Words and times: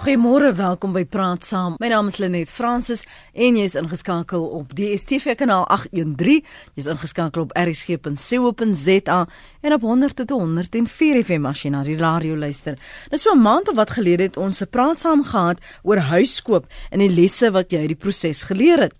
Goeiemôre, 0.00 0.54
welkom 0.56 0.94
by 0.96 1.02
Praat 1.04 1.44
Saam. 1.44 1.74
My 1.76 1.90
naam 1.92 2.06
is 2.08 2.16
Lenet 2.16 2.48
Fransis 2.48 3.02
en 3.36 3.58
jy 3.58 3.66
is 3.68 3.74
ingeskakel 3.76 4.46
op 4.56 4.70
DStv 4.72 5.34
kanaal 5.36 5.66
813. 5.68 6.40
Jy 6.72 6.80
is 6.80 6.88
ingeskakel 6.88 7.44
op 7.44 7.52
rsg.co.za 7.52 9.18
en 9.60 9.74
op 9.76 9.84
100.104 9.84 11.20
FM 11.20 11.44
as 11.50 11.60
jy 11.60 11.72
na 11.74 11.82
die 11.84 11.98
radio 12.00 12.32
luister. 12.32 12.78
Nou 13.12 13.20
so 13.20 13.34
'n 13.34 13.42
maand 13.42 13.68
of 13.68 13.76
wat 13.76 13.90
gelede 13.90 14.22
het 14.22 14.36
ons 14.36 14.62
'n 14.62 14.70
Praat 14.70 15.00
Saam 15.00 15.24
gehad 15.24 15.58
oor 15.82 15.98
huiskoop 15.98 16.64
en 16.90 16.98
die 16.98 17.10
lesse 17.10 17.50
wat 17.50 17.70
jy 17.70 17.80
uit 17.80 17.92
die 17.92 17.96
proses 17.96 18.42
geleer 18.42 18.80
het. 18.80 18.94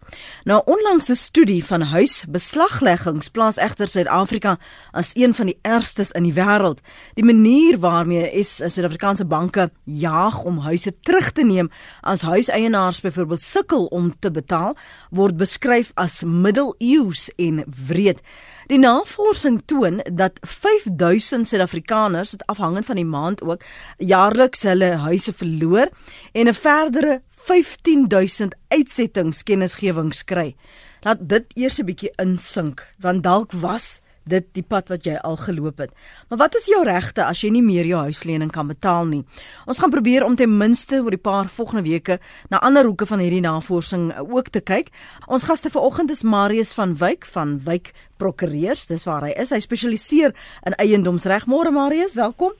Nou 0.44 0.60
onlangs 0.66 1.08
'n 1.08 1.16
studie 1.16 1.64
van 1.64 1.80
huisbeslagleggings 1.80 3.28
plaas 3.28 3.56
egter 3.56 3.88
Suid-Afrika 3.88 4.58
as 4.92 5.10
een 5.14 5.34
van 5.34 5.46
die 5.46 5.58
ergstes 5.62 6.10
in 6.10 6.22
die 6.22 6.34
wêreld. 6.34 6.80
Die 7.14 7.24
manier 7.24 7.78
waarmee 7.78 8.32
is 8.32 8.56
Suid-Afrikaanse 8.56 9.24
banke 9.24 9.70
jaag 9.84 10.44
om 10.44 10.58
huise 10.58 10.89
huise 10.90 11.02
terug 11.02 11.32
te 11.32 11.44
neem 11.44 11.70
as 12.02 12.22
huiseienaars 12.22 13.00
byvoorbeeld 13.00 13.42
sukkel 13.42 13.86
om 13.90 14.12
te 14.20 14.30
betaal, 14.30 14.76
word 15.10 15.36
beskryf 15.36 15.92
as 15.96 16.22
middeleeus 16.24 17.30
en 17.38 17.64
wreed. 17.88 18.20
Die 18.68 18.78
navorsing 18.78 19.62
toon 19.66 20.00
dat 20.12 20.38
5000 20.42 21.48
Suid-Afrikaners, 21.48 22.30
dit 22.30 22.46
afhangend 22.46 22.86
van 22.86 22.96
die 22.96 23.04
maand 23.04 23.42
ook, 23.42 23.64
jaarliks 23.98 24.62
hulle 24.62 24.96
huise 25.02 25.32
verloor 25.32 25.90
en 26.32 26.48
'n 26.48 26.54
verdere 26.54 27.22
15000 27.30 28.54
uitsettingskennisgewings 28.68 30.24
kry. 30.24 30.54
Laat 31.02 31.28
dit 31.28 31.46
eers 31.54 31.80
'n 31.80 31.86
bietjie 31.86 32.12
insink, 32.16 32.86
want 32.98 33.22
dalk 33.22 33.52
was 33.52 34.00
dit 34.28 34.46
die 34.56 34.64
pad 34.66 34.90
wat 34.92 35.06
jy 35.06 35.16
al 35.24 35.36
geloop 35.40 35.78
het. 35.78 35.92
Maar 36.28 36.38
wat 36.44 36.56
is 36.58 36.68
jou 36.70 36.82
regte 36.84 37.24
as 37.24 37.40
jy 37.44 37.50
nie 37.54 37.64
meer 37.64 37.88
jou 37.88 38.02
huislening 38.08 38.50
kan 38.52 38.68
betaal 38.68 39.08
nie? 39.08 39.22
Ons 39.66 39.80
gaan 39.80 39.92
probeer 39.92 40.24
om 40.24 40.36
ten 40.36 40.52
minste 40.58 41.00
oor 41.00 41.14
die 41.14 41.22
paar 41.22 41.48
volgende 41.48 41.84
weke 41.88 42.18
na 42.50 42.60
ander 42.60 42.84
hoeke 42.84 43.06
van 43.06 43.22
hierdie 43.22 43.42
navorsing 43.44 44.12
ook 44.20 44.52
te 44.54 44.60
kyk. 44.60 44.90
Ons 45.26 45.48
gaste 45.48 45.70
vanoggend 45.70 46.10
is 46.10 46.22
Marius 46.22 46.74
van 46.74 46.96
Wyk 47.00 47.24
van 47.24 47.58
Wyk 47.64 47.92
Prokureurs. 48.18 48.86
Dis 48.86 49.06
waar 49.08 49.24
hy 49.28 49.34
is. 49.36 49.54
Hy 49.54 49.60
spesialiseer 49.60 50.34
in 50.66 50.76
eiendomsreg. 50.76 51.48
Môre 51.50 51.72
Marius, 51.74 52.14
welkom. 52.14 52.52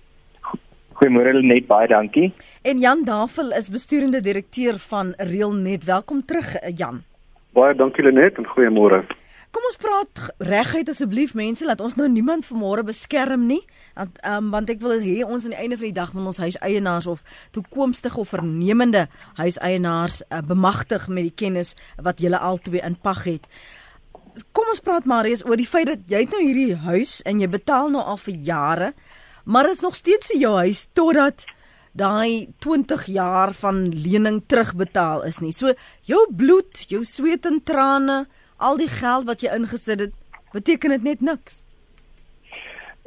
Goeiemôre 1.01 1.33
net 1.41 1.65
baie 1.65 1.89
dankie. 1.89 2.27
En 2.63 2.79
Jan 2.79 3.05
Davel 3.05 3.55
is 3.57 3.71
besturende 3.73 4.21
direkteur 4.21 4.77
van 4.91 5.15
Realnet. 5.17 5.85
Welkom 5.89 6.21
terug 6.29 6.59
Jan. 6.77 7.01
Baie 7.57 7.75
dankie 7.75 8.05
Lenet 8.05 8.37
en 8.37 8.45
goeiemôre. 8.45 9.01
Kom 9.51 9.65
ons 9.67 9.79
praat 9.83 10.21
reguit 10.47 10.91
asseblief 10.93 11.33
mense, 11.35 11.65
laat 11.67 11.81
ons 11.83 11.97
nou 11.99 12.07
niemand 12.07 12.47
vanmôre 12.47 12.85
beskerm 12.87 13.49
nie. 13.49 13.63
Want 13.99 14.21
um, 14.31 14.53
want 14.55 14.71
ek 14.71 14.79
wil 14.85 15.03
hê 15.03 15.17
ons 15.27 15.43
aan 15.47 15.57
die 15.57 15.59
einde 15.59 15.79
van 15.81 15.89
die 15.89 15.97
dag 15.97 16.13
moet 16.15 16.31
ons 16.31 16.39
huiseienaars 16.45 17.09
of 17.11 17.25
toekomstige 17.57 18.21
of 18.23 18.31
vernemende 18.31 19.09
huiseienaars 19.41 20.23
uh, 20.29 20.39
bemagtig 20.47 21.09
met 21.11 21.27
die 21.27 21.35
kennis 21.43 21.75
wat 21.99 22.23
julle 22.23 22.39
albei 22.39 22.79
in 22.87 22.95
pag 22.95 23.25
het. 23.27 23.51
Kom 24.55 24.71
ons 24.71 24.85
praat 24.87 25.09
maar 25.11 25.27
eens 25.27 25.43
oor 25.43 25.59
die 25.59 25.67
feit 25.67 25.91
dat 25.91 26.07
jy 26.07 26.23
het 26.23 26.35
nou 26.37 26.45
hierdie 26.45 26.79
huis 26.87 27.19
en 27.27 27.43
jy 27.43 27.51
betaal 27.51 27.91
nou 27.91 28.07
al 28.07 28.21
vir 28.23 28.39
jare, 28.47 28.93
maar 29.51 29.67
dit 29.67 29.75
is 29.75 29.83
nog 29.83 29.99
steeds 29.99 30.31
jou 30.39 30.55
huis 30.63 30.87
totdat 30.95 31.49
daai 31.99 32.55
20 32.63 33.09
jaar 33.11 33.51
van 33.59 33.89
lening 33.91 34.45
terugbetaal 34.47 35.27
is 35.27 35.41
nie. 35.43 35.51
So 35.51 35.75
jou 36.07 36.23
bloed, 36.31 36.87
jou 36.87 37.03
sweet 37.03 37.51
en 37.51 37.59
trane 37.67 38.29
al 38.61 38.79
die 38.81 38.91
geld 38.91 39.27
wat 39.29 39.43
jy 39.43 39.53
ingesit 39.57 40.07
het, 40.07 40.15
beteken 40.53 40.97
dit 40.97 41.03
net 41.03 41.21
niks. 41.21 41.63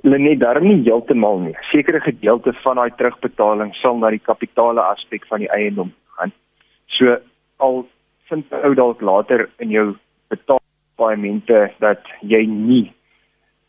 Net 0.04 0.40
daarom 0.42 0.68
nie 0.68 0.82
heeltemal 0.84 1.40
nie. 1.40 1.56
Sekere 1.72 2.02
gedeelte 2.04 2.54
van 2.64 2.80
daai 2.82 2.92
terugbetaling 3.00 3.72
sal 3.80 3.98
na 4.02 4.12
die 4.12 4.24
kapitale 4.24 4.84
aspek 4.84 5.28
van 5.30 5.46
die 5.46 5.52
eiendom 5.56 5.94
gaan. 6.18 6.34
So 6.98 7.18
al 7.64 7.86
vind 8.28 8.52
ou 8.64 8.74
dalk 8.76 9.02
later 9.02 9.48
in 9.64 9.72
jou 9.72 9.94
betaalpaemente 10.34 11.70
dat 11.80 12.04
jy 12.22 12.44
nie 12.50 12.86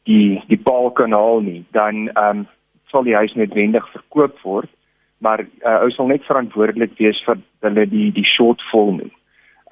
die 0.08 0.42
die 0.50 0.60
paal 0.60 0.90
kan 0.90 1.14
haal 1.16 1.40
nie, 1.44 1.62
dan 1.76 2.08
ehm 2.08 2.44
um, 2.44 2.46
sal 2.92 3.06
die 3.06 3.16
huis 3.16 3.32
noodwendig 3.34 3.86
verkoop 3.90 4.36
word, 4.46 4.70
maar 5.18 5.40
uh, 5.42 5.80
ou 5.82 5.90
sal 5.90 6.06
net 6.10 6.26
verantwoordelik 6.28 6.92
wees 7.00 7.18
vir 7.26 7.40
hulle 7.66 7.86
die 7.90 8.10
die 8.14 8.26
shortfall 8.28 8.92
nie. 8.98 9.10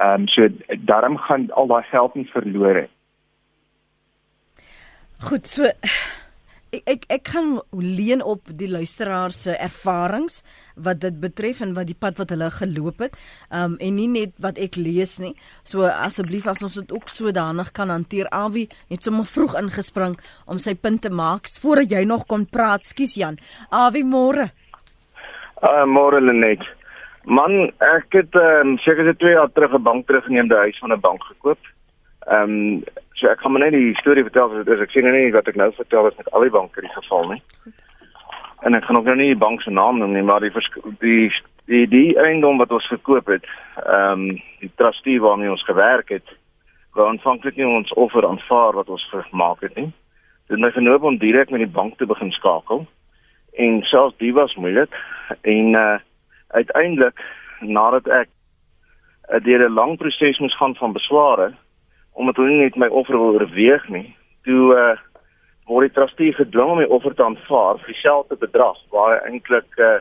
Ehm 0.00 0.22
um, 0.22 0.28
so 0.28 0.48
daarom 0.88 1.18
gaan 1.18 1.50
al 1.50 1.66
daai 1.66 1.84
geld 1.90 2.14
nie 2.14 2.28
verlore. 2.32 2.88
Goed, 5.22 5.46
so 5.46 5.68
ek 6.72 6.86
ek 6.88 7.02
ek 7.12 7.22
kan 7.28 7.50
leen 7.76 8.22
op 8.24 8.48
die 8.58 8.68
luisteraars 8.70 9.42
se 9.44 9.52
ervarings 9.60 10.40
wat 10.86 11.02
dit 11.04 11.18
betref 11.20 11.60
en 11.60 11.74
wat 11.76 11.90
die 11.90 11.98
pad 11.98 12.16
wat 12.16 12.32
hulle 12.32 12.48
geloop 12.50 13.04
het. 13.04 13.18
Ehm 13.50 13.74
um, 13.74 13.76
en 13.80 13.94
nie 14.00 14.08
net 14.08 14.32
wat 14.40 14.58
ek 14.58 14.80
lees 14.80 15.18
nie. 15.20 15.34
So 15.68 15.84
asseblief 15.84 16.48
as 16.48 16.64
ons 16.64 16.80
dit 16.80 16.92
ook 16.92 17.12
sodanig 17.12 17.72
kan 17.76 17.92
hanteer. 17.92 18.30
Avi 18.32 18.68
het 18.88 19.04
sommer 19.04 19.28
vroeg 19.28 19.58
ingespring 19.60 20.16
om 20.46 20.58
sy 20.58 20.74
punt 20.74 21.02
te 21.02 21.10
maak 21.10 21.52
voordat 21.60 21.92
jy 21.92 22.04
nog 22.08 22.26
kon 22.26 22.46
praat. 22.46 22.88
Skus 22.88 23.14
Jan. 23.20 23.38
Avi 23.70 24.02
môre. 24.02 24.48
Uh 25.60 25.84
môre 25.86 26.24
Lenet. 26.24 26.64
Man, 27.24 27.70
ek 27.78 28.16
het 28.16 28.34
um, 28.34 28.78
seker 28.82 29.06
se 29.06 29.16
2 29.16 29.32
jaar 29.32 29.52
terug 29.52 29.72
'n 29.72 29.82
bank 29.82 30.06
teruggeneem, 30.06 30.48
die 30.48 30.56
huis 30.56 30.78
van 30.78 30.92
'n 30.92 31.00
bank 31.00 31.22
gekoop. 31.22 31.58
Ehm 32.26 32.50
um, 32.50 32.84
so 33.12 33.28
ek 33.28 33.40
gaan 33.40 33.52
maar 33.52 33.60
net 33.60 33.72
die 33.72 33.94
storie 33.94 34.22
vertel 34.22 34.48
wat 34.48 34.64
dit 34.64 34.74
is. 34.74 34.80
Ek 34.80 34.90
sien 34.90 35.02
nou 35.02 35.14
nie 35.14 35.32
wat 35.32 35.48
ek 35.48 35.54
nou 35.54 35.72
vertel 35.72 36.06
is 36.06 36.16
met 36.16 36.30
al 36.30 36.40
die 36.40 36.50
banke 36.50 36.80
die 36.80 36.90
geval 36.90 37.28
nie. 37.28 37.42
En 38.62 38.74
ek 38.74 38.84
gaan 38.84 38.96
ook 38.96 39.04
nou 39.04 39.16
nie 39.16 39.34
die 39.34 39.44
bank 39.44 39.62
se 39.62 39.70
naam 39.70 39.98
noem 39.98 40.12
nie, 40.12 40.22
maar 40.22 40.40
die 40.40 40.52
die 40.98 41.32
die 41.66 41.86
die 41.88 42.18
eiendom 42.18 42.58
wat 42.58 42.70
ons 42.70 42.86
gekoop 42.88 43.26
het, 43.26 43.46
ehm 43.86 44.12
um, 44.12 44.42
die 44.60 44.72
trustee 44.74 45.20
waarmee 45.20 45.50
ons 45.50 45.64
gewerk 45.64 46.08
het, 46.08 46.28
wou 46.94 47.08
aanvanklik 47.08 47.56
nie 47.56 47.66
ons 47.66 47.92
offer 47.92 48.26
aanvaar 48.26 48.72
wat 48.72 48.88
ons 48.88 49.08
gemaak 49.10 49.60
het 49.60 49.74
nie. 49.76 49.92
Dit 50.48 50.58
het 50.58 50.60
my 50.60 50.70
genoop 50.70 51.02
om 51.02 51.18
direk 51.18 51.50
met 51.50 51.60
die 51.60 51.74
bank 51.74 51.98
te 51.98 52.06
begin 52.06 52.30
skakel. 52.30 52.86
En 53.52 53.82
selfs 53.82 54.16
dit 54.16 54.34
was 54.34 54.54
moeilik 54.54 54.94
en 55.40 55.74
uh 55.74 55.98
uiteindelik 56.52 57.20
nadat 57.60 58.08
ek 58.08 58.28
uh, 59.30 59.40
deur 59.44 59.68
'n 59.68 59.74
lang 59.74 59.96
proses 59.98 60.38
moes 60.38 60.56
gaan 60.56 60.74
van 60.76 60.92
besware 60.92 61.52
omdat 62.12 62.36
hulle 62.36 62.48
nie 62.48 62.64
net 62.66 62.76
my 62.76 62.88
offer 62.92 63.16
wil 63.16 63.38
oorweeg 63.38 63.88
nie, 63.88 64.16
toe 64.44 64.74
uh, 64.76 64.96
word 65.70 65.88
die 65.88 65.94
trustee 65.96 66.32
gedwing 66.36 66.70
om 66.74 66.80
my 66.82 66.88
offer 66.92 67.14
te 67.14 67.24
aanvaar 67.24 67.78
vir 67.80 67.94
dieselfde 67.94 68.36
bedrag 68.36 68.78
waar 68.92 69.14
hy 69.14 69.30
eintlik 69.30 69.78
uh, 69.78 70.00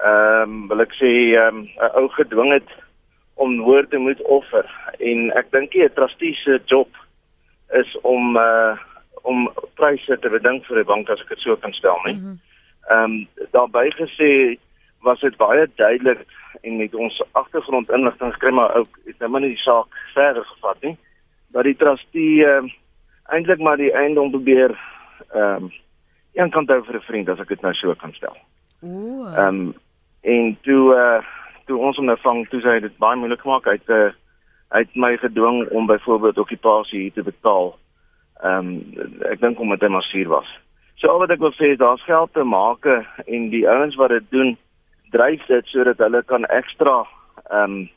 ehm 0.00 0.42
um, 0.48 0.68
wil 0.70 0.80
ek 0.80 0.94
sê 0.96 1.10
ehm, 1.36 1.58
'n 1.60 1.68
um, 1.84 1.90
ou 2.00 2.08
gedwing 2.16 2.52
het 2.52 2.70
om 3.36 3.60
woorde 3.64 3.98
moet 3.98 4.22
offer 4.22 4.66
en 4.98 5.30
ek 5.36 5.50
dink 5.52 5.72
die 5.72 5.88
trustee 5.94 6.34
se 6.34 6.60
job 6.66 6.88
is 7.76 7.90
om 8.02 8.36
uh, 8.36 8.76
om 9.22 9.50
pryse 9.76 10.18
te 10.20 10.28
bedink 10.28 10.64
vir 10.66 10.80
'n 10.80 10.88
bank 10.92 11.10
as 11.10 11.20
ek 11.20 11.28
dit 11.28 11.44
so 11.44 11.56
kan 11.56 11.72
stel 11.72 12.00
nie. 12.04 12.14
Mhm. 12.14 12.38
Ehm 12.90 13.10
mm 13.10 13.20
um, 13.20 13.28
daarbey 13.52 13.90
gesê 13.90 14.58
was 15.06 15.20
dit 15.20 15.36
baie 15.36 15.68
duidelik 15.74 16.26
en 16.60 16.76
met 16.76 16.94
ons 16.94 17.22
agtergrondinligting 17.32 18.32
gekry 18.32 18.52
maar 18.52 18.74
ook 18.76 18.98
het 19.04 19.18
nou 19.18 19.30
maar 19.30 19.40
nie 19.40 19.54
die 19.54 19.64
saak 19.64 20.00
verder 20.14 20.44
gevat 20.44 20.82
nie 20.82 20.96
dat 21.52 21.64
die 21.64 21.76
trustee 21.76 22.46
uh, 22.46 22.64
eintlik 23.30 23.58
maar 23.58 23.76
die 23.76 23.92
eiendom 23.92 24.30
probeer 24.30 24.76
ehm 25.30 25.64
um, 25.64 25.70
een 26.34 26.50
kant 26.50 26.68
hou 26.70 26.82
vir 26.84 26.96
'n 26.96 27.06
vriend 27.08 27.28
as 27.28 27.40
ek 27.40 27.48
dit 27.48 27.60
nou 27.60 27.72
so 27.74 27.94
kan 27.94 28.12
stel. 28.12 28.36
Ooh. 28.82 29.26
Ehm 29.36 29.46
um, 29.46 29.74
en 30.20 30.58
toe 30.62 30.94
uh, 30.94 31.24
toe 31.66 31.78
ons 31.78 31.96
hom 31.96 32.06
nou 32.06 32.18
vang 32.22 32.48
toe 32.48 32.60
sy 32.60 32.78
dit 32.80 32.98
baie 32.98 33.16
moeilik 33.16 33.40
gemaak 33.40 33.66
uit 33.66 33.88
uh, 33.88 34.10
uit 34.68 34.94
my 34.94 35.16
gedwing 35.16 35.68
om 35.68 35.86
byvoorbeeld 35.86 36.38
okupasie 36.38 37.00
hier 37.00 37.12
te 37.12 37.22
betaal. 37.22 37.78
Ehm 38.42 38.58
um, 38.58 39.22
ek 39.30 39.40
dink 39.40 39.60
omdat 39.60 39.80
hy 39.80 39.88
maar 39.88 40.02
suur 40.02 40.28
was. 40.28 40.50
So 40.94 41.08
al 41.08 41.18
wat 41.18 41.30
ek 41.30 41.40
wil 41.40 41.52
sê 41.52 41.72
is 41.72 41.78
daar's 41.78 42.04
geld 42.04 42.32
te 42.32 42.44
maak 42.44 42.86
en 43.26 43.48
die 43.50 43.68
ouens 43.68 43.96
wat 43.96 44.10
dit 44.10 44.30
doen 44.30 44.56
dryf 45.10 45.46
dit 45.46 45.66
sodat 45.66 45.98
hulle 45.98 46.22
kan 46.22 46.44
ekstra 46.44 47.06
ehm 47.50 47.64
um, 47.64 47.88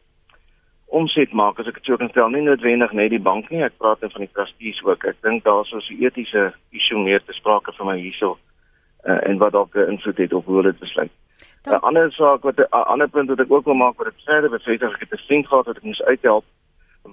omset 0.93 1.31
maak 1.33 1.59
as 1.59 1.67
ek 1.67 1.79
dit 1.79 1.85
so 1.89 1.97
kan 1.97 2.09
stel. 2.09 2.29
Nie 2.29 2.43
noodwendig 2.45 2.91
net 2.93 3.09
die 3.09 3.25
bank 3.27 3.49
nie 3.49 3.63
ek 3.65 3.79
praat 3.81 4.01
net 4.01 4.13
van 4.13 4.25
die 4.27 4.33
trustees 4.33 4.81
ook. 4.85 5.05
Ek 5.09 5.17
dink 5.25 5.43
daar 5.43 5.65
is 5.65 5.73
'n 5.73 6.03
etiese 6.05 6.53
issue 6.71 6.99
meer 7.01 7.21
te 7.25 7.33
sprake 7.33 7.73
vir 7.73 7.85
my 7.85 7.97
hierso 7.97 8.37
uh, 9.05 9.19
en 9.29 9.37
wat 9.37 9.53
dalk 9.53 9.75
'n 9.75 9.89
invloed 9.93 10.17
het 10.17 10.33
op 10.33 10.45
hoe 10.45 10.55
hulle 10.57 10.71
dit 10.71 10.79
besluit. 10.79 11.11
'n 11.65 11.81
ander 11.87 12.11
saak 12.11 12.43
wat 12.43 12.59
'n 12.59 12.67
ander 12.93 13.09
punt 13.09 13.29
wat 13.29 13.39
ek 13.39 13.51
ook 13.51 13.65
wil 13.65 13.73
maak 13.73 13.97
wat 13.97 14.07
dit 14.07 14.23
verder 14.25 14.53
as 14.53 14.67
ek 14.67 15.09
dit 15.09 15.19
sien 15.27 15.45
gehad 15.47 15.65
het 15.65 15.77
ek 15.77 15.83
moes 15.83 16.03
uithelp 16.03 16.45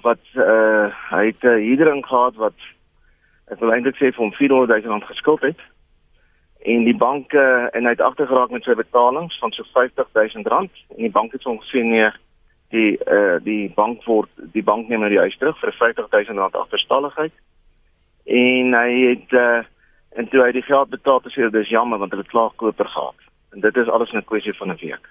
wat 0.02 0.25
uh, 0.34 0.86
hy 1.10 1.26
het 1.26 1.42
'n 1.42 1.46
uh, 1.46 1.64
hydering 1.69 2.06
gehad 2.06 2.34
wat 2.34 2.58
ek 3.50 3.60
wil 3.60 3.72
eintlik 3.72 3.96
sê 3.96 4.12
vir 4.12 4.22
hom 4.25 4.32
400 4.32 4.82
000 4.82 4.92
rand 4.92 5.04
geskuld 5.04 5.40
het 5.40 5.60
en 6.62 6.84
die 6.84 6.96
bank 6.96 7.32
uh, 7.32 7.68
en 7.72 7.84
hy 7.84 7.94
het 7.94 8.00
agtergeraak 8.04 8.50
met 8.50 8.64
sy 8.64 8.74
betalings 8.76 9.38
van 9.38 9.52
so 9.52 9.64
50000 9.72 10.46
rand 10.46 10.72
en 10.96 11.06
die 11.06 11.14
bank 11.14 11.32
het 11.32 11.44
hom 11.48 11.60
gesê 11.62 11.82
nee 11.84 12.10
die 12.70 12.98
uh, 13.06 13.38
die 13.42 13.70
bank 13.74 14.04
word 14.04 14.30
die 14.54 14.62
bank 14.62 14.88
neem 14.88 15.00
nou 15.00 15.10
die 15.10 15.22
huis 15.22 15.36
terug 15.40 15.58
vir 15.62 15.72
50000 15.78 16.38
rand 16.38 16.54
agterstalligheid. 16.54 17.32
En 18.24 18.76
hy 18.76 18.90
het 19.08 19.32
uh, 19.32 19.62
en 20.18 20.28
toe 20.28 20.44
hy 20.44 20.52
die 20.54 20.66
geld 20.66 20.92
betaal 20.92 21.22
het 21.24 21.34
sê 21.34 21.48
dis 21.50 21.72
jammer 21.72 21.98
want 21.98 22.12
hulle 22.14 22.26
het 22.26 22.34
klaar 22.34 22.52
koper 22.56 22.88
gehad. 22.92 23.26
En 23.54 23.64
dit 23.64 23.76
is 23.76 23.88
alles 23.88 24.12
'n 24.12 24.24
kwessie 24.24 24.54
van 24.54 24.70
'n 24.70 24.78
week 24.82 25.08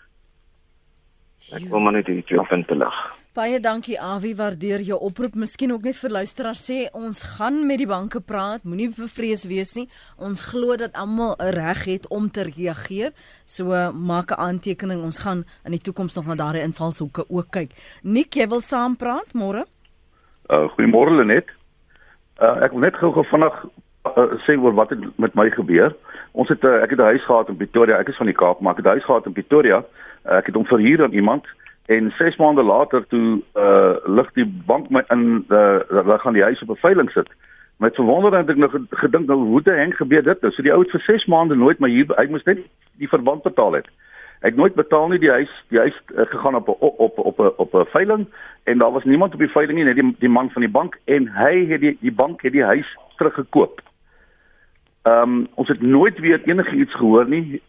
Ek 1.55 1.65
wil 1.69 1.79
maar 1.79 1.95
net 1.95 2.07
hierdie 2.07 2.25
twee 2.27 2.43
punte 2.49 2.75
lig. 2.75 2.97
Baie 3.37 3.59
dankie 3.61 3.95
Avi, 4.01 4.33
waardeer 4.35 4.81
jou 4.83 4.97
oproep. 5.05 5.35
Miskien 5.39 5.71
ook 5.71 5.85
net 5.87 5.95
vir 5.95 6.11
luisteraars 6.11 6.63
sê 6.65 6.79
ons 6.97 7.21
gaan 7.37 7.61
met 7.69 7.79
die 7.79 7.87
banke 7.87 8.19
praat, 8.19 8.65
moenie 8.67 8.89
bevrees 8.91 9.45
wees 9.47 9.75
nie. 9.77 9.85
Ons 10.17 10.43
glo 10.49 10.75
dat 10.81 10.97
almal 10.97 11.35
'n 11.39 11.53
reg 11.55 11.85
het 11.85 12.07
om 12.09 12.29
te 12.29 12.43
reageer. 12.43 13.11
So 13.45 13.71
maak 13.93 14.31
'n 14.31 14.41
aantekening. 14.41 15.03
Ons 15.03 15.19
gaan 15.19 15.45
in 15.65 15.71
die 15.71 15.81
toekoms 15.81 16.15
nog 16.15 16.25
na 16.25 16.35
daardie 16.35 16.63
invalshoeke 16.63 17.25
ook 17.29 17.51
kyk. 17.51 17.71
Nik, 18.03 18.33
jy 18.33 18.47
wil 18.47 18.61
saam 18.61 18.97
praat 18.97 19.33
môre? 19.33 19.65
Uh 20.49 20.67
goeiemôre 20.73 21.15
Lenet. 21.15 21.47
Uh 22.41 22.63
ek 22.63 22.71
wil 22.71 22.81
net 22.81 22.95
gou-gou 22.95 23.23
vinnig 23.23 23.55
uh, 24.05 24.33
sê 24.45 24.57
oor 24.57 24.73
wat 24.73 24.89
het 24.89 24.99
met 25.17 25.33
my 25.35 25.49
gebeur. 25.49 25.95
Ons 26.31 26.49
het 26.49 26.63
uh, 26.63 26.83
ek 26.83 26.89
het 26.89 26.99
'n 26.99 27.11
huis 27.13 27.25
gehad 27.25 27.49
in 27.49 27.57
Pretoria. 27.57 27.97
Ek 27.97 28.07
is 28.07 28.17
van 28.17 28.25
die 28.25 28.35
Kaap, 28.35 28.59
maar 28.59 28.71
ek 28.71 28.77
het 28.77 28.85
'n 28.85 28.95
huis 28.97 29.05
gehad 29.05 29.25
in 29.25 29.33
Pretoria. 29.33 29.85
Uh, 30.25 30.37
ek 30.37 30.45
het 30.45 30.55
hom 30.55 30.65
verhuur 30.65 31.03
aan 31.03 31.11
iemand 31.11 31.47
en 31.89 32.11
6 32.17 32.35
maande 32.35 32.63
later 32.63 33.07
toe 33.07 33.41
uh 33.55 33.95
lig 34.05 34.31
die 34.33 34.45
bank 34.65 34.89
my 34.89 35.01
in 35.09 35.45
uh 35.49 35.79
hulle 35.87 36.17
gaan 36.19 36.33
die 36.37 36.43
huis 36.43 36.61
op 36.61 36.69
'n 36.69 36.83
veiling 36.85 37.11
sit. 37.11 37.29
Met 37.77 37.95
verwondering 37.95 38.47
het 38.47 38.49
ek 38.49 38.61
nog 38.61 38.75
gedink 38.89 39.27
nou 39.27 39.39
hoe 39.39 39.61
te 39.61 39.71
hang 39.71 39.95
gebeur 39.95 40.23
dit 40.23 40.41
nou. 40.41 40.51
So 40.53 40.61
die 40.61 40.73
ou 40.73 40.81
het 40.81 40.91
vir 40.91 41.01
6 41.01 41.25
maande 41.25 41.55
nooit 41.55 41.79
my 41.79 41.89
huur 41.89 42.13
hy 42.17 42.27
moes 42.29 42.43
net 42.43 42.59
die 42.97 43.07
verband 43.07 43.41
betaal 43.43 43.73
het. 43.73 43.87
Ek 44.39 44.55
nooit 44.55 44.75
betaal 44.75 45.07
nie 45.07 45.19
die 45.19 45.31
huis 45.31 45.51
die 45.67 45.79
huis 45.79 45.97
uh, 46.15 46.25
gegaan 46.25 46.55
op 46.55 46.69
op 46.69 46.99
op 46.99 47.17
op 47.17 47.39
'n 47.39 47.51
op 47.57 47.73
'n 47.73 47.85
veiling 47.95 48.27
en 48.63 48.77
daar 48.77 48.91
was 48.91 49.03
niemand 49.03 49.33
op 49.33 49.39
die 49.39 49.55
veiling 49.55 49.77
nie 49.77 49.85
net 49.85 49.95
die 49.95 50.15
die 50.19 50.29
man 50.29 50.49
van 50.49 50.61
die 50.61 50.71
bank 50.71 50.99
en 51.05 51.27
hy 51.27 51.65
het 51.67 51.81
die 51.81 51.97
die 52.01 52.13
bank 52.13 52.41
het 52.41 52.51
die 52.51 52.63
huis 52.63 52.97
teruggekoop. 53.15 53.81
Ehm 55.01 55.21
um, 55.21 55.47
ons 55.55 55.67
het 55.67 55.81
nooit 55.81 56.19
weer 56.19 56.41
enigiets 56.43 56.95
gehoor 56.95 57.27
nie. 57.27 57.61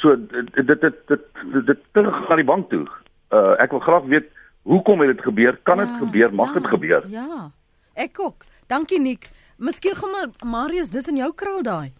So 0.00 0.16
dit 0.16 0.54
dit 0.54 0.66
dit 0.66 0.80
dit, 0.80 1.24
dit, 1.52 1.66
dit 1.66 1.80
terug 1.92 2.28
na 2.28 2.36
die 2.40 2.48
bank 2.48 2.70
toe. 2.70 2.86
Uh 3.30 3.54
ek 3.60 3.74
wil 3.76 3.82
graag 3.84 4.08
weet 4.12 4.30
hoekom 4.68 5.00
het 5.04 5.16
dit 5.16 5.24
gebeur? 5.24 5.58
Kan 5.68 5.82
dit 5.82 5.88
ja, 5.88 5.98
gebeur? 5.98 6.34
Mag 6.34 6.52
dit 6.56 6.62
ja, 6.62 6.68
gebeur? 6.68 7.08
Ja. 7.08 7.50
Ek 7.94 8.20
ook. 8.20 8.44
Dankie 8.66 9.00
Nik. 9.00 9.30
Miskien 9.60 9.96
gaan 9.96 10.10
maar 10.10 10.28
Marius, 10.44 10.90
dis 10.90 11.08
in 11.08 11.20
jou 11.20 11.32
kraal 11.36 11.62
daai. 11.62 11.92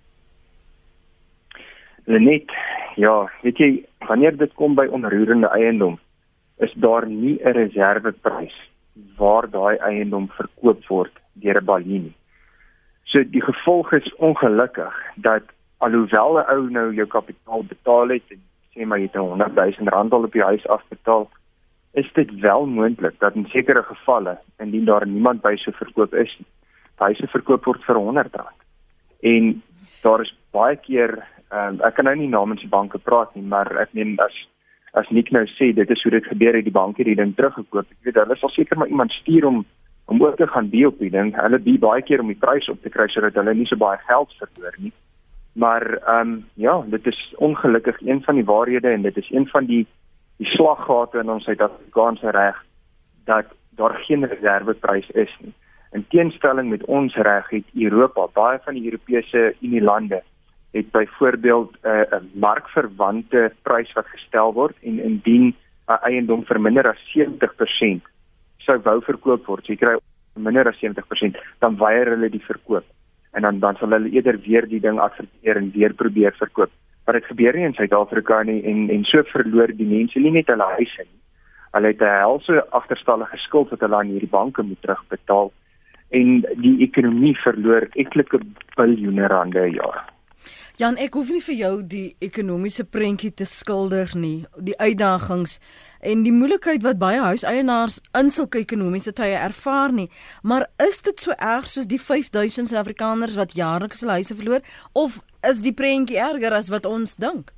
Net 2.09 2.53
ja, 2.97 3.31
weet 3.43 3.59
jy, 3.61 3.69
wanneer 4.09 4.37
dit 4.37 4.53
kom 4.59 4.75
by 4.75 4.87
onroerende 4.91 5.51
eiendom, 5.53 5.99
is 6.59 6.73
daar 6.75 7.07
nie 7.07 7.37
'n 7.45 7.53
reserveprys 7.53 8.57
waar 9.17 9.51
daai 9.51 9.77
eiendom 9.77 10.29
verkoop 10.29 10.87
word 10.89 11.13
deur 11.33 11.61
'n 11.61 11.65
balie 11.65 12.01
nie. 12.01 12.17
So 13.05 13.25
die 13.25 13.43
gevolg 13.43 13.93
is 13.93 14.15
ongelukkig 14.17 14.95
dat 15.17 15.43
alhoewel 15.81 16.39
'n 16.39 16.49
ou 16.55 16.71
nou 16.71 16.95
jou 16.95 17.07
kapitaal 17.07 17.63
betaal 17.65 18.09
het 18.09 18.27
en 18.31 18.41
sê 18.75 18.87
maar 18.87 18.99
jy 18.99 19.09
het 19.09 19.17
100 19.17 19.55
000 19.55 19.89
rand 19.89 20.13
al 20.13 20.25
op 20.29 20.33
die 20.33 20.43
huis 20.43 20.67
afbetaal, 20.67 21.29
is 21.93 22.13
dit 22.13 22.31
wel 22.41 22.67
moontlik 22.67 23.19
dat 23.19 23.35
in 23.35 23.47
sekere 23.51 23.83
gevalle 23.83 24.39
indien 24.59 24.85
daar 24.85 25.07
niemand 25.07 25.43
by 25.43 25.57
so 25.57 25.73
verkoop 25.73 26.15
is, 26.15 26.39
huise 27.01 27.27
verkoop 27.27 27.65
word 27.65 27.85
vir 27.85 27.97
100 27.97 28.37
rand. 28.37 28.61
En 29.21 29.63
daar 30.03 30.21
is 30.21 30.35
baie 30.53 30.77
keer 30.77 31.17
um, 31.51 31.81
ek 31.87 31.95
kan 31.99 32.05
nou 32.05 32.17
nie 32.17 32.31
namens 32.31 32.61
die 32.61 32.71
banke 32.71 32.99
praat 32.99 33.35
nie, 33.35 33.45
maar 33.45 33.71
ek 33.83 33.95
meen 33.97 34.17
as 34.21 34.37
as 34.99 35.07
Nick 35.15 35.31
nou 35.31 35.45
sê 35.47 35.71
dit 35.75 35.91
is 35.91 36.01
hoe 36.03 36.11
dit 36.11 36.25
gebeur 36.27 36.57
het 36.59 36.67
die 36.67 36.75
bank 36.75 36.97
het 36.99 37.07
die 37.07 37.15
ding 37.15 37.31
teruggekoop. 37.39 37.87
Ek 37.87 38.07
weet 38.09 38.17
hulle 38.19 38.37
sal 38.37 38.51
seker 38.51 38.79
maar 38.79 38.91
iemand 38.91 39.15
stuur 39.21 39.47
om 39.47 39.65
om 40.11 40.23
ook 40.25 40.37
te 40.37 40.47
gaan 40.51 40.67
bi 40.71 40.83
op 40.87 40.99
die 40.99 41.11
ding. 41.11 41.31
Hulle 41.39 41.61
bi 41.63 41.77
baie 41.79 42.03
keer 42.03 42.21
om 42.21 42.33
die 42.33 42.39
prys 42.39 42.67
op 42.69 42.81
te 42.83 42.91
kry 42.91 43.07
sodat 43.09 43.37
hulle 43.39 43.55
nie 43.55 43.67
so 43.71 43.79
baie 43.79 43.99
geld 44.09 44.35
verloor 44.41 44.75
nie. 44.83 44.91
Maar 45.53 45.97
ehm 45.97 46.29
um, 46.29 46.47
ja, 46.55 46.85
dit 46.87 47.07
is 47.07 47.35
ongelukkig 47.37 48.01
een 48.01 48.23
van 48.23 48.35
die 48.35 48.45
waarhede 48.45 48.89
en 48.89 49.03
dit 49.03 49.17
is 49.17 49.31
een 49.31 49.49
van 49.49 49.65
die 49.65 49.87
die 50.37 50.47
slaggate 50.47 51.19
in 51.19 51.31
ons 51.31 51.45
Suid-Afrikaanse 51.45 52.31
reg 52.31 52.65
dat 53.25 53.47
daar 53.71 53.95
geen 53.95 54.25
reserveprys 54.27 55.11
is 55.11 55.37
nie. 55.41 55.53
In 55.93 56.07
teenstelling 56.09 56.71
met 56.71 56.85
ons 56.85 57.15
reg 57.15 57.51
het 57.51 57.65
Europa, 57.75 58.27
baie 58.33 58.59
van 58.65 58.75
die 58.75 58.85
Europese 58.85 59.55
Unie 59.61 59.83
lande 59.83 60.23
het 60.71 60.91
byvoorbeeld 60.91 61.77
'n 61.83 61.89
uh, 61.89 62.21
'n 62.21 62.31
markverwante 62.35 63.53
prys 63.63 63.93
wat 63.93 64.07
gestel 64.07 64.53
word 64.53 64.77
en 64.83 65.03
indien 65.03 65.47
'n 65.47 65.55
uh, 65.89 65.97
eiendom 66.03 66.45
vir 66.45 66.61
minder 66.61 66.89
as 66.89 67.01
70% 67.17 68.07
sou 68.59 68.79
wou 68.85 69.01
verkoop 69.03 69.47
word, 69.47 69.67
jy 69.67 69.77
kry 69.77 69.97
minder 70.35 70.69
as 70.69 70.79
70%, 70.81 71.37
dan 71.59 71.77
weier 71.77 72.13
hulle 72.15 72.31
die 72.33 72.45
verkoop. 72.45 72.87
En 73.33 73.43
dan 73.43 73.59
dan 73.59 73.77
sal 73.77 73.91
hulle 73.91 74.11
eerder 74.11 74.39
weer 74.47 74.69
die 74.69 74.81
ding 74.81 74.99
adverteer 74.99 75.57
en 75.57 75.71
weer 75.75 75.95
probeer 75.95 76.35
verkoop. 76.39 76.71
Maar 77.05 77.15
dit 77.15 77.31
gebeur 77.31 77.57
nie 77.57 77.65
in 77.65 77.75
Suid-Afrika 77.75 78.43
nie 78.43 78.63
en 78.63 78.91
en 78.91 79.05
so 79.05 79.23
verloor 79.23 79.73
die 79.77 79.87
mense 79.87 80.19
nie 80.19 80.31
net 80.31 80.51
hulle 80.53 80.69
huise 80.77 81.07
nie. 81.07 81.21
Hulle 81.73 81.87
het 81.87 82.03
'n 82.03 82.19
helse 82.25 82.65
agterstallige 82.71 83.37
skuld 83.37 83.71
wat 83.71 83.81
hulle 83.81 83.97
aan 83.97 84.13
hierdie 84.13 84.35
banke 84.39 84.63
moet 84.63 84.83
terugbetaal 84.83 85.53
en 86.11 86.41
die 86.57 86.77
ekonomie 86.83 87.37
verloor 87.39 87.87
etlike 87.95 88.41
biljoene 88.77 89.27
rande 89.27 89.59
per 89.59 89.69
jaar. 89.69 90.05
Jan, 90.81 90.97
ek 90.97 91.13
hoef 91.13 91.29
nie 91.29 91.43
vir 91.45 91.57
jou 91.59 91.71
die 91.85 92.07
ekonomiese 92.25 92.87
prentjie 92.89 93.29
te 93.37 93.45
skilder 93.45 94.15
nie, 94.17 94.47
die 94.57 94.73
uitdagings 94.81 95.59
en 96.01 96.23
die 96.25 96.33
moeilikheid 96.33 96.81
wat 96.87 96.97
baie 97.03 97.19
huiseienaars 97.21 97.99
in 98.17 98.33
sulke 98.33 98.63
ekonomiese 98.63 99.13
tye 99.19 99.35
ervaar 99.37 99.93
nie. 99.93 100.07
Maar 100.41 100.65
is 100.81 101.03
dit 101.05 101.21
so 101.21 101.37
erg 101.37 101.69
soos 101.69 101.91
die 101.91 102.01
5000 102.01 102.73
Suid-Afrikaners 102.73 103.37
wat 103.37 103.53
jaarliks 103.59 104.01
hulle 104.01 104.17
huise 104.23 104.39
verloor 104.41 104.65
of 104.97 105.21
is 105.51 105.61
die 105.61 105.75
prentjie 105.77 106.17
erger 106.31 106.57
as 106.57 106.73
wat 106.73 106.89
ons 106.89 107.19
dink? 107.21 107.53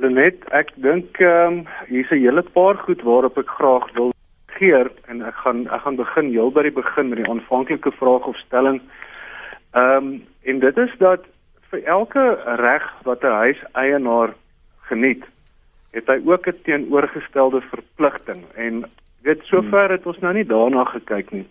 Lenet, 0.00 0.48
ek 0.56 0.72
dink 0.80 1.20
ehm 1.20 1.60
um, 1.60 1.62
hier's 1.92 2.08
'n 2.08 2.24
hele 2.24 2.48
paar 2.56 2.80
goed 2.88 3.04
waarop 3.04 3.36
ek 3.36 3.52
graag 3.60 3.92
wil 4.00 4.16
geer 4.56 4.88
en 5.12 5.20
ek 5.20 5.44
gaan 5.44 5.66
ek 5.68 5.84
gaan 5.84 6.00
begin 6.00 6.32
heel 6.32 6.50
by 6.50 6.64
die 6.64 6.76
begin 6.80 7.12
met 7.12 7.20
die 7.20 7.28
aanvanklike 7.28 7.92
vraag 8.00 8.32
of 8.32 8.44
stelling. 8.48 8.80
Ehm 9.76 9.96
um, 10.08 10.22
en 10.48 10.64
dit 10.64 10.76
is 10.78 11.00
dat 11.04 11.20
vir 11.70 11.82
elke 11.84 12.24
reg 12.44 12.84
wat 13.04 13.24
'n 13.24 13.38
huiseienaar 13.42 14.34
geniet, 14.88 15.24
het 15.92 16.06
hy 16.06 16.20
ook 16.24 16.46
'n 16.46 16.62
teenoorgestelde 16.62 17.60
verpligting 17.60 18.44
en 18.54 18.84
weet 19.22 19.42
sover 19.42 19.90
het 19.90 20.06
ons 20.06 20.18
nou 20.18 20.34
nie 20.34 20.46
daarna 20.46 20.84
gekyk 20.84 21.30
nie. 21.30 21.46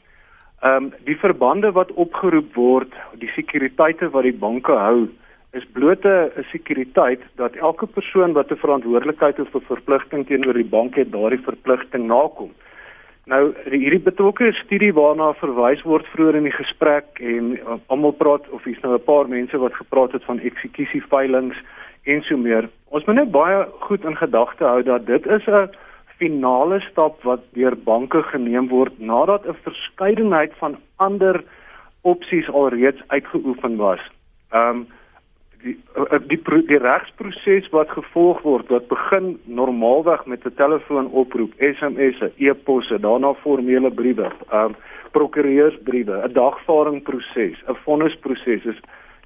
Ehm 0.62 0.84
um, 0.84 0.94
die 1.04 1.18
verbande 1.18 1.72
wat 1.72 1.92
opgeroep 1.92 2.54
word, 2.54 2.94
die 3.14 3.32
sekuriteite 3.36 4.10
wat 4.10 4.24
die 4.24 4.40
banke 4.46 4.72
hou, 4.72 5.10
is 5.52 5.66
bloot 5.74 6.06
'n 6.06 6.46
sekuriteit 6.52 7.22
dat 7.36 7.56
elke 7.56 7.88
persoon 7.88 8.34
wat 8.34 8.52
'n 8.52 8.64
verantwoordelikheid 8.64 9.40
of 9.40 9.56
'n 9.56 9.68
verpligting 9.74 10.28
teenoor 10.28 10.54
die 10.54 10.72
bank 10.78 10.96
het, 10.96 11.12
daardie 11.12 11.44
verpligting 11.44 12.08
nakom. 12.08 12.52
Nou 13.26 13.56
hierdie 13.66 14.04
betrokke 14.06 14.52
studie 14.60 14.92
waarna 14.94 15.32
verwys 15.40 15.82
word 15.82 16.06
vroeër 16.14 16.36
in 16.38 16.46
die 16.46 16.54
gesprek 16.54 17.22
en 17.26 17.56
uh, 17.58 17.78
almal 17.90 18.14
praat 18.14 18.46
of 18.54 18.68
hier's 18.70 18.82
nou 18.84 18.94
'n 18.94 19.08
paar 19.08 19.26
mense 19.30 19.58
wat 19.58 19.74
gepraat 19.74 20.12
het 20.14 20.24
van 20.30 20.40
eksekusie 20.40 21.02
veilings 21.10 21.58
en 22.06 22.22
so 22.22 22.38
meer. 22.38 22.70
Ons 22.94 23.06
moet 23.06 23.16
net 23.16 23.32
baie 23.32 23.66
goed 23.88 24.06
in 24.06 24.18
gedagte 24.18 24.64
hou 24.64 24.84
dat 24.84 25.06
dit 25.06 25.26
is 25.26 25.48
'n 25.48 25.74
finale 26.22 26.80
stap 26.92 27.24
wat 27.24 27.42
deur 27.54 27.76
banke 27.76 28.22
geneem 28.24 28.68
word 28.68 29.00
nadat 29.00 29.48
'n 29.48 29.58
verskeidenheid 29.64 30.54
van 30.62 30.78
ander 30.96 31.44
opsies 32.02 32.50
alreeds 32.50 33.02
uitgeoefen 33.08 33.76
was. 33.78 34.02
Ehm 34.52 34.70
um, 34.70 34.88
die 35.66 35.76
eh, 35.98 36.20
die 36.30 36.40
die 36.70 36.82
regsproses 36.82 37.70
wat 37.76 37.90
gevolg 37.98 38.42
word 38.48 38.70
wat 38.74 38.88
begin 38.88 39.36
normaalweg 39.46 40.26
met 40.26 40.46
'n 40.46 40.56
telefoonoproep, 40.56 41.54
SMS'e, 41.60 42.32
e-posse, 42.38 43.00
daarna 43.00 43.34
formele 43.34 43.92
briewe, 43.92 44.30
ehm 44.52 44.66
um, 44.66 44.76
prokureursbriewe, 45.12 46.22
'n 46.24 46.34
dagvaardingproses, 46.34 47.58
'n 47.68 47.82
vonnisproses. 47.86 48.66
Is 48.66 48.80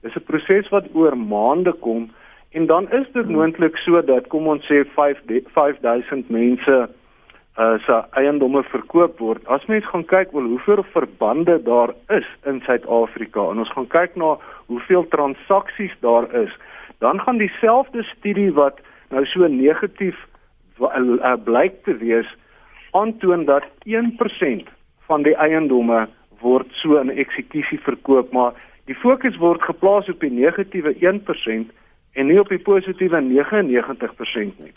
is 0.03 0.15
'n 0.15 0.23
proses 0.25 0.69
wat 0.69 0.85
oor 0.93 1.17
maande 1.17 1.73
kom 1.73 2.09
en 2.51 2.65
dan 2.65 2.91
is 2.91 3.07
dit 3.13 3.29
moontlik 3.29 3.77
so 3.77 4.01
dat 4.01 4.27
kom 4.27 4.47
ons 4.47 4.65
sê 4.65 4.85
5 4.95 5.17
5000 5.53 6.29
mense 6.29 6.89
uh 7.59 7.75
se 7.83 7.95
eiendomme 8.15 8.63
verkoop 8.63 9.19
word. 9.19 9.47
As 9.47 9.65
mens 9.67 9.87
gaan 9.91 10.05
kyk 10.07 10.31
wel 10.31 10.47
hoeveel 10.47 10.83
verbande 10.93 11.57
daar 11.63 11.91
is 12.15 12.27
in 12.47 12.61
Suid-Afrika 12.63 13.49
en 13.51 13.59
ons 13.59 13.71
gaan 13.75 13.87
kyk 13.87 14.15
na 14.15 14.37
hoeveel 14.71 15.07
transaksies 15.11 15.95
daar 15.99 16.29
is, 16.43 16.53
dan 17.03 17.19
gaan 17.19 17.37
dieselfde 17.37 18.03
studie 18.03 18.51
wat 18.53 18.79
nou 19.09 19.25
so 19.25 19.47
negatief 19.47 20.15
uh, 20.79 21.35
blyk 21.43 21.83
te 21.83 21.97
wees 21.99 22.29
aantoon 22.91 23.45
dat 23.45 23.67
1% 23.83 24.71
van 25.09 25.23
die 25.27 25.35
eiendomme 25.35 26.07
word 26.39 26.71
so 26.79 26.97
in 27.01 27.11
eksekusie 27.11 27.79
verkoop, 27.83 28.31
maar 28.31 28.55
die 28.87 28.95
fokus 28.95 29.35
word 29.37 29.61
geplaas 29.67 30.09
op 30.09 30.23
die 30.23 30.31
negatiewe 30.31 30.95
1% 30.95 31.73
en 32.13 32.27
nie 32.27 32.39
op 32.39 32.49
die 32.49 32.61
positiewe 32.63 33.19
99% 33.21 34.63
nie. 34.63 34.73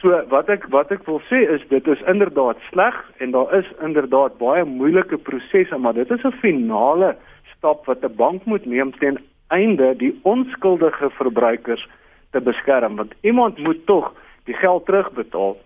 So 0.00 0.16
wat 0.28 0.48
ek 0.48 0.66
wat 0.72 0.90
ek 0.90 1.04
wil 1.06 1.20
sê 1.28 1.42
is 1.54 1.64
dit 1.68 1.86
is 1.86 2.02
inderdaad 2.08 2.56
sleg 2.70 2.96
en 3.18 3.30
daar 3.30 3.52
is 3.58 3.66
inderdaad 3.84 4.38
baie 4.38 4.64
moeilike 4.64 5.18
prosesse 5.18 5.78
maar 5.78 5.94
dit 5.94 6.10
is 6.10 6.24
'n 6.24 6.40
finale 6.40 7.16
stap 7.56 7.86
wat 7.86 8.04
'n 8.04 8.16
bank 8.16 8.44
moet 8.44 8.66
neem 8.66 8.92
ten 8.98 9.18
einde 9.48 9.96
die 9.96 10.18
onskuldige 10.22 11.10
verbruikers 11.10 11.88
te 12.32 12.40
beskerm 12.40 12.96
want 12.96 13.12
iemand 13.20 13.58
moet 13.58 13.86
tog 13.86 14.14
die 14.44 14.54
geld 14.54 14.86
terugbetaal 14.86 15.56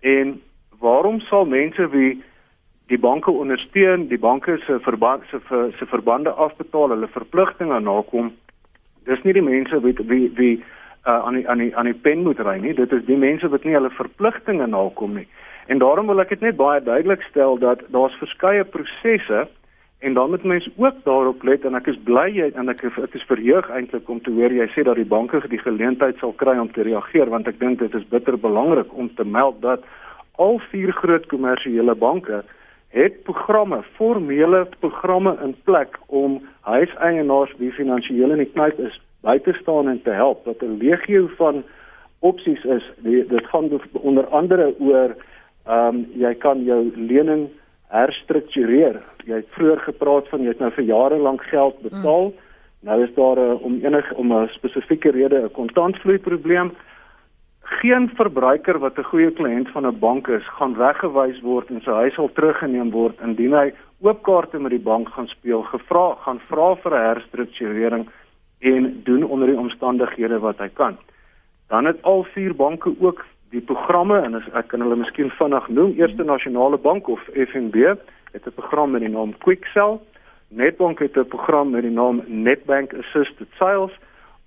En 0.00 0.42
waarom 0.78 1.20
sal 1.20 1.44
mense 1.44 1.88
wie 1.88 2.22
die 2.86 2.98
banke 2.98 3.30
ondersteun, 3.30 4.08
die 4.08 4.18
banke 4.18 4.58
se 4.66 4.78
verband 4.80 5.22
se 5.30 5.40
se 5.78 5.86
verbande 5.86 6.30
afbetaal, 6.30 6.92
hulle 6.94 7.08
verpligtinge 7.08 7.80
nakom? 7.80 8.32
Dis 9.04 9.22
nie 9.22 9.32
die 9.32 9.42
mense 9.42 9.80
wie 9.82 9.94
wie 10.06 10.30
wie 10.34 10.54
uh, 11.06 11.24
aan 11.26 11.34
die 11.34 11.48
aan 11.48 11.58
die 11.58 11.76
aan 11.76 11.90
die 11.90 12.00
pen 12.06 12.22
moet 12.26 12.40
ry 12.40 12.58
nie. 12.60 12.74
Dit 12.74 12.92
is 12.92 13.04
die 13.06 13.18
mense 13.18 13.48
wat 13.48 13.64
nie 13.64 13.74
hulle 13.74 13.90
verpligtinge 13.90 14.66
nakom 14.66 15.14
nie. 15.14 15.28
En 15.66 15.78
daarom 15.78 16.06
wil 16.06 16.22
ek 16.22 16.34
dit 16.34 16.40
net 16.46 16.58
baie 16.58 16.82
duidelik 16.82 17.22
stel 17.30 17.58
dat 17.58 17.82
daar's 17.94 18.18
verskeie 18.22 18.64
prosesse 18.64 19.46
en 19.98 20.14
dan 20.14 20.30
moet 20.30 20.44
mense 20.44 20.70
ook 20.76 20.98
daarop 21.04 21.42
let 21.42 21.64
en 21.64 21.74
ek 21.74 21.88
is 21.90 21.98
bly 22.04 22.28
jy 22.34 22.50
en 22.54 22.68
ek 22.68 22.84
ek 22.84 23.14
is 23.16 23.24
verheug 23.30 23.70
eintlik 23.74 24.08
om 24.12 24.20
te 24.20 24.34
hoor 24.34 24.52
jy 24.52 24.66
sê 24.74 24.84
dat 24.84 24.98
die 25.00 25.08
banke 25.08 25.40
die 25.48 25.62
geleentheid 25.62 26.18
sal 26.20 26.34
kry 26.42 26.58
om 26.60 26.68
te 26.72 26.84
reageer 26.86 27.32
want 27.32 27.48
ek 27.48 27.58
dink 27.62 27.80
dit 27.80 27.94
is 27.94 28.04
bitter 28.12 28.36
belangrik 28.36 28.92
om 28.92 29.08
te 29.16 29.24
meld 29.24 29.62
dat 29.62 29.86
al 30.36 30.60
vier 30.70 30.92
groot 30.92 31.26
kommersiële 31.32 31.94
banke 31.94 32.42
het 32.96 33.22
programme, 33.24 33.82
formele 33.96 34.66
programme 34.80 35.36
in 35.44 35.56
plek 35.64 35.98
om 36.06 36.38
huiseienaars 36.68 37.56
wie 37.58 37.72
finansiëel 37.72 38.36
in 38.36 38.44
die 38.44 38.52
knyp 38.52 38.78
is 38.90 39.00
by 39.26 39.38
te 39.42 39.52
staan 39.60 39.88
en 39.88 40.02
te 40.02 40.14
help. 40.14 40.44
Wat 40.44 40.62
'n 40.62 40.78
legio 40.78 41.28
van 41.36 41.64
opsies 42.18 42.64
is, 42.64 42.84
die, 42.96 43.26
dit 43.26 43.46
gaan 43.46 43.70
onder 43.92 44.26
andere 44.26 44.74
oor 44.78 45.16
ehm 45.66 45.94
um, 45.94 46.06
jy 46.14 46.34
kan 46.34 46.64
jou 46.64 46.92
lening 46.94 47.48
herstruktureer. 47.90 49.00
Jy 49.26 49.40
het 49.42 49.54
vroeër 49.58 49.80
gepraat 49.86 50.28
van 50.28 50.42
jy 50.42 50.52
het 50.54 50.62
nou 50.62 50.70
vir 50.70 50.84
jare 50.84 51.18
lank 51.18 51.42
geld 51.50 51.80
betaal. 51.82 52.30
Mm. 52.30 52.44
Nou 52.86 53.02
is 53.02 53.14
daar 53.14 53.38
'n 53.38 53.58
om 53.62 53.78
enige 53.82 54.14
om 54.14 54.32
'n 54.32 54.48
spesifieke 54.48 55.10
rede 55.10 55.42
'n 55.42 55.50
kontantvloei 55.50 56.18
probleem. 56.18 56.70
Geen 57.60 58.10
verbruiker 58.14 58.78
wat 58.78 58.98
'n 58.98 59.10
goeie 59.10 59.30
kliënt 59.30 59.68
van 59.68 59.86
'n 59.86 59.98
bank 59.98 60.28
is, 60.28 60.46
gaan 60.58 60.76
weggewys 60.76 61.40
word 61.40 61.70
en 61.70 61.80
sy 61.80 61.90
huis 61.90 62.14
sal 62.14 62.30
teruggeneem 62.32 62.90
word 62.90 63.20
indien 63.20 63.52
hy 63.52 63.72
oopkaarte 64.00 64.58
met 64.58 64.70
die 64.70 64.86
bank 64.92 65.08
gaan 65.08 65.26
speel, 65.26 65.62
gevra 65.62 66.14
gaan 66.14 66.38
vra 66.38 66.74
vir 66.76 66.92
'n 66.92 67.06
herstrukturering 67.14 68.06
en 68.58 69.00
doen 69.04 69.24
onder 69.24 69.46
die 69.46 69.58
omstandighede 69.58 70.38
wat 70.38 70.58
hy 70.58 70.68
kan. 70.68 70.96
Dan 71.68 71.84
het 71.84 72.02
al 72.02 72.22
vier 72.22 72.54
banke 72.54 72.94
ook 73.00 73.24
die 73.50 73.60
programme 73.60 74.20
en 74.20 74.34
as 74.34 74.48
ek 74.52 74.68
kan 74.68 74.80
hulle 74.80 74.96
miskien 74.96 75.30
vinnig 75.30 75.68
noem, 75.68 75.94
Eerste 75.98 76.24
Nasionale 76.24 76.78
Bank 76.78 77.08
of 77.08 77.20
FNB 77.34 77.94
het 78.32 78.46
'n 78.46 78.54
program 78.54 78.90
met 78.90 79.00
die 79.00 79.10
naam 79.10 79.38
QuickSell. 79.38 79.98
Nedbank 80.48 80.98
het 80.98 81.16
'n 81.16 81.28
program 81.28 81.70
met 81.70 81.82
die 81.82 81.90
naam 81.90 82.22
Netbank 82.26 82.94
Assisted 82.94 83.48
Sales. 83.58 83.92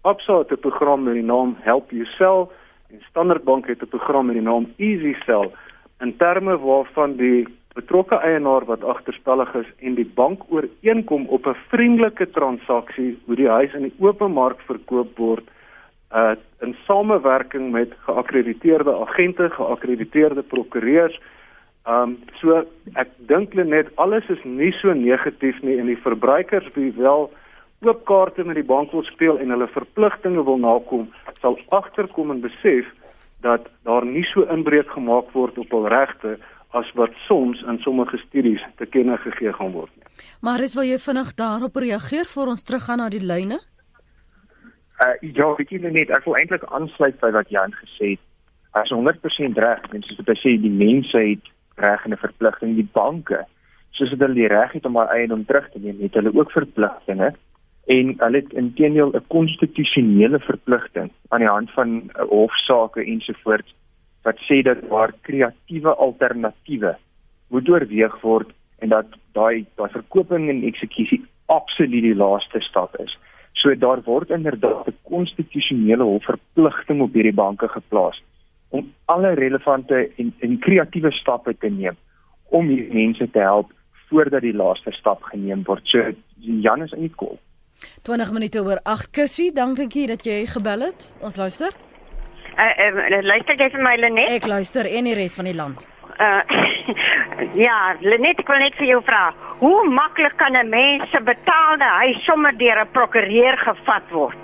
Absa 0.02 0.38
het 0.38 0.52
'n 0.52 0.60
program 0.60 1.04
met 1.04 1.14
die 1.14 1.24
naam 1.24 1.56
Help 1.60 1.92
You 1.92 2.06
Sell 2.06 2.48
en 2.90 3.02
Standard 3.10 3.44
Bank 3.44 3.68
het 3.68 3.82
'n 3.82 3.88
program 3.88 4.26
met 4.26 4.36
die 4.36 4.44
naam 4.44 4.74
Easy 4.78 5.16
Sell. 5.26 5.52
In 6.00 6.18
terme 6.18 6.60
waarvan 6.60 7.16
die 7.16 7.48
betrokke 7.80 8.20
eienaar 8.26 8.66
wat 8.68 8.84
agterstallig 8.84 9.54
is 9.62 9.70
en 9.80 9.96
die 9.96 10.08
bank 10.22 10.44
ooreenkom 10.54 11.28
op 11.38 11.48
'n 11.48 11.58
vriendelike 11.72 12.30
transaksie 12.38 13.18
hoe 13.26 13.36
die 13.36 13.50
huis 13.50 13.74
in 13.74 13.88
die 13.88 13.98
open 14.00 14.32
mark 14.32 14.60
verkoop 14.72 15.18
word 15.18 15.48
uh 16.12 16.36
in 16.62 16.76
samewerking 16.86 17.72
met 17.72 17.94
geakkrediteerde 18.06 18.92
agente, 18.92 19.50
geakkrediteerde 19.50 20.42
prokureurs. 20.44 21.20
Um 21.88 22.18
so 22.42 22.64
ek 22.96 23.10
dink 23.18 23.54
net 23.54 23.88
alles 23.96 24.28
is 24.30 24.44
nie 24.44 24.72
so 24.82 24.94
negatief 24.94 25.62
nie 25.62 25.78
en 25.80 25.86
die 25.86 26.02
verbruikers 26.08 26.68
wie 26.76 26.92
wel 26.98 27.30
oop 27.82 28.06
kaarte 28.06 28.44
met 28.44 28.56
die 28.56 28.68
bank 28.68 28.92
wil 28.92 29.04
speel 29.04 29.40
en 29.40 29.50
hulle 29.50 29.68
verpligtinge 29.68 30.44
wil 30.44 30.58
nakom, 30.58 31.08
sal 31.42 31.60
agterkom 31.70 32.32
en 32.32 32.42
besef 32.42 32.86
dat 33.42 33.70
daar 33.88 34.06
nie 34.06 34.26
so 34.34 34.44
inbreuk 34.52 34.90
gemaak 34.92 35.32
word 35.32 35.58
op 35.58 35.72
hul 35.72 35.88
regte 35.88 36.36
as 36.78 36.92
wat 36.94 37.14
soms 37.26 37.62
in 37.62 37.80
sommige 37.80 38.18
studies 38.18 38.62
te 38.78 38.86
kenne 38.86 39.18
gegee 39.18 39.54
gaan 39.54 39.72
word 39.72 39.92
nie. 39.96 40.26
Maar 40.46 40.62
is 40.62 40.76
wil 40.78 40.86
jy 40.86 41.00
vinnig 41.02 41.34
daarop 41.34 41.76
reageer 41.76 42.26
voor 42.30 42.54
ons 42.54 42.64
teruggaan 42.64 43.02
na 43.02 43.10
die 43.10 43.24
lyne? 43.26 43.60
Uh 45.00 45.16
ja, 45.22 45.48
ek 45.58 45.72
weet 45.72 45.88
net 45.92 46.12
ek 46.14 46.26
wil 46.28 46.38
eintlik 46.38 46.66
aansluit 46.70 47.18
by 47.22 47.32
wat 47.32 47.50
Jan 47.50 47.74
gesê 47.74 48.14
het. 48.16 48.26
As 48.78 48.92
100% 48.94 49.58
reg, 49.58 49.86
mense 49.92 50.14
soos 50.14 50.28
wat 50.28 50.42
sê 50.44 50.58
die 50.62 50.74
mense 50.74 51.18
het 51.18 51.54
reg 51.82 52.06
en 52.06 52.14
'n 52.14 52.22
verpligting 52.22 52.76
die 52.76 52.90
banke. 52.94 53.46
Soos 53.92 54.12
hulle 54.14 54.34
die 54.34 54.48
reg 54.48 54.74
het 54.74 54.86
om 54.86 54.96
hulle 55.00 55.10
eiendom 55.10 55.46
terug 55.46 55.72
te 55.72 55.80
neem, 55.80 55.98
het 56.02 56.14
hulle 56.14 56.36
ook 56.36 56.52
verpligtinge 56.52 57.34
en 57.90 58.14
hulle 58.18 58.38
het 58.38 58.54
intedeel 58.54 59.10
'n 59.16 59.28
konstitusionele 59.28 60.40
verpligting 60.40 61.10
aan 61.30 61.40
die 61.40 61.50
hand 61.50 61.72
van 61.72 61.90
uh, 61.90 62.28
hofsaake 62.30 63.02
ensovoorts 63.04 63.74
wat 64.24 64.40
sê 64.48 64.62
dat 64.64 64.82
waar 64.92 65.14
kreatiewe 65.22 65.96
alternatiewe 65.96 66.96
moet 67.50 67.70
oorweeg 67.70 68.22
word 68.22 68.52
en 68.80 68.90
dat 68.90 69.16
daai 69.38 69.66
daai 69.76 69.90
verkoping 69.90 70.50
en 70.50 70.64
eksekusie 70.68 71.22
absoluut 71.46 72.06
die 72.06 72.16
laaste 72.16 72.62
stap 72.62 72.96
is. 73.04 73.18
So 73.54 73.76
daar 73.76 74.02
word 74.06 74.30
inderdaad 74.30 74.88
'n 74.88 74.98
konstitusionele 75.04 76.04
hofverpligting 76.04 77.02
op 77.02 77.14
hierdie 77.14 77.34
banke 77.34 77.68
geplaas 77.68 78.22
om 78.70 78.94
alle 79.06 79.34
relevante 79.34 80.12
en, 80.18 80.34
en 80.40 80.60
kreatiewe 80.60 81.12
stappe 81.12 81.58
te 81.58 81.70
neem 81.70 81.98
om 82.50 82.68
hierdie 82.68 82.94
mense 82.94 83.32
te 83.32 83.40
help 83.40 83.72
voordat 84.10 84.42
die 84.42 84.54
laaste 84.54 84.92
stap 84.92 85.24
geneem 85.24 85.64
word. 85.64 85.86
So 85.88 86.12
Jan 86.40 86.82
is 86.82 86.92
in 86.92 87.02
die 87.02 87.16
kol. 87.16 87.40
20 88.02 88.32
minute 88.32 88.64
oor 88.64 88.80
8 88.84 89.12
kussie, 89.12 89.52
dankie 89.54 90.08
dat 90.08 90.26
jy 90.26 90.46
gebel 90.46 90.80
het. 90.90 91.12
Ons 91.22 91.38
luister. 91.38 91.89
Uh, 92.58 92.72
uh, 92.86 93.22
luister 93.24 93.56
jy 93.60 93.70
vir 93.70 93.84
my 93.84 93.96
Lenet? 94.00 94.30
Ek 94.30 94.48
luister 94.48 94.86
en 94.86 95.10
die 95.10 95.16
res 95.18 95.36
van 95.36 95.46
die 95.46 95.56
land. 95.56 95.88
Uh, 96.20 96.42
ja, 97.66 97.96
Lenet, 98.02 98.42
ek 98.44 98.52
wil 98.52 98.64
net 98.64 98.76
vir 98.80 98.90
jou 98.94 99.02
vra. 99.08 99.30
Hoe 99.60 99.88
maklik 99.90 100.36
kan 100.38 100.58
'n 100.58 100.70
mens 100.70 101.10
se 101.12 101.22
betaalde 101.22 101.84
huis 101.84 102.24
sommer 102.26 102.58
deur 102.58 102.82
'n 102.82 102.92
prokureur 102.92 103.58
gevat 103.58 104.10
word? 104.12 104.42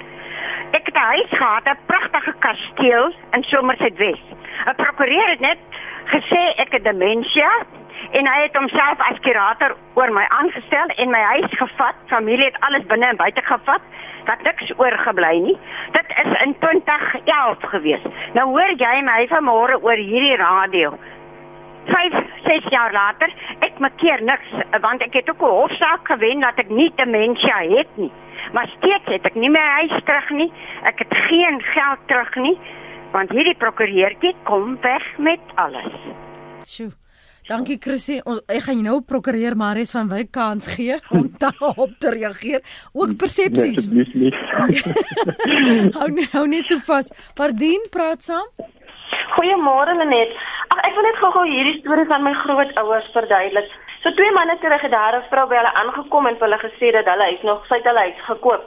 Ek 0.71 0.85
het 0.85 0.95
'n 0.95 1.09
huis 1.15 1.31
gehad, 1.31 1.65
'n 1.67 1.79
pragtige 1.85 2.33
kasteel 2.39 3.13
in 3.33 3.43
Somersetwes. 3.43 4.21
'n 4.67 4.75
Prokureur 4.75 5.29
het 5.29 5.39
net 5.39 5.59
gesê 6.05 6.41
ek 6.55 6.71
het 6.71 6.83
demensie 6.83 7.43
en 8.11 8.27
hy 8.27 8.41
het 8.41 8.55
homself 8.55 8.99
as 8.99 9.19
kurator 9.19 9.75
oor 9.95 10.11
my 10.11 10.25
aangestel 10.29 10.87
en 10.95 11.09
my 11.09 11.23
huis 11.33 11.51
gevat. 11.51 11.95
Familie 12.07 12.45
het 12.45 12.59
alles 12.59 12.85
binne 12.85 13.05
en 13.05 13.15
buite 13.17 13.41
gevat. 13.41 13.81
Dat 14.25 14.41
niks 14.41 14.71
oorgebly 14.77 15.37
nie. 15.39 15.57
Dit 15.91 16.09
is 16.23 16.41
in 16.41 16.55
2011 16.59 17.57
gewees. 17.73 18.05
Nou 18.33 18.47
hoor 18.49 18.73
jy 18.77 19.01
my 19.05 19.27
vanmôre 19.29 19.81
oor 19.81 20.01
hierdie 20.01 20.37
radio. 20.41 20.97
5 21.85 22.13
6 22.43 22.69
jaar 22.69 22.91
later 22.91 23.33
ek 23.59 23.79
maak 23.79 23.97
keer 24.01 24.21
niks 24.23 24.49
want 24.81 25.03
ek 25.05 25.13
het 25.13 25.29
ook 25.29 25.41
'n 25.41 25.57
hofsaak 25.59 26.07
gewen 26.07 26.39
dat 26.39 26.57
ek 26.57 26.69
nie 26.69 26.91
demensie 26.95 27.77
het 27.77 27.91
nie 27.95 28.11
maar 28.53 28.67
steeds 28.77 29.05
het 29.05 29.25
ek 29.25 29.35
nie 29.35 29.49
my 29.49 29.65
huis 29.79 30.03
terug 30.03 30.29
nie 30.29 30.51
ek 30.81 30.99
het 30.99 31.13
geen 31.29 31.61
geld 31.61 31.99
terug 32.05 32.35
nie 32.35 32.57
want 33.11 33.31
hierdie 33.31 33.57
prokureurtjie 33.57 34.35
kom 34.43 34.77
weg 34.81 35.05
met 35.17 35.39
alles 35.55 35.93
sjoe 36.63 36.91
Dankie 37.45 37.77
Chrissy. 37.77 38.17
Ons 38.25 38.41
ek 38.49 38.63
gaan 38.65 38.79
nou 38.81 38.95
prokureur 39.05 39.53
Marius 39.59 39.91
van 39.93 40.07
Wyk 40.09 40.31
kans 40.33 40.65
gee 40.73 40.97
om 41.13 41.27
daarop 41.43 41.93
te 42.01 42.13
reageer. 42.15 42.63
Ook 42.97 43.13
persepsies. 43.21 43.85
Nee, 43.91 44.31
hou 45.99 46.09
net 46.15 46.33
hou 46.33 46.45
net 46.49 46.71
so 46.71 46.81
vas. 46.87 47.11
Pardien, 47.37 47.85
praat 47.93 48.25
saam. 48.25 48.49
Goeiemôre 49.35 49.93
Lenet. 49.99 50.33
Ag 50.73 50.81
ek 50.89 50.97
wil 50.97 51.05
net 51.05 51.21
gou-gou 51.21 51.45
hierdie 51.51 51.79
storie 51.83 52.07
van 52.09 52.25
my 52.25 52.33
grootouers 52.41 53.11
verduidelik. 53.13 53.69
So 54.01 54.13
twee 54.17 54.33
manne 54.33 54.57
terug 54.63 54.81
het 54.81 54.93
daar 54.93 55.17
'n 55.19 55.29
vrou 55.29 55.45
by 55.49 55.61
hulle 55.61 55.73
aangekom 55.81 56.27
en 56.27 56.41
hulle 56.41 56.59
gesê 56.65 56.91
dat 56.97 57.05
hulle 57.05 57.29
huis 57.29 57.43
nog 57.43 57.65
sy 57.69 57.77
het 57.77 57.85
hulle 57.89 58.07
huis 58.09 58.25
gekoop. 58.31 58.65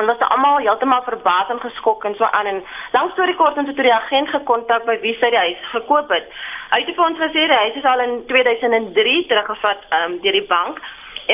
Hulle 0.00 0.16
was 0.16 0.28
almal 0.32 0.62
heeltemal 0.64 1.02
verbaas 1.04 1.50
en 1.52 1.58
geskok 1.60 2.04
en 2.08 2.14
so 2.16 2.24
aan 2.24 2.46
en 2.46 2.62
lank 2.96 3.10
storie 3.12 3.34
kort 3.36 3.58
en 3.60 3.66
toe 3.68 3.74
die 3.76 3.92
agent 3.92 4.30
gekontak 4.32 4.86
by 4.88 4.96
wie 5.02 5.12
sy 5.20 5.28
die 5.34 5.42
huis 5.42 5.66
gekoop 5.74 6.08
het. 6.14 6.30
Hy 6.72 6.80
het 6.80 6.94
vir 6.96 7.04
ons 7.04 7.20
gesê 7.20 7.44
die 7.50 7.58
huis 7.64 7.76
is 7.76 7.88
al 7.90 8.00
in 8.06 8.14
2003 8.30 9.26
teruggevat 9.28 9.84
um, 9.98 10.16
deur 10.24 10.38
die 10.38 10.46
bank 10.48 10.80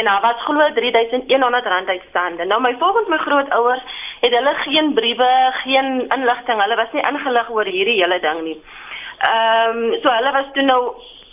en 0.01 0.11
daar 0.11 0.25
was 0.25 0.43
glo 0.49 0.67
3100 0.75 1.71
rand 1.73 1.89
uitstaande. 1.95 2.45
Nou 2.45 2.61
my 2.61 2.75
volgens 2.83 3.09
my 3.09 3.21
grootouers 3.23 4.03
het 4.21 4.35
hulle 4.35 4.55
geen 4.65 4.93
briewe, 4.99 5.31
geen 5.63 6.09
inligting. 6.17 6.63
Hulle 6.63 6.77
was 6.83 6.93
nie 6.93 7.07
ingelig 7.07 7.51
oor 7.51 7.71
hierdie 7.71 8.01
hele 8.03 8.19
ding 8.21 8.43
nie. 8.49 8.59
Ehm 9.31 9.85
um, 9.85 10.01
so 10.03 10.11
hulle 10.11 10.33
was 10.41 10.51
toe 10.59 10.67
nou 10.67 10.81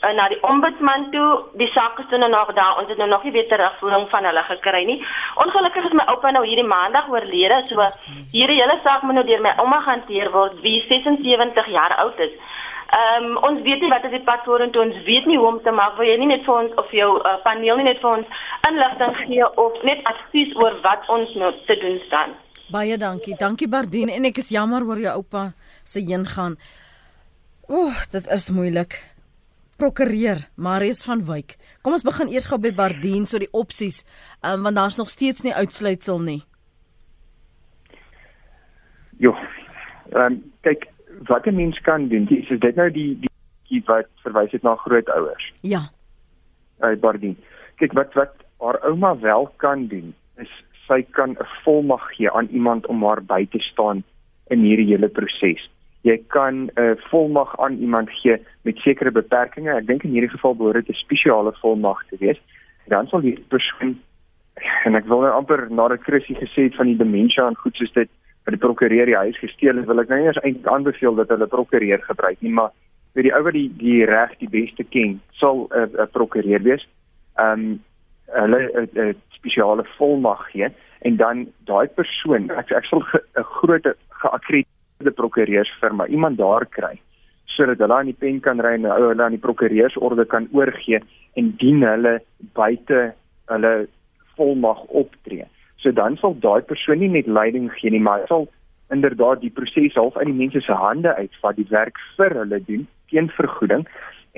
uh, 0.03 0.13
na 0.17 0.27
die 0.29 0.39
ombudsman 0.43 1.09
toe. 1.11 1.29
Die 1.59 1.69
saak 1.73 1.99
is 1.99 2.09
toe 2.09 2.19
nou 2.21 2.29
nog 2.31 2.53
daar. 2.53 2.77
Ons 2.81 2.89
het 2.91 2.97
nou 2.97 3.09
nog 3.09 3.23
nie 3.23 3.31
weer 3.31 3.47
terugvoering 3.47 4.09
van 4.09 4.27
hulle 4.29 4.43
gekry 4.49 4.83
nie. 4.85 4.99
Ongelukkig 5.45 5.85
is 5.89 5.95
my 5.99 6.05
oupa 6.13 6.31
nou 6.31 6.45
hierdie 6.45 6.67
maandag 6.67 7.09
oorlede. 7.09 7.61
So 7.71 7.87
hierdie 8.35 8.59
hele 8.61 8.79
saak 8.83 9.01
moet 9.03 9.19
nou 9.19 9.25
deur 9.27 9.41
my 9.41 9.55
ouma 9.63 9.79
gehanteer 9.85 10.31
word 10.31 10.59
wie 10.65 10.81
76 10.89 11.71
jaar 11.77 11.95
oud 12.05 12.19
is. 12.27 12.35
Ehm 12.93 13.25
um, 13.25 13.37
ons 13.47 13.61
weet 13.65 13.81
nie 13.81 13.89
wat 13.89 14.03
is 14.05 14.13
die 14.13 14.25
pad 14.27 14.43
vorentoe 14.45 14.83
ons 14.83 14.97
weet 15.07 15.25
nie 15.25 15.37
hoe 15.37 15.47
om 15.47 15.61
te 15.65 15.71
maak. 15.71 15.95
Wil 15.97 16.11
jy 16.11 16.17
nie 16.21 16.29
net 16.29 16.43
vir 16.45 16.55
ons 16.59 16.75
of 16.81 16.91
jou 16.93 17.09
uh, 17.17 17.37
paneel 17.45 17.79
nie 17.79 17.87
net 17.89 18.01
vir 18.03 18.11
ons 18.19 18.43
inligting 18.69 19.15
gee 19.23 19.47
of 19.65 19.79
net 19.87 20.03
advies 20.11 20.53
oor 20.61 20.77
wat 20.83 21.09
ons 21.15 21.33
nou 21.41 21.49
te 21.69 21.79
doen 21.81 21.97
staan? 22.05 22.35
Baie 22.73 22.97
dankie. 22.97 23.35
Dankie 23.39 23.67
Bardien 23.67 24.13
en 24.13 24.29
ek 24.29 24.43
is 24.43 24.51
jammer 24.53 24.85
oor 24.85 25.01
jou 25.01 25.15
oupa 25.15 25.47
se 25.83 26.05
heen 26.05 26.27
gaan. 26.35 26.59
Ooh, 27.69 27.97
dit 28.11 28.29
is 28.37 28.49
moeilik. 28.53 28.99
Prokureur 29.83 30.39
Marius 30.55 31.01
van 31.03 31.25
Wyk. 31.27 31.57
Kom 31.83 31.91
ons 31.91 32.05
begin 32.07 32.29
eers 32.31 32.45
gou 32.47 32.55
by 32.63 32.69
Bardien 32.71 33.25
so 33.27 33.35
die 33.41 33.49
opsies, 33.51 33.97
um, 34.39 34.61
want 34.63 34.79
daar's 34.79 34.95
nog 34.95 35.09
steeds 35.11 35.43
nie 35.43 35.51
uitsluitsel 35.51 36.21
nie. 36.23 36.37
Jo. 39.19 39.33
Ehm 40.13 40.21
um, 40.23 40.37
kyk 40.63 40.87
wat 41.27 41.49
'n 41.51 41.55
mens 41.59 41.81
kan 41.83 42.07
doen. 42.07 42.23
Dis 42.31 42.47
is 42.47 42.63
dit 42.63 42.79
nou 42.79 42.87
die 42.95 43.19
die 43.67 43.83
wat 43.91 44.07
verwys 44.23 44.55
het 44.55 44.63
na 44.63 44.77
grootouers. 44.85 45.51
Ja. 45.61 45.91
By 46.79 46.95
Bardien. 46.95 47.35
Kyk 47.75 47.91
wat 47.99 48.15
wat 48.15 48.39
haar 48.63 48.79
ouma 48.87 49.19
wel 49.19 49.51
kan 49.57 49.87
doen 49.87 50.15
is 50.39 50.53
sy 50.87 51.01
kan 51.11 51.35
'n 51.35 51.47
volmag 51.65 52.07
gee 52.15 52.31
aan 52.31 52.47
iemand 52.47 52.87
om 52.87 53.03
haar 53.03 53.21
by 53.21 53.45
te 53.51 53.59
staan 53.59 54.03
in 54.47 54.59
hierdie 54.63 54.95
hele 54.95 55.09
proses. 55.09 55.69
Jy 56.03 56.17
kan 56.27 56.65
'n 56.65 56.71
uh, 56.75 56.95
volmag 57.09 57.59
aan 57.59 57.77
iemand 57.79 58.09
gee 58.09 58.37
met 58.61 58.77
sekere 58.77 59.11
beperkings. 59.11 59.67
Ek 59.67 59.87
dink 59.87 60.03
in 60.03 60.11
hierdie 60.11 60.35
geval 60.35 60.55
behoort 60.55 60.85
dit 60.85 60.95
'n 60.95 61.03
spesiale 61.03 61.53
volmag 61.61 62.03
te 62.09 62.17
wees. 62.19 62.39
Dan 62.87 63.07
sal 63.07 63.21
die 63.21 63.39
persoon 63.47 63.99
en 64.85 64.95
ek 64.95 65.05
wil 65.05 65.21
nou 65.21 65.31
amper 65.31 65.71
nadat 65.71 66.03
Chrissy 66.03 66.35
gesê 66.35 66.67
het 66.67 66.75
van 66.75 66.85
die 66.85 66.97
demensie 66.97 67.43
en 67.43 67.55
goed 67.55 67.75
soos 67.75 67.93
dit 67.93 68.09
by 68.45 68.51
die 68.51 68.59
prokureur 68.59 69.05
die 69.05 69.15
huis 69.15 69.39
gesteel 69.39 69.77
het, 69.77 69.87
wil 69.87 69.99
ek 70.03 70.09
nou 70.11 70.19
nie 70.19 70.27
eens 70.27 70.41
eintlik 70.43 70.67
aanbeveel 70.67 71.15
dat 71.15 71.31
hulle 71.31 71.47
prokureur 71.47 72.01
gebruik 72.01 72.41
nie, 72.41 72.51
maar 72.51 72.71
vir 73.15 73.23
die 73.23 73.33
ou 73.33 73.41
wat 73.45 73.53
die 73.53 73.69
die 73.79 74.05
reg 74.09 74.35
die 74.41 74.49
beste 74.49 74.83
ken, 74.83 75.21
sal 75.39 75.67
'n 75.71 75.95
uh, 75.95 76.03
'n 76.03 76.11
prokureur 76.11 76.63
wees. 76.63 76.83
Ehm 77.39 77.59
um, 77.59 77.81
hulle 78.33 78.59
'n 78.59 78.89
uh, 78.97 79.05
uh, 79.07 79.13
spesiale 79.29 79.85
volmag 79.97 80.51
gee 80.51 80.67
en 81.01 81.15
dan 81.15 81.47
daai 81.65 81.87
persoon 81.87 82.49
ek 82.51 82.71
ek 82.71 82.85
sal 82.85 82.99
'n 82.99 83.43
groot 83.57 83.87
geakkrediteerde 84.09 84.72
prokureursfirma 85.11 86.07
iemand 86.07 86.37
daar 86.37 86.65
kry 86.65 86.99
sodat 87.53 87.77
hulle 87.77 87.93
aan 87.93 88.09
die 88.09 88.17
pen 88.17 88.39
kan 88.41 88.61
ry 88.61 88.73
en 88.77 88.87
hulle 88.89 89.23
aan 89.23 89.35
die 89.35 89.41
prokureursorde 89.41 90.25
kan 90.25 90.47
oorgee 90.51 90.99
en 91.37 91.51
dien 91.61 91.83
hulle 91.85 92.19
buite 92.57 93.13
hulle 93.51 93.73
volmag 94.37 94.79
optree. 94.89 95.45
So 95.77 95.91
dan 95.91 96.17
sal 96.17 96.35
daai 96.41 96.61
persoon 96.65 96.99
nie 97.03 97.11
net 97.13 97.27
leiding 97.27 97.69
gee 97.77 97.91
nie, 97.93 98.01
maar 98.01 98.25
sal 98.27 98.47
inderdaad 98.93 99.41
die 99.41 99.53
proses 99.53 99.95
half 99.99 100.17
uit 100.17 100.29
die 100.29 100.39
mense 100.39 100.61
se 100.61 100.73
hande 100.73 101.13
uitvat, 101.15 101.55
die 101.55 101.69
werk 101.69 101.99
vir 102.17 102.35
hulle 102.39 102.59
doen 102.67 102.87
teen 103.11 103.29
vergoeding 103.37 103.85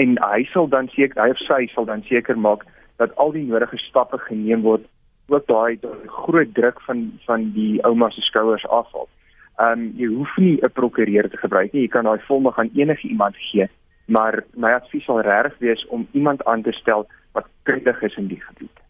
en 0.01 0.17
hy 0.19 0.43
sal 0.51 0.67
dan 0.67 0.89
seker 0.95 1.21
hy 1.21 1.31
of 1.31 1.43
sy 1.45 1.61
sal 1.73 1.87
dan 1.87 2.03
seker 2.09 2.35
maak 2.47 2.65
dat 2.99 3.15
al 3.21 3.31
die 3.35 3.45
nodige 3.47 3.79
stappe 3.79 4.19
geneem 4.27 4.63
word 4.67 4.87
ook 5.31 5.47
daai 5.47 5.79
groot 6.21 6.51
druk 6.53 6.81
van 6.87 7.05
van 7.25 7.51
die 7.55 7.79
ouma 7.87 8.09
se 8.11 8.21
skouers 8.21 8.67
afval. 8.67 9.07
Ehm 9.57 9.71
um, 9.71 9.91
jy 9.95 10.07
hoef 10.11 10.37
nie 10.37 10.59
'n 10.61 10.71
prokureur 10.73 11.29
te 11.29 11.37
gebruik 11.37 11.73
nie. 11.73 11.81
Jy 11.81 11.87
kan 11.87 12.03
daai 12.03 12.19
volmag 12.27 12.59
aan 12.59 12.71
enige 12.73 13.07
iemand 13.07 13.35
gee, 13.37 13.69
maar 14.05 14.43
my 14.55 14.71
advies 14.71 15.05
sal 15.05 15.21
regtig 15.21 15.59
wees 15.59 15.85
om 15.87 16.07
iemand 16.11 16.45
aan 16.45 16.61
te 16.61 16.71
stel 16.71 17.07
wat 17.31 17.47
kundig 17.63 18.01
is 18.01 18.17
in 18.17 18.27
die 18.27 18.41
gebied. 18.41 18.84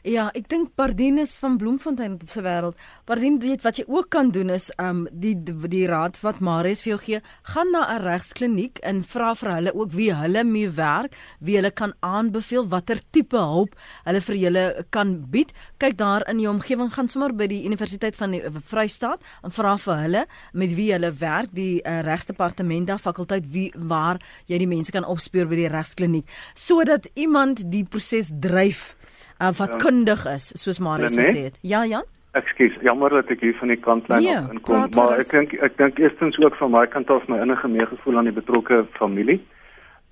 Ja, 0.00 0.30
ek 0.32 0.46
dink 0.48 0.70
Pardinus 0.80 1.34
van 1.36 1.58
Bloemfontein 1.60 2.14
se 2.24 2.40
wêreld. 2.40 2.76
Pardin 3.04 3.34
weet 3.42 3.60
wat 3.66 3.76
jy 3.76 3.84
ook 3.84 4.06
kan 4.08 4.30
doen 4.32 4.48
is 4.54 4.70
um 4.80 5.02
die 5.12 5.34
die 5.36 5.82
raad 5.90 6.16
wat 6.24 6.38
Marius 6.40 6.80
vir 6.80 6.94
jou 6.94 7.00
gee, 7.02 7.20
gaan 7.52 7.68
na 7.72 7.84
'n 7.84 8.00
regskliniek 8.06 8.78
en 8.80 9.02
vra 9.04 9.34
vir 9.34 9.50
hulle 9.52 9.74
ook 9.74 9.92
wie 9.92 10.14
hulle 10.14 10.44
mee 10.44 10.70
werk, 10.70 11.12
wie 11.40 11.56
hulle 11.56 11.70
kan 11.70 11.92
aanbeveel 12.00 12.68
watter 12.68 12.98
tipe 13.12 13.36
hulp 13.36 13.76
hulle 14.06 14.20
vir 14.20 14.36
julle 14.36 14.86
kan 14.90 15.26
bied. 15.30 15.52
Kyk 15.78 15.96
daar 15.98 16.26
in 16.30 16.38
die 16.38 16.48
omgewing 16.48 16.90
gaan 16.92 17.08
sommer 17.08 17.34
by 17.34 17.46
die 17.46 17.66
Universiteit 17.66 18.16
van 18.16 18.30
die 18.30 18.42
Vrystaat 18.64 19.20
en 19.44 19.50
vra 19.50 19.76
vir 19.76 19.96
hulle 19.96 20.26
met 20.52 20.74
wie 20.74 20.92
hulle 20.92 21.12
werk, 21.12 21.52
die 21.52 21.82
uh, 21.84 22.00
regsdepartement 22.00 22.86
daar 22.86 22.98
fakulteit 22.98 23.44
wie 23.52 23.70
waar 23.76 24.18
jy 24.46 24.58
die 24.58 24.66
mense 24.66 24.92
kan 24.92 25.04
opspoor 25.04 25.46
by 25.46 25.56
die 25.56 25.68
regskliniek 25.68 26.26
sodat 26.54 27.06
iemand 27.14 27.70
die 27.70 27.84
proses 27.84 28.30
dryf 28.40 28.96
uh, 29.42 29.52
wat 29.58 29.68
ja. 29.68 29.76
kundig 29.76 30.24
is 30.26 30.50
soos 30.62 30.78
Marius 30.78 31.14
nee, 31.14 31.24
gesê 31.24 31.44
het. 31.50 31.58
Ja, 31.60 31.84
Jan. 31.86 32.04
Ekskuus, 32.38 32.76
jammer 32.86 33.10
dat 33.10 33.30
ek 33.34 33.40
hier 33.42 33.56
van 33.58 33.72
die 33.72 33.80
kantlyn 33.82 34.22
nee, 34.22 34.36
af 34.38 34.52
inkom, 34.54 34.84
maar 34.94 35.16
ek 35.18 35.32
dink 35.34 35.54
ek 35.66 35.76
dink 35.80 35.98
eerstens 35.98 36.38
ook 36.38 36.54
van 36.60 36.70
my 36.70 36.84
kant 36.86 37.10
af 37.10 37.26
my 37.28 37.40
innige 37.42 37.68
meegevoel 37.68 38.20
aan 38.20 38.30
die 38.30 38.36
betrokke 38.36 38.84
familie. 38.98 39.40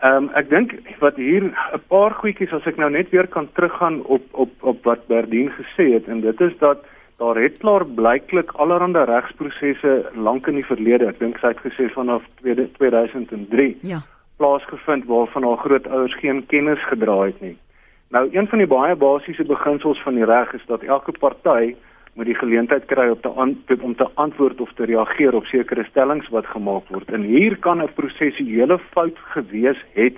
Ehm 0.03 0.27
um, 0.27 0.31
ek 0.39 0.51
dink 0.51 0.75
wat 0.99 1.17
hier 1.17 1.47
'n 1.47 1.83
paar 1.89 2.15
goedjies 2.19 2.53
as 2.53 2.67
ek 2.67 2.77
nou 2.77 2.91
net 2.91 3.11
weer 3.11 3.27
kan 3.27 3.49
teruggaan 3.55 4.03
op 4.05 4.23
op 4.33 4.51
op 4.61 4.85
wat 4.85 5.07
Berdien 5.07 5.51
gesê 5.61 5.93
het 5.95 6.09
en 6.09 6.21
dit 6.21 6.41
is 6.41 6.59
dat 6.59 6.85
daar 7.19 7.37
het 7.37 7.59
klaar 7.59 7.87
blyklik 7.87 8.53
allerlei 8.53 9.05
regsprosesse 9.05 10.11
lank 10.15 10.47
in 10.47 10.55
die 10.55 10.67
verlede, 10.67 11.09
ek 11.09 11.19
dink 11.19 11.39
sy 11.39 11.51
het 11.55 11.63
gesê 11.67 11.91
vanaf 11.91 12.23
2003. 12.43 13.77
Ja. 13.83 14.03
plaasgevind 14.39 15.05
waarvan 15.07 15.43
haar 15.43 15.57
grootouers 15.57 16.15
geen 16.23 16.47
kennis 16.47 16.83
gedra 16.87 17.17
het 17.27 17.41
nie. 17.41 17.57
Nou 18.11 18.29
een 18.33 18.49
van 18.49 18.59
die 18.59 18.67
baie 18.67 18.97
basiese 18.97 19.45
beginsels 19.45 20.01
van 20.03 20.15
die 20.15 20.25
reg 20.25 20.53
is 20.53 20.65
dat 20.67 20.83
elke 20.83 21.13
party 21.13 21.75
moet 22.15 22.27
die 22.27 22.39
geleentheid 22.39 22.87
kry 22.89 23.09
om 23.09 23.21
te 23.21 23.29
antwoord 23.29 23.83
om 23.83 23.95
te 23.97 24.07
antwoord 24.15 24.61
of 24.61 24.73
te 24.75 24.85
reageer 24.89 25.35
op 25.35 25.45
sekere 25.45 25.85
stellings 25.85 26.29
wat 26.29 26.47
gemaak 26.47 26.89
word. 26.89 27.13
En 27.13 27.23
hier 27.23 27.57
kan 27.59 27.83
'n 27.83 27.93
prosessuele 27.95 28.79
fout 28.79 29.19
gewees 29.35 29.85
het 29.93 30.17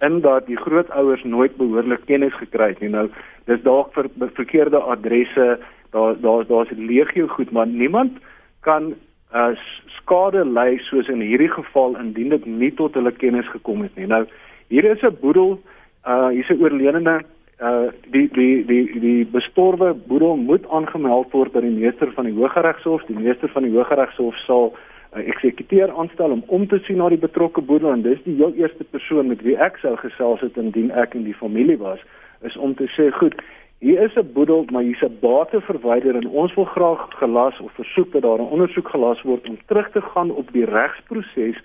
in 0.00 0.20
dat 0.20 0.46
die 0.46 0.56
grootouers 0.56 1.24
nooit 1.24 1.56
behoorlik 1.56 2.04
kennis 2.04 2.34
gekry 2.34 2.68
het 2.68 2.80
nie. 2.80 2.88
Nou 2.88 3.10
dis 3.44 3.62
dalk 3.62 3.92
vir 3.92 4.08
verkeerde 4.34 4.78
adresse, 4.78 5.58
daar 5.90 6.20
daar 6.20 6.46
daar's 6.46 6.70
legio 6.76 7.26
goed, 7.26 7.50
maar 7.50 7.66
niemand 7.66 8.18
kan 8.60 8.94
uh, 9.34 9.48
skade 9.86 10.44
ly 10.44 10.78
soos 10.78 11.08
in 11.08 11.20
hierdie 11.20 11.52
geval 11.52 11.96
indien 11.96 12.28
dit 12.28 12.44
nie 12.46 12.74
tot 12.74 12.94
hulle 12.94 13.12
kennis 13.12 13.48
gekom 13.48 13.82
het 13.82 13.96
nie. 13.96 14.06
Nou 14.06 14.26
hier 14.68 14.84
is 14.84 15.02
'n 15.02 15.16
boedel 15.20 15.60
uh 16.06 16.28
hier's 16.28 16.48
'n 16.48 16.62
oorledene 16.62 17.22
uh 17.60 17.88
die 18.10 18.28
die 18.32 18.64
die 18.64 19.00
die 19.00 19.26
bestorwe 19.26 19.94
boedel 19.94 20.36
moet 20.36 20.68
aangemeld 20.68 21.32
word 21.32 21.52
by 21.52 21.60
die 21.60 21.76
meester 21.80 22.12
van 22.12 22.24
die 22.24 22.34
Hooggeregshof. 22.34 23.04
Die 23.06 23.18
meester 23.18 23.48
van 23.48 23.62
die 23.62 23.72
Hooggeregshof 23.72 24.36
sal 24.46 24.72
'n 25.14 25.18
uh, 25.20 25.28
eksekuteur 25.28 25.90
aanstel 25.90 26.30
om 26.30 26.42
om 26.46 26.66
te 26.66 26.78
sien 26.78 26.96
na 26.96 27.08
die 27.08 27.18
betrokke 27.18 27.60
boedel 27.60 27.92
en 27.92 28.02
dis 28.02 28.22
die 28.24 28.36
heel 28.36 28.54
eerste 28.54 28.84
persoon 28.84 29.26
met 29.26 29.42
wie 29.42 29.56
ek 29.56 29.76
sou 29.76 29.96
gesels 29.96 30.40
het 30.40 30.56
indien 30.56 30.90
ek 30.90 31.14
in 31.14 31.24
die 31.24 31.34
familie 31.34 31.78
was, 31.78 31.98
is 32.42 32.56
om 32.56 32.74
te 32.74 32.86
sê, 32.96 33.10
goed, 33.10 33.34
hier 33.80 34.02
is 34.02 34.16
'n 34.16 34.32
boedel, 34.32 34.64
maar 34.70 34.82
hier's 34.82 35.02
'n 35.02 35.18
bate 35.20 35.60
verwyder 35.60 36.14
en 36.16 36.28
ons 36.28 36.54
wil 36.54 36.64
graag 36.64 37.08
gelas 37.18 37.60
of 37.60 37.72
versoek 37.72 38.12
dat 38.12 38.22
daar 38.22 38.38
'n 38.38 38.52
ondersoek 38.54 38.88
gelas 38.88 39.22
word 39.22 39.48
om 39.48 39.58
terug 39.66 39.90
te 39.90 40.00
gaan 40.00 40.30
op 40.30 40.52
die 40.52 40.64
regsproses 40.64 41.58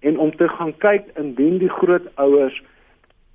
en 0.00 0.18
om 0.18 0.36
te 0.36 0.48
gaan 0.48 0.76
kyk 0.76 1.04
indien 1.14 1.58
die 1.58 1.68
grootouers 1.68 2.62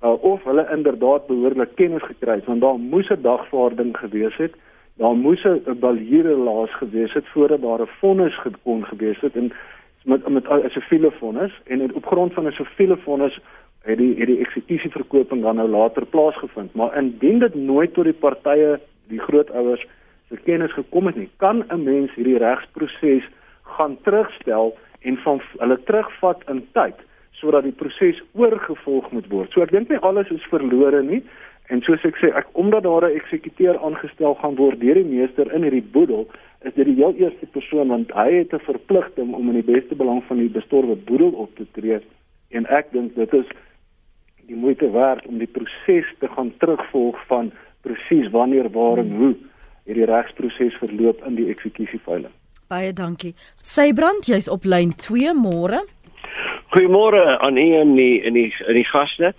uh, 0.02 0.22
of 0.22 0.44
hulle 0.44 0.68
inderdaad 0.70 1.26
behoorlik 1.26 1.74
kennis 1.74 2.02
gekry 2.02 2.34
het 2.34 2.44
want 2.44 2.60
daar 2.60 2.78
moes 2.78 3.08
'n 3.10 3.22
dagvaarding 3.22 3.96
gewees 3.96 4.36
het 4.36 4.54
daar 4.96 5.16
moes 5.16 5.44
'n 5.44 5.78
balhiere 5.80 6.36
laas 6.36 6.72
gewees 6.74 7.12
het 7.12 7.28
voordat 7.28 7.62
daar 7.62 7.80
'n 7.80 7.96
vonnis 8.00 8.36
gekon 8.38 8.84
gewees 8.84 9.20
het 9.20 9.36
en 9.36 9.52
met 10.04 10.28
met 10.28 10.48
'n 10.48 10.68
siviele 10.68 11.10
vonnis 11.10 11.60
en 11.64 11.94
op 11.94 12.06
grond 12.06 12.32
van 12.32 12.46
'n 12.46 12.52
siviele 12.52 12.96
vonnis 12.96 13.40
het 13.82 13.98
die 13.98 14.14
het 14.18 14.26
die 14.26 14.38
eksekusieverkoping 14.38 15.42
dan 15.42 15.56
nou 15.56 15.68
later 15.68 16.06
plaasgevind. 16.06 16.74
Maar 16.74 16.96
indien 16.96 17.38
dit 17.38 17.54
nooit 17.54 17.94
tot 17.94 18.04
die 18.04 18.12
partye 18.12 18.80
die 19.08 19.20
grootouers 19.20 19.86
se 20.28 20.36
kennis 20.44 20.72
gekom 20.72 21.06
het 21.06 21.16
nie 21.16 21.30
kan 21.36 21.64
'n 21.68 21.82
mens 21.82 22.14
hierdie 22.14 22.38
regsproses 22.38 23.28
gaan 23.62 23.98
terugstel 24.02 24.76
en 25.00 25.16
van 25.16 25.40
hulle 25.58 25.82
terugvat 25.82 26.42
in 26.48 26.66
tyd 26.72 26.94
sodat 27.42 27.66
die 27.66 27.74
proses 27.74 28.20
oorgevolg 28.38 29.10
moet 29.12 29.26
word. 29.32 29.50
So 29.52 29.64
ek 29.66 29.74
dink 29.74 29.90
nie 29.90 30.00
alles 30.06 30.30
is 30.30 30.46
verlore 30.50 31.02
nie 31.02 31.20
en 31.72 31.82
soos 31.82 32.04
ek 32.06 32.18
sê, 32.20 32.30
ek 32.36 32.48
omdat 32.58 32.86
daar 32.86 33.08
'n 33.08 33.18
eksekuteur 33.18 33.78
aangestel 33.82 34.34
gaan 34.38 34.56
word 34.56 34.80
deur 34.80 34.94
die 34.94 35.10
meester 35.10 35.50
in 35.52 35.66
hierdie 35.66 35.90
boedel, 35.94 36.28
is 36.62 36.74
dit 36.74 36.86
die 36.86 37.00
heel 37.02 37.14
eerste 37.18 37.46
persoon 37.46 37.88
want 37.88 38.14
hy 38.14 38.30
het 38.32 38.54
'n 38.54 38.66
verpligting 38.70 39.34
om 39.34 39.48
in 39.50 39.60
die 39.60 39.70
beste 39.74 39.94
belang 39.94 40.22
van 40.28 40.38
die 40.38 40.48
bestorwe 40.48 40.96
boedel 40.96 41.32
op 41.44 41.50
te 41.56 41.66
tree 41.72 42.00
en 42.50 42.66
ek 42.66 42.92
dink 42.92 43.14
dit 43.14 43.34
is 43.34 43.48
die 44.46 44.56
moeite 44.56 44.90
werd 44.90 45.26
om 45.26 45.38
die 45.38 45.50
proses 45.50 46.06
te 46.20 46.28
gaan 46.28 46.52
terugvolg 46.58 47.18
van 47.26 47.52
presies 47.82 48.30
wanneer 48.30 48.70
waar 48.70 48.98
en 48.98 49.10
hoe 49.16 49.34
hierdie 49.84 50.06
regsproses 50.06 50.76
verloop 50.78 51.24
in 51.26 51.34
die 51.34 51.48
eksekusiefiling. 51.50 52.32
Baie 52.68 52.92
dankie. 52.92 53.34
Sybrand, 53.62 54.28
jy's 54.30 54.48
op 54.48 54.64
lyn 54.64 54.94
2 54.96 55.34
môre. 55.36 55.82
Goeiemôre 56.72 57.38
aan 57.38 57.56
u 57.56 57.74
en 57.76 57.94
die 57.94 58.22
in 58.24 58.32
die 58.32 58.54
in 58.66 58.74
die 58.78 58.86
gaste. 58.88 59.34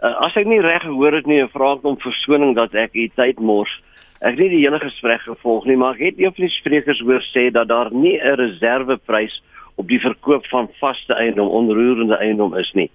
Uh, 0.00 0.14
as 0.24 0.36
ek 0.40 0.46
nie 0.48 0.60
reg 0.64 0.86
gehoor 0.86 1.12
het 1.12 1.26
nie, 1.28 1.42
vra 1.52 1.74
ek 1.76 1.82
om 1.84 1.98
verskoning 2.00 2.54
dat 2.56 2.72
ek 2.80 2.94
u 2.96 3.02
tyd 3.12 3.42
mors. 3.44 3.74
Ek 4.22 4.38
het 4.38 4.40
nie 4.40 4.54
die 4.54 4.62
hele 4.62 4.78
gesprek 4.80 5.20
gevolg 5.26 5.66
nie, 5.68 5.76
maar 5.76 5.98
ek 5.98 6.06
het 6.06 6.22
een 6.22 6.32
van 6.32 6.46
die 6.46 6.54
sprekers 6.54 7.02
hoor 7.04 7.20
sê 7.28 7.50
dat 7.52 7.68
daar 7.68 7.92
nie 7.92 8.16
'n 8.16 8.38
reserveprys 8.40 9.36
op 9.76 9.88
die 9.88 10.00
verkoop 10.00 10.46
van 10.48 10.70
vaste 10.80 11.12
eiendom, 11.12 11.48
onroerende 11.48 12.16
eiendom 12.16 12.56
is 12.56 12.72
nie. 12.72 12.88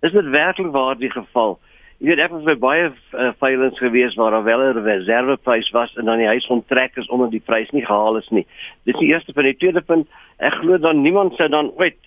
Is 0.00 0.12
dit 0.12 0.24
werklik 0.24 0.72
waar 0.72 0.96
die 0.96 1.12
geval? 1.12 1.58
Jy 2.00 2.06
weet 2.06 2.24
ek 2.24 2.30
was 2.30 2.48
by 2.48 2.56
baie 2.56 2.88
uh, 2.88 3.30
veilings 3.44 3.78
gewees 3.78 4.16
waar 4.16 4.30
daar 4.30 4.48
wel 4.48 4.72
'n 4.72 4.84
reserveprys 4.84 5.70
was 5.70 5.92
en 5.96 6.04
dan 6.04 6.18
die 6.18 6.32
huis 6.32 6.46
onttrek 6.46 6.96
is 6.96 7.08
omdat 7.08 7.30
die 7.30 7.44
prys 7.44 7.70
nie 7.70 7.84
gehaal 7.84 8.16
is 8.16 8.28
nie. 8.30 8.46
Dis 8.84 8.96
die 8.96 9.12
eerste 9.12 9.32
punt. 9.32 9.46
Die 9.46 9.56
tweede 9.56 9.80
punt, 9.80 10.08
ek 10.38 10.54
glo 10.64 10.78
dan 10.78 11.02
niemand 11.02 11.36
sou 11.36 11.48
dan 11.48 11.70
ooit 11.76 12.00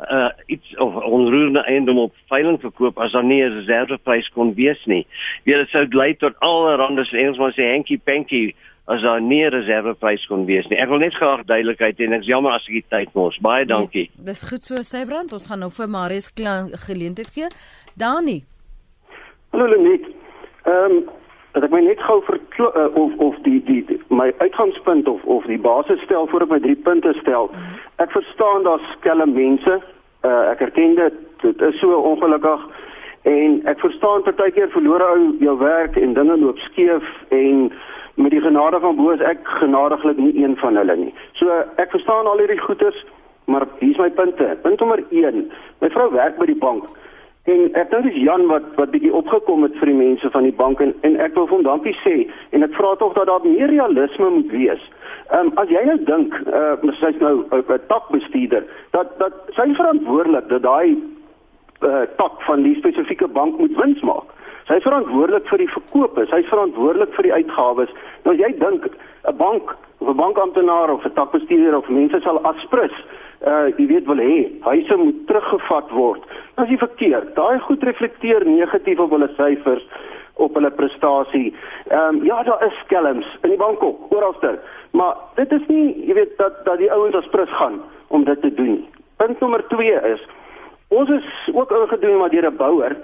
uh 0.00 0.28
iets 0.46 0.76
of 0.76 0.94
onroerende 0.94 1.62
eiendom 1.64 1.98
op 1.98 2.14
veiling 2.28 2.60
verkoop 2.60 2.98
as 2.98 3.12
daar 3.12 3.24
nie 3.24 3.42
'n 3.42 3.52
reserveprys 3.52 4.28
kon 4.28 4.54
wees 4.54 4.84
nie. 4.84 5.06
Weer 5.44 5.58
dit 5.58 5.68
sou 5.68 5.86
lei 5.90 6.14
tot 6.14 6.38
allerhande 6.38 7.04
se 7.04 7.16
Engelsman 7.16 7.52
sê 7.52 7.70
hanky 7.70 7.98
panky 7.98 8.54
as 8.86 9.02
daar 9.02 9.20
nie 9.20 9.44
'n 9.44 9.50
reserveprys 9.50 10.26
kon 10.26 10.44
wees 10.44 10.66
nie. 10.66 10.78
Ek 10.78 10.88
wil 10.88 10.98
net 10.98 11.14
graag 11.14 11.44
duidelikheid 11.44 11.98
hê 11.98 12.04
en 12.04 12.12
ek 12.12 12.20
is 12.20 12.26
jammer 12.26 12.52
as 12.52 12.66
ek 12.68 12.72
die 12.72 12.84
tyd 12.88 13.14
mors. 13.14 13.38
Baie 13.38 13.64
dankie. 13.64 14.10
Nee, 14.16 14.24
dis 14.26 14.42
goed 14.42 14.62
so, 14.62 14.82
Sybrand. 14.82 15.32
Ons 15.32 15.46
gaan 15.46 15.58
nou 15.58 15.70
vir 15.70 15.88
Marius 15.88 16.32
geleentheid 16.86 17.30
gee. 17.30 17.48
Dani. 17.96 18.44
Hallo 19.50 19.66
Lenet. 19.66 20.06
Ehm 20.66 20.90
um, 20.90 21.04
dat 21.54 21.62
ek 21.62 21.70
my 21.70 21.80
net 21.86 22.00
gou 22.02 22.18
vir 22.26 22.40
uh, 22.66 22.86
of 22.98 23.12
of 23.22 23.36
die, 23.46 23.60
die 23.66 23.82
die 23.86 24.00
my 24.10 24.32
uitgangspunt 24.42 25.08
of 25.08 25.22
of 25.24 25.46
die 25.46 25.58
basis 25.58 26.02
stel 26.02 26.26
voor 26.26 26.42
ek 26.46 26.54
my 26.54 26.60
drie 26.64 26.76
punte 26.76 27.12
stel. 27.20 27.50
Ek 28.02 28.10
verstaan 28.10 28.66
daar's 28.66 28.88
skelm 28.98 29.36
mense. 29.36 29.78
Uh, 30.26 30.50
ek 30.50 30.64
erken 30.66 30.98
dit. 30.98 31.20
Dit 31.44 31.62
is 31.62 31.78
so 31.78 31.94
ongelukkig 32.10 32.66
en 33.30 33.60
ek 33.70 33.80
verstaan 33.80 34.24
partykeer 34.26 34.68
verloor 34.74 35.02
ou 35.06 35.18
jou 35.40 35.54
werk 35.62 35.96
en 35.96 36.16
dinge 36.18 36.36
loop 36.40 36.58
skeef 36.66 37.06
en 37.32 37.70
met 38.20 38.34
die 38.34 38.42
genade 38.42 38.80
van 38.80 38.96
bo 38.96 39.14
is 39.14 39.22
ek 39.24 39.46
genadiglik 39.60 40.18
nie 40.18 40.34
een 40.42 40.58
van 40.60 40.76
hulle 40.76 40.96
nie. 40.96 41.14
So 41.38 41.62
ek 41.82 41.94
verstaan 41.94 42.26
al 42.30 42.42
hierdie 42.42 42.60
goeters, 42.60 42.98
maar 43.46 43.66
hier's 43.78 43.98
my 44.02 44.10
punte. 44.10 44.50
Punt 44.62 44.80
nommer 44.80 45.02
1. 45.10 45.46
My 45.80 45.90
vrou 45.94 46.10
werk 46.12 46.36
by 46.38 46.50
die 46.50 46.58
bank. 46.58 46.90
En 47.44 47.66
ek 47.76 47.90
dink 47.92 48.06
dis 48.08 48.22
Jan 48.24 48.46
wat 48.48 48.70
wat 48.78 48.92
bietjie 48.94 49.12
opgekom 49.12 49.66
het 49.66 49.74
vir 49.76 49.90
die 49.90 49.98
mense 49.98 50.30
van 50.32 50.46
die 50.46 50.54
bank 50.56 50.80
en, 50.80 50.94
en 51.04 51.18
ek 51.20 51.34
wil 51.36 51.48
hom 51.50 51.64
dankie 51.66 51.92
sê 52.00 52.14
en 52.56 52.64
ek 52.64 52.76
vra 52.78 52.94
tog 52.96 53.12
dat 53.18 53.28
daar 53.28 53.44
meer 53.44 53.68
realisme 53.68 54.30
moet 54.32 54.52
wees. 54.52 54.86
Ehm 55.28 55.50
um, 55.50 55.58
as 55.60 55.68
jy 55.68 55.82
nou 55.84 55.98
dink, 56.08 56.38
uh 56.48 56.94
sy's 57.02 57.20
nou 57.20 57.44
'n 57.52 57.80
takbestuurder, 57.92 58.64
dat 58.96 59.12
dat 59.20 59.36
sy 59.58 59.66
verantwoordelik 59.76 60.48
dat 60.48 60.62
daai 60.62 60.96
uh 61.84 62.06
tak 62.16 62.40
van 62.48 62.64
die 62.64 62.78
spesifieke 62.80 63.28
bank 63.28 63.58
moet 63.58 63.76
wins 63.76 64.00
maak. 64.00 64.32
Sy 64.64 64.80
is 64.80 64.88
verantwoordelik 64.88 65.48
vir 65.48 65.58
die 65.58 65.72
verkope, 65.76 66.24
sy 66.26 66.40
is 66.40 66.48
verantwoordelik 66.48 67.12
vir 67.12 67.28
die 67.28 67.36
uitgawes. 67.44 67.92
Nou 68.24 68.32
as 68.34 68.40
jy 68.40 68.54
dink 68.58 68.88
'n 68.88 69.36
bank 69.36 69.76
of 70.00 70.08
'n 70.08 70.16
bankamptenaar 70.16 70.90
of 70.96 71.04
'n 71.04 71.12
takbestuurder 71.12 71.76
of 71.76 71.88
mense 71.88 72.20
sal 72.20 72.40
aspris, 72.40 72.96
uh 73.46 73.66
jy 73.76 73.86
weet 73.86 74.06
wel 74.06 74.22
hê, 74.22 74.36
huise 74.60 74.96
moet 74.96 75.26
teruggevat 75.26 75.90
word. 75.90 76.22
Dan 76.54 76.64
is 76.64 76.70
jy 76.70 76.78
verkeerd. 76.78 77.34
Daai 77.34 77.58
goed 77.58 77.82
reflekteer 77.82 78.46
negatief 78.46 78.98
op 78.98 79.10
hulle 79.10 79.30
syfers 79.36 79.86
op 80.36 80.54
hulle 80.54 80.70
prestasie. 80.70 81.54
Ehm 81.88 82.16
um, 82.16 82.24
ja, 82.24 82.42
daar 82.42 82.66
is 82.66 82.78
skelms 82.84 83.26
in 83.42 83.50
die 83.50 83.58
bank 83.58 83.82
ook, 83.82 84.12
oralster. 84.14 84.58
Maar 84.90 85.14
dit 85.34 85.52
is 85.52 85.66
nie, 85.66 86.06
jy 86.06 86.14
weet 86.14 86.38
dat 86.38 86.64
dat 86.64 86.78
die 86.78 86.92
ouens 86.92 87.14
aspris 87.14 87.50
gaan 87.50 87.80
om 88.08 88.24
dit 88.24 88.40
te 88.40 88.54
doen. 88.54 88.86
Punt 89.16 89.40
nommer 89.40 89.66
2 89.68 90.00
is 90.12 90.26
ons 90.88 91.10
is 91.10 91.54
ook 91.54 91.70
ingedoen 91.70 92.18
maar 92.18 92.30
deur 92.30 92.50
'n 92.50 92.56
bouer 92.56 92.96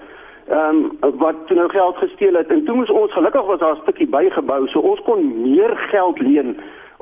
ehm 0.47 0.77
um, 1.01 1.17
wat 1.17 1.35
toe 1.47 1.55
nou 1.55 1.69
geld 1.69 1.97
gesteel 1.97 2.33
het 2.33 2.47
en 2.47 2.63
toe 2.65 2.75
moes 2.75 2.89
ons 2.89 3.13
gelukkig 3.13 3.45
was 3.45 3.59
daar 3.59 3.75
'n 3.75 3.81
stukkie 3.81 4.07
bygebou 4.07 4.67
so 4.67 4.79
ons 4.79 5.01
kon 5.01 5.41
meer 5.41 5.77
geld 5.77 6.19
leen 6.19 6.57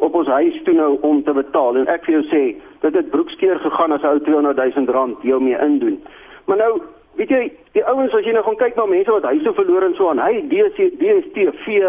op 0.05 0.15
ons 0.15 0.27
huis 0.27 0.61
toe 0.63 0.73
nou 0.73 0.91
om 1.01 1.23
te 1.23 1.33
betaal 1.33 1.81
en 1.81 1.91
ek 1.95 2.05
vir 2.07 2.19
jou 2.19 2.23
sê 2.29 2.43
dit 2.85 2.95
het 2.99 3.11
broekskeer 3.11 3.59
gegaan 3.65 3.95
as 3.95 4.07
ou 4.07 4.19
200 4.27 4.63
000 4.75 4.95
rand 4.95 5.27
jou 5.27 5.41
mee 5.43 5.59
indoen 5.65 5.99
maar 6.47 6.61
nou 6.63 6.71
weet 7.19 7.33
jy 7.35 7.41
die 7.75 7.83
ouens 7.91 8.15
as 8.15 8.25
jy 8.25 8.33
nou 8.35 8.43
gaan 8.47 8.59
kyk 8.61 8.79
na 8.79 8.87
mense 8.89 9.11
wat 9.11 9.27
huise 9.31 9.53
verloor 9.59 9.87
en 9.87 9.95
so 9.97 10.09
aan 10.11 10.23
hy 10.23 10.41
DC 10.53 10.89
DStv 11.01 11.79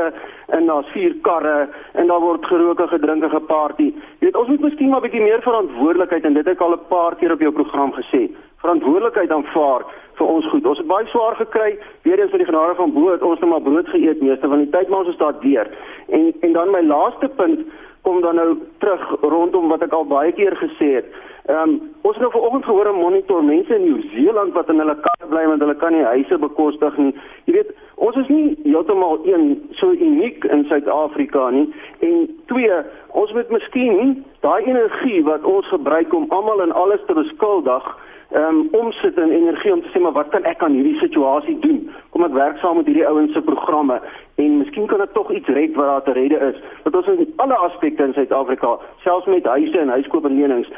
en 0.59 0.71
daar's 0.73 0.93
vier 0.95 1.17
karre 1.27 1.69
en 1.95 2.11
daar 2.11 2.25
word 2.25 2.47
geroke 2.51 2.89
gedrinke 2.93 3.31
geparty 3.35 3.91
jy 3.93 4.29
weet 4.29 4.41
ons 4.43 4.53
moet 4.55 4.69
miskien 4.69 4.93
maar 4.95 5.05
bietjie 5.07 5.25
meer 5.25 5.43
verantwoordelikheid 5.47 6.27
en 6.27 6.39
dit 6.39 6.47
het 6.47 6.57
ek 6.57 6.65
al 6.67 6.79
'n 6.79 6.89
paar 6.89 7.17
keer 7.17 7.33
op 7.33 7.45
jou 7.47 7.53
program 7.53 7.93
gesê 7.99 8.29
verantwoordelikheid 8.61 9.31
aanvaar 9.33 9.87
vir 10.21 10.33
ons 10.35 10.49
goed. 10.53 10.67
Ons 10.69 10.81
het 10.83 10.89
baie 10.91 11.07
swaar 11.13 11.37
gekry, 11.39 11.71
weer 12.05 12.21
eens 12.21 12.33
met 12.35 12.43
die 12.45 12.51
genade 12.51 12.77
van 12.79 12.93
bo 12.97 13.13
het 13.13 13.25
ons 13.27 13.41
net 13.41 13.51
maar 13.53 13.65
brood 13.65 13.89
geëet 13.89 14.21
meeste 14.25 14.49
van 14.53 14.65
die 14.65 14.73
tyd 14.75 14.89
maar 14.89 15.05
ons 15.05 15.13
is 15.15 15.21
daar 15.23 15.39
deur. 15.45 15.71
En 16.09 16.33
en 16.49 16.53
dan 16.59 16.75
my 16.75 16.83
laaste 16.85 17.31
punt 17.41 17.65
kom 18.11 18.21
dan 18.21 18.35
nou 18.35 18.59
terug 18.79 19.03
rondom 19.21 19.69
wat 19.71 19.83
ek 19.87 19.93
al 19.95 20.07
baie 20.11 20.33
keer 20.35 20.57
gesê 20.59 20.89
het. 20.99 21.11
Ehm 21.51 21.63
um, 21.63 21.75
ons 22.03 22.17
het 22.17 22.23
nou 22.25 22.33
vanoggend 22.33 22.65
gehoor 22.65 22.89
'n 22.91 23.03
monitor 23.05 23.45
mense 23.45 23.75
in 23.75 23.85
Nieu-Seeland 23.85 24.53
wat 24.53 24.69
in 24.69 24.79
hulle 24.83 24.97
kar 25.07 25.29
bly 25.29 25.45
want 25.47 25.61
hulle 25.61 25.77
kan 25.83 25.93
nie 25.93 26.03
huise 26.15 26.39
bekostig 26.39 26.97
nie. 26.97 27.15
Jy 27.45 27.53
weet, 27.53 27.71
ons 27.95 28.17
is 28.17 28.29
nie 28.29 28.59
heeltemal 28.65 29.21
een 29.25 29.45
so 29.71 29.91
uniek 29.91 30.45
in 30.45 30.65
Suid-Afrika 30.65 31.51
nie. 31.51 31.69
En 31.99 32.39
twee, 32.47 32.77
ons 33.23 33.33
moet 33.33 33.51
miskien 33.51 34.25
daai 34.41 34.63
energie 34.65 35.25
wat 35.25 35.45
ons 35.45 35.67
gebruik 35.67 36.15
om 36.15 36.27
almal 36.29 36.63
en 36.63 36.73
alles 36.73 37.01
te 37.07 37.15
beskuldig 37.15 37.97
ehm 38.31 38.45
um, 38.45 38.69
omsit 38.71 39.17
in 39.19 39.31
energie 39.31 39.73
om 39.73 39.83
te 39.83 39.89
sê 39.95 40.01
maar 40.01 40.19
wat 40.19 40.29
kan 40.29 40.45
ek 40.45 40.63
aan 40.63 40.73
hierdie 40.73 40.99
situasie 40.99 41.59
doen? 41.59 41.91
Kom 42.21 42.29
ek 42.29 42.37
werk 42.37 42.59
saam 42.61 42.77
met 42.77 42.89
hierdie 42.91 43.07
ouens 43.09 43.33
se 43.33 43.41
programme 43.41 43.95
en 44.43 44.57
miskien 44.61 44.85
kan 44.91 45.01
dit 45.01 45.13
tog 45.17 45.31
iets 45.33 45.49
red 45.57 45.71
wat 45.73 45.87
daar 45.89 46.03
te 46.05 46.13
redde 46.19 46.41
is. 46.51 46.59
Dat 46.85 46.99
ons 46.99 47.07
in 47.09 47.31
alle 47.41 47.57
aspekte 47.65 48.05
in 48.05 48.13
Suid-Afrika, 48.13 48.75
selfs 49.01 49.29
met 49.33 49.49
huise 49.49 49.81
en 49.81 49.89
huiskoop 49.89 50.29
en 50.29 50.37
lenings, 50.37 50.69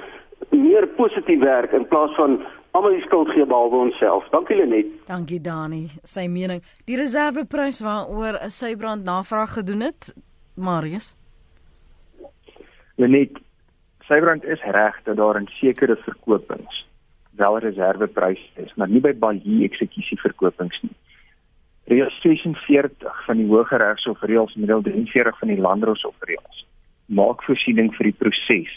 meer 0.52 0.86
positief 1.00 1.42
werk 1.42 1.74
in 1.74 1.88
plaas 1.90 2.14
van 2.14 2.38
almal 2.78 2.94
die 2.94 3.02
skuld 3.08 3.34
gee 3.34 3.42
behalwe 3.42 3.80
onsself. 3.88 4.30
Dankie 4.30 4.60
Lenet. 4.60 4.94
Dankie 5.10 5.40
Dani. 5.42 5.82
Sy 6.06 6.28
mening, 6.30 6.62
die 6.86 7.00
reserveprys 7.02 7.82
waaroor 7.82 8.38
'n 8.38 8.54
Sybrand 8.60 9.02
navraag 9.02 9.58
gedoen 9.58 9.82
het, 9.90 10.14
Marius. 10.54 11.16
Lenet, 13.02 13.42
Sybrand 14.06 14.44
is 14.44 14.62
reg 14.62 15.02
dat 15.02 15.16
daar 15.16 15.42
in 15.42 15.50
sekere 15.58 15.96
verkopings 15.96 16.86
wel 17.34 17.58
reserveprys 17.58 18.52
is, 18.54 18.74
maar 18.74 18.88
nie 18.88 19.00
by 19.00 19.12
baie 19.12 19.64
eksekusie 19.66 20.20
verkopings 20.20 20.78
nie. 20.82 20.94
Reël 21.90 22.10
46 22.20 23.24
van 23.26 23.36
die 23.36 23.46
Hooggeregshof 23.46 24.20
reëls 24.20 24.54
middel 24.54 24.82
43 24.82 25.38
van 25.38 25.48
die 25.48 25.60
Landdroshof 25.60 26.14
reëls 26.28 26.66
maak 27.06 27.42
voorsiening 27.42 27.90
vir 27.96 28.10
die 28.10 28.18
proses 28.18 28.70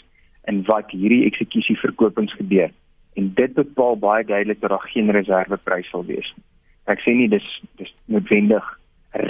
in 0.50 0.62
wat 0.66 0.90
hierdie 0.90 1.24
eksekusie 1.28 1.78
verkopings 1.80 2.34
gebeur 2.38 2.72
en 3.16 3.30
dit 3.38 3.54
bepaal 3.54 3.96
baie 3.96 4.24
duidelik 4.24 4.60
dat 4.60 4.74
daar 4.74 4.90
geen 4.92 5.10
reserveprys 5.10 5.88
sal 5.90 6.04
wees 6.04 6.28
nie. 6.36 6.44
Ek 6.92 7.00
sê 7.02 7.14
nie 7.16 7.30
dis 7.32 7.46
dis 7.80 7.92
noodwendig 8.12 8.66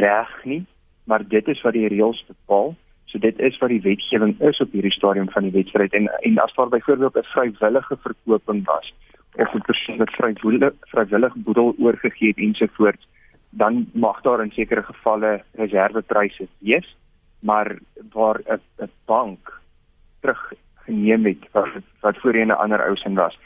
reg 0.00 0.32
nie, 0.44 0.64
maar 1.04 1.24
dit 1.24 1.48
is 1.48 1.62
wat 1.64 1.76
die 1.76 1.86
reëls 1.88 2.24
bepaal. 2.28 2.74
So 3.06 3.22
dit 3.22 3.38
is 3.38 3.56
wat 3.62 3.70
die 3.70 3.82
wetgewing 3.84 4.34
is 4.50 4.60
op 4.60 4.72
hierdie 4.74 4.92
stadium 4.92 5.30
van 5.32 5.46
die 5.46 5.54
wedstryd 5.54 5.94
en 5.94 6.08
en 6.18 6.40
as 6.42 6.54
daar 6.56 6.72
byvoorbeeld 6.72 7.16
'n 7.16 7.30
vrywillige 7.32 7.96
verkoping 8.06 8.64
was, 8.66 8.92
of 9.36 9.54
'n 9.54 9.66
persoon 9.68 9.96
wat 10.02 10.16
vrywillig 10.18 10.74
vrywillig 10.92 11.34
boedel 11.36 11.74
oorgegee 11.78 12.28
het 12.28 12.42
ensovoorts, 12.48 13.08
dan 13.50 13.86
mag 13.92 14.20
daar 14.20 14.42
in 14.42 14.52
sekere 14.52 14.82
gevalle 14.82 15.42
reservepryse 15.52 16.48
wees, 16.58 16.96
maar 17.40 17.78
waar 18.12 18.40
'n 18.46 18.90
bank 19.04 19.60
teruggeneem 20.20 21.24
het 21.24 21.52
wat 21.52 21.68
wat 22.00 22.16
voorheen 22.18 22.48
'n 22.48 22.62
ander 22.62 22.86
ou 22.86 22.96
se 22.96 23.12
was. 23.12 23.38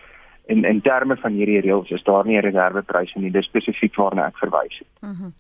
In 0.47 0.65
in 0.65 0.81
terme 0.81 1.17
van 1.17 1.33
hierdie 1.33 1.61
reëls 1.61 1.91
is 1.91 2.03
daar 2.03 2.27
nie 2.27 2.37
'n 2.37 2.45
reservepryse 2.51 3.19
nie, 3.19 3.31
dis 3.31 3.47
spesifiek 3.47 3.95
waarna 3.95 4.27
ek 4.27 4.37
verwys 4.37 4.79
het. 4.79 4.89
Mhm. 5.01 5.25
Mm 5.25 5.33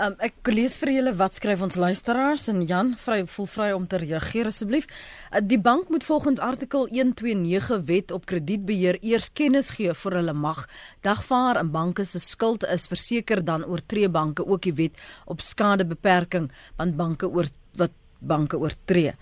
Um, 0.00 0.14
ek 0.24 0.48
lees 0.48 0.78
vir 0.80 0.94
julle 0.94 1.12
wat 1.18 1.34
skryf 1.36 1.60
ons 1.60 1.76
luisteraars 1.76 2.46
en 2.48 2.62
Jan 2.64 2.94
vry 2.96 3.18
voel 3.28 3.48
vry 3.52 3.66
om 3.76 3.84
te 3.84 3.98
reageer 4.00 4.48
asseblief. 4.48 4.86
Uh, 5.28 5.42
die 5.44 5.58
bank 5.60 5.90
moet 5.92 6.06
volgens 6.08 6.40
artikel 6.40 6.86
129 6.88 7.82
wet 7.90 8.14
op 8.16 8.24
kredietbeheer 8.30 8.96
eers 9.04 9.28
kennis 9.36 9.74
gee 9.76 9.92
voor 9.92 10.16
hulle 10.22 10.32
mag 10.32 10.62
dagvaar 11.04 11.60
'n 11.60 11.72
banke 11.76 12.04
se 12.04 12.20
skuld 12.20 12.64
is 12.64 12.88
verseker 12.88 13.44
dan 13.44 13.64
oortree 13.64 14.08
banke 14.08 14.46
ook 14.46 14.62
die 14.62 14.72
wet 14.72 14.96
op 15.26 15.40
skadebeperking 15.40 16.50
want 16.76 16.96
banke 16.96 17.28
oor 17.28 17.46
wat 17.76 17.92
banke 18.20 18.56
oortree. 18.56 19.12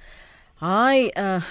Hi, 0.60 1.10
uh 1.16 1.42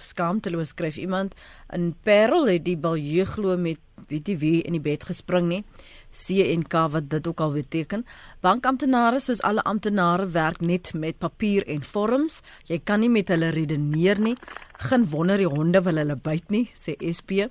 skaamteloos 0.00 0.74
skryf 0.74 0.96
iemand 0.96 1.34
in 1.72 1.94
Parel 2.02 2.46
het 2.46 2.64
die 2.64 2.76
balje 2.76 3.24
glo 3.26 3.56
met 3.56 3.78
weet 4.08 4.28
jy 4.28 4.38
wie 4.38 4.62
in 4.62 4.72
die 4.72 4.82
bed 4.82 5.04
gespring 5.04 5.48
nie. 5.48 5.64
CNK 6.14 6.86
wat 6.94 7.10
dit 7.10 7.26
ook 7.26 7.40
al 7.40 7.52
beteken. 7.52 8.06
Bankamptenare 8.40 9.20
soos 9.20 9.42
alle 9.42 9.62
amptenare 9.62 10.28
werk 10.30 10.60
net 10.60 10.92
met 10.94 11.18
papier 11.18 11.66
en 11.66 11.82
vorms. 11.82 12.40
Jy 12.70 12.78
kan 12.84 13.02
nie 13.02 13.10
met 13.10 13.28
hulle 13.34 13.50
redeneer 13.54 14.20
nie. 14.20 14.36
Geen 14.78 15.08
wonder 15.10 15.38
die 15.42 15.50
honde 15.50 15.82
wil 15.82 15.98
hulle 15.98 16.16
byt 16.16 16.50
nie, 16.54 16.68
sê 16.74 16.94
SP. 17.02 17.50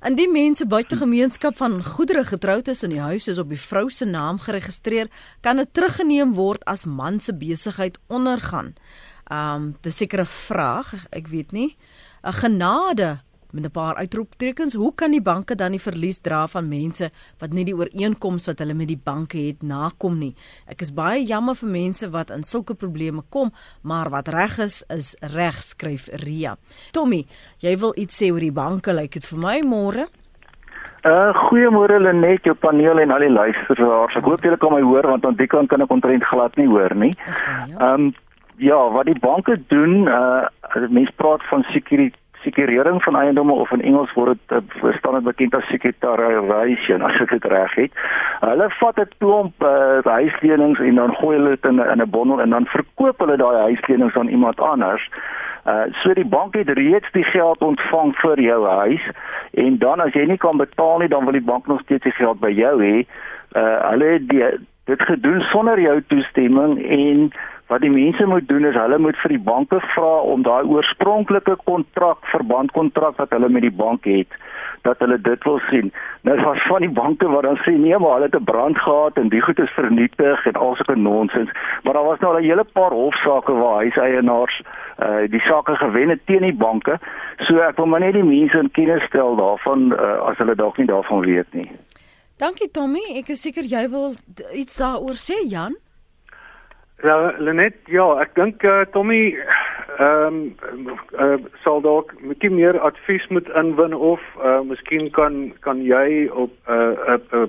En 0.00 0.14
die 0.14 0.28
mense 0.30 0.66
buite 0.66 0.96
gemeenskap 0.96 1.56
van 1.58 1.80
goedere 1.84 2.22
getroud 2.24 2.68
is 2.70 2.84
in 2.86 2.94
die 2.94 3.02
huis 3.02 3.26
is 3.28 3.38
op 3.42 3.50
die 3.50 3.58
vrou 3.58 3.88
se 3.90 4.06
naam 4.06 4.38
geregistreer, 4.38 5.10
kan 5.42 5.58
dit 5.58 5.72
teruggeneem 5.74 6.36
word 6.38 6.62
as 6.70 6.86
man 6.86 7.18
se 7.20 7.34
besigheid 7.34 7.98
ondergaan. 8.06 8.76
Um 9.30 9.74
dis 9.82 9.96
seker 9.96 10.20
'n 10.20 10.26
vraag, 10.26 10.94
ek 11.10 11.26
weet 11.28 11.52
nie. 11.52 11.76
'n 12.22 12.32
Genade 12.32 13.20
met 13.52 13.64
'n 13.64 13.70
paar 13.70 13.94
uitroeptekens. 13.94 14.74
Hoe 14.74 14.94
kan 14.94 15.10
die 15.10 15.22
banke 15.22 15.54
dan 15.54 15.70
die 15.70 15.80
verlies 15.80 16.20
dra 16.20 16.46
van 16.46 16.68
mense 16.68 17.10
wat 17.38 17.52
nie 17.52 17.64
die 17.64 17.76
ooreenkomste 17.76 18.50
wat 18.50 18.58
hulle 18.58 18.74
met 18.74 18.88
die 18.88 19.00
banke 19.04 19.38
het 19.38 19.62
nakom 19.62 20.18
nie? 20.18 20.34
Ek 20.66 20.80
is 20.80 20.92
baie 20.92 21.24
jammer 21.24 21.54
vir 21.54 21.68
mense 21.68 22.10
wat 22.10 22.30
in 22.30 22.42
sulke 22.42 22.74
probleme 22.74 23.22
kom, 23.30 23.52
maar 23.82 24.10
wat 24.10 24.28
reg 24.28 24.58
is, 24.58 24.84
is 24.88 25.16
reg, 25.20 25.62
skryf 25.62 26.08
Ria. 26.12 26.56
Tommy, 26.92 27.26
jy 27.58 27.76
wil 27.76 27.92
iets 27.96 28.22
sê 28.22 28.30
oor 28.32 28.40
die 28.40 28.52
banke, 28.52 28.92
lyk 28.92 29.00
like 29.00 29.20
dit 29.20 29.24
vir 29.24 29.38
my 29.38 29.60
môre? 29.60 30.06
Uh 31.06 31.30
goeiemôre 31.48 32.00
Lenet, 32.00 32.44
jou 32.44 32.54
paneel 32.54 32.98
en 32.98 33.10
al 33.10 33.22
die 33.22 33.30
luisteraars. 33.30 34.16
Ek 34.18 34.24
hoop 34.24 34.42
julle 34.42 34.58
kan 34.58 34.72
my 34.72 34.80
hoor 34.82 35.06
want 35.06 35.24
aan 35.24 35.36
die 35.38 35.46
kant 35.46 35.70
kan 35.70 35.80
ek 35.80 35.90
ontrent 35.94 36.24
glad 36.24 36.56
nie 36.56 36.66
hoor 36.66 36.94
nie. 36.94 37.12
Ehm 37.78 38.08
um, 38.08 38.14
ja, 38.58 38.78
wat 38.90 39.06
die 39.06 39.18
banke 39.22 39.54
doen, 39.70 40.08
uh 40.08 40.48
mense 40.90 41.14
praat 41.16 41.42
van 41.50 41.62
sekuriteit 41.70 42.18
sekurering 42.42 43.02
van 43.02 43.16
eiendomme 43.16 43.52
of 43.52 43.70
in 43.70 43.82
Engels 43.82 44.12
word 44.12 44.38
dit 44.46 44.56
uh, 44.58 44.80
verstaan 44.80 45.14
dit 45.14 45.24
bekend 45.24 45.54
as 45.54 45.66
securitization 45.72 47.02
as 47.02 47.20
ek 47.20 47.30
dit 47.30 47.44
reg 47.44 47.74
het. 47.74 47.92
Hulle 48.40 48.70
vat 48.80 49.00
'n 49.00 49.10
klomp 49.18 49.62
uh, 49.62 50.04
huislenings 50.04 50.78
en 50.78 50.94
dan 50.94 51.14
gooi 51.14 51.36
hulle 51.36 51.56
dit 51.56 51.64
in 51.64 51.80
'n 51.80 51.90
in 51.92 52.02
'n 52.02 52.10
bondel 52.10 52.40
en 52.40 52.50
dan 52.50 52.66
verkoop 52.66 53.18
hulle 53.18 53.36
daai 53.36 53.56
huislenings 53.68 54.16
aan 54.16 54.28
iemand 54.28 54.60
anders. 54.60 55.10
Uh 55.66 55.84
so 56.02 56.14
die 56.14 56.24
bank 56.24 56.54
het 56.54 56.68
reeds 56.68 57.10
die 57.12 57.24
geld 57.24 57.60
ontvang 57.60 58.16
vir 58.16 58.40
jou 58.40 58.66
huis 58.66 59.04
en 59.50 59.78
dan 59.78 60.00
as 60.00 60.12
jy 60.12 60.24
nie 60.24 60.36
kan 60.36 60.56
betaal 60.56 60.98
nie 60.98 61.08
dan 61.08 61.24
wil 61.24 61.32
die 61.32 61.50
bank 61.50 61.66
nog 61.66 61.80
steeds 61.80 62.04
die 62.04 62.16
geld 62.16 62.40
by 62.40 62.50
jou 62.50 62.82
hê. 62.82 63.06
Uh 63.52 63.90
hulle 63.90 64.04
het 64.04 64.28
die, 64.28 64.44
dit 64.88 65.02
gedoen 65.02 65.40
sonder 65.52 65.80
jou 65.80 66.02
toestemming 66.08 66.78
en 66.84 67.30
wat 67.68 67.84
die 67.84 67.92
mense 67.92 68.24
moet 68.26 68.48
doen 68.48 68.64
is 68.64 68.76
hulle 68.80 68.98
moet 68.98 69.16
vir 69.22 69.34
die 69.34 69.44
banke 69.48 69.80
vra 69.92 70.12
om 70.32 70.44
daai 70.46 70.64
oorspronklike 70.64 71.58
kontrak, 71.68 72.22
verbandkontrak 72.32 73.18
wat 73.20 73.34
hulle 73.36 73.50
met 73.52 73.66
die 73.66 73.74
bank 73.82 74.08
het, 74.08 74.38
dat 74.88 75.02
hulle 75.04 75.18
dit 75.20 75.44
wil 75.44 75.60
sien. 75.68 75.90
Nou 76.24 76.36
daar 76.40 76.62
van 76.68 76.86
die 76.86 76.94
banke 77.00 77.28
wat 77.28 77.44
dan 77.44 77.60
sê 77.66 77.74
nee, 77.76 77.98
maar 77.98 78.16
hulle 78.16 78.30
het 78.30 78.38
'n 78.40 78.48
brand 78.52 78.78
gehad 78.78 79.20
en 79.20 79.28
die 79.28 79.42
goed 79.44 79.58
is 79.58 79.76
vernietig 79.80 80.46
en 80.46 80.56
al 80.56 80.74
sulke 80.76 80.96
nonsens. 80.96 81.50
Maar 81.82 81.92
daar 81.92 82.08
was 82.10 82.20
nou 82.20 82.32
al 82.32 82.40
'n 82.40 82.48
hele 82.48 82.64
paar 82.64 82.90
hofsaake 82.90 83.52
waar 83.52 83.76
huiseienaars 83.84 84.62
uh 84.98 85.28
die 85.30 85.40
sake 85.40 85.76
gewen 85.76 86.08
het 86.08 86.26
teen 86.26 86.42
die 86.42 86.56
banke. 86.56 86.98
So 87.36 87.58
ek 87.58 87.76
wil 87.76 87.86
maar 87.86 88.00
net 88.00 88.12
die 88.12 88.24
mense 88.24 88.58
in 88.58 88.70
kennis 88.70 89.02
stel 89.02 89.36
daarvan 89.36 89.92
uh, 89.92 90.28
as 90.28 90.38
hulle 90.38 90.54
dalk 90.54 90.76
nie 90.76 90.86
daarvan 90.86 91.20
weet 91.20 91.52
nie. 91.52 91.70
Dankie 92.38 92.68
Tommy, 92.70 93.02
ek 93.18 93.32
is 93.34 93.40
seker 93.42 93.66
jy 93.66 93.88
wil 93.90 94.12
iets 94.54 94.76
daaroor 94.78 95.16
sê 95.18 95.40
Jan. 95.50 95.74
Ja, 97.02 97.16
Lenet, 97.42 97.80
ja, 97.90 98.04
ek 98.22 98.36
dink 98.38 98.62
uh, 98.62 98.84
Tommy 98.94 99.34
ehm 99.98 100.36
um, 100.70 100.92
uh, 101.18 101.38
sal 101.64 101.82
dalk 101.82 102.12
'n 102.14 102.30
bietjie 102.30 102.50
meer 102.54 102.78
advies 102.78 103.26
moet 103.34 103.48
inwin 103.58 103.94
of 103.94 104.22
uh, 104.38 104.60
miskien 104.62 105.10
kan 105.10 105.50
kan 105.66 105.82
jy 105.82 106.28
op 106.30 106.54
'n 106.70 106.78
uh, 106.78 107.16
'n 107.16 107.26
uh, 107.34 107.42
uh, 107.42 107.48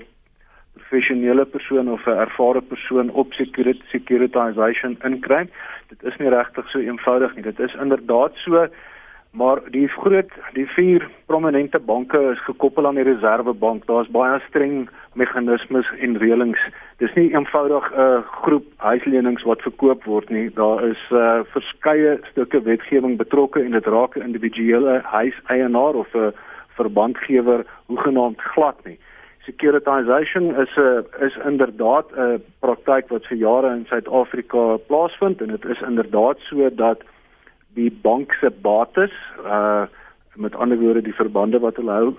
professionele 0.73 1.45
persoon 1.45 1.91
of 1.93 2.05
'n 2.07 2.17
ervare 2.25 2.61
persoon 2.61 3.11
op 3.13 3.33
security 3.33 3.85
securitization 3.93 4.97
inkry. 5.05 5.45
Dit 5.89 6.03
is 6.03 6.17
nie 6.17 6.29
regtig 6.29 6.69
so 6.69 6.79
eenvoudig 6.79 7.35
nie. 7.35 7.43
Dit 7.43 7.59
is 7.59 7.73
inderdaad 7.73 8.33
so 8.35 8.67
Maar 9.31 9.59
die 9.69 9.87
groot 9.87 10.31
die 10.53 10.65
vier 10.73 11.05
prominente 11.25 11.79
banke 11.79 12.17
is 12.31 12.41
gekoppel 12.43 12.87
aan 12.87 12.97
die 12.97 13.05
Reserwebank. 13.05 13.85
Daar's 13.85 14.09
baie 14.09 14.39
streng 14.47 14.89
meganismes 15.13 15.85
en 16.01 16.17
reëlings. 16.17 16.61
Dis 16.97 17.13
nie 17.13 17.29
eenvoudig 17.33 17.91
'n 17.91 17.99
uh, 17.99 18.23
groep 18.41 18.65
huislenings 18.77 19.43
wat 19.43 19.61
verkoop 19.61 20.03
word 20.03 20.29
nie. 20.29 20.49
Daar 20.53 20.83
is 20.83 21.03
uh, 21.11 21.39
verskeie 21.53 22.17
stukke 22.31 22.61
wetgewing 22.61 23.17
betrokke 23.17 23.61
en 23.63 23.71
dit 23.71 23.85
raak 23.85 24.17
'n 24.17 24.25
individuele 24.25 25.01
huiseienaar 25.03 25.93
of 25.93 26.15
'n 26.15 26.33
verbandgewer 26.79 27.65
hoegenaamd 27.85 28.41
glad 28.41 28.85
nie. 28.85 28.97
Securitization 29.45 30.55
is 30.55 30.73
'n 30.75 30.81
uh, 30.81 31.25
is 31.27 31.37
inderdaad 31.45 32.07
'n 32.17 32.43
praktyk 32.59 33.07
wat 33.09 33.25
vir 33.25 33.37
jare 33.37 33.75
in 33.75 33.85
Suid-Afrika 33.85 34.77
plaasvind 34.87 35.41
en 35.41 35.47
dit 35.47 35.65
is 35.65 35.81
inderdaad 35.81 36.37
so 36.39 36.69
dat 36.75 37.01
die 37.79 37.91
bank 38.03 38.35
se 38.41 38.51
bates 38.67 39.15
uh 39.45 39.87
met 40.39 40.55
ander 40.55 40.77
woorde 40.79 41.01
die 41.03 41.15
verbande 41.17 41.59
wat 41.59 41.75
hulle 41.75 41.91
hou 41.91 42.11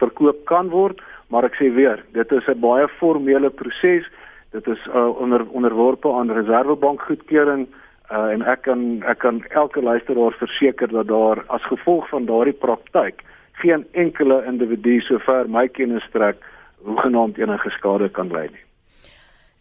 verkoop 0.00 0.42
kan 0.50 0.68
word 0.72 0.98
maar 1.32 1.46
ek 1.48 1.56
sê 1.58 1.70
weer 1.74 2.02
dit 2.16 2.32
is 2.32 2.48
'n 2.48 2.60
baie 2.60 2.88
formele 2.98 3.50
proses. 3.50 4.04
Dit 4.52 4.66
is 4.66 4.82
uh, 4.86 5.08
onder 5.18 5.42
onderworpe 5.50 6.12
aan 6.12 6.30
reservebank 6.30 7.00
goedkeuring 7.02 7.66
uh, 8.12 8.32
en 8.34 8.42
ek 8.42 8.62
kan 8.62 9.02
ek 9.02 9.18
kan 9.18 9.42
elke 9.50 9.82
luisteraar 9.82 10.36
verseker 10.38 10.88
dat 10.88 11.08
daar 11.08 11.44
as 11.46 11.64
gevolg 11.72 12.08
van 12.08 12.26
daardie 12.26 12.58
praktyk 12.66 13.24
geen 13.62 13.86
enkele 13.92 14.44
individu 14.46 15.00
sover 15.00 15.48
my 15.48 15.68
kennis 15.68 16.04
strek 16.04 16.36
hoegenaamd 16.84 17.38
enige 17.38 17.70
skade 17.70 18.08
kan 18.08 18.28
ly 18.28 18.46
nie 18.52 18.63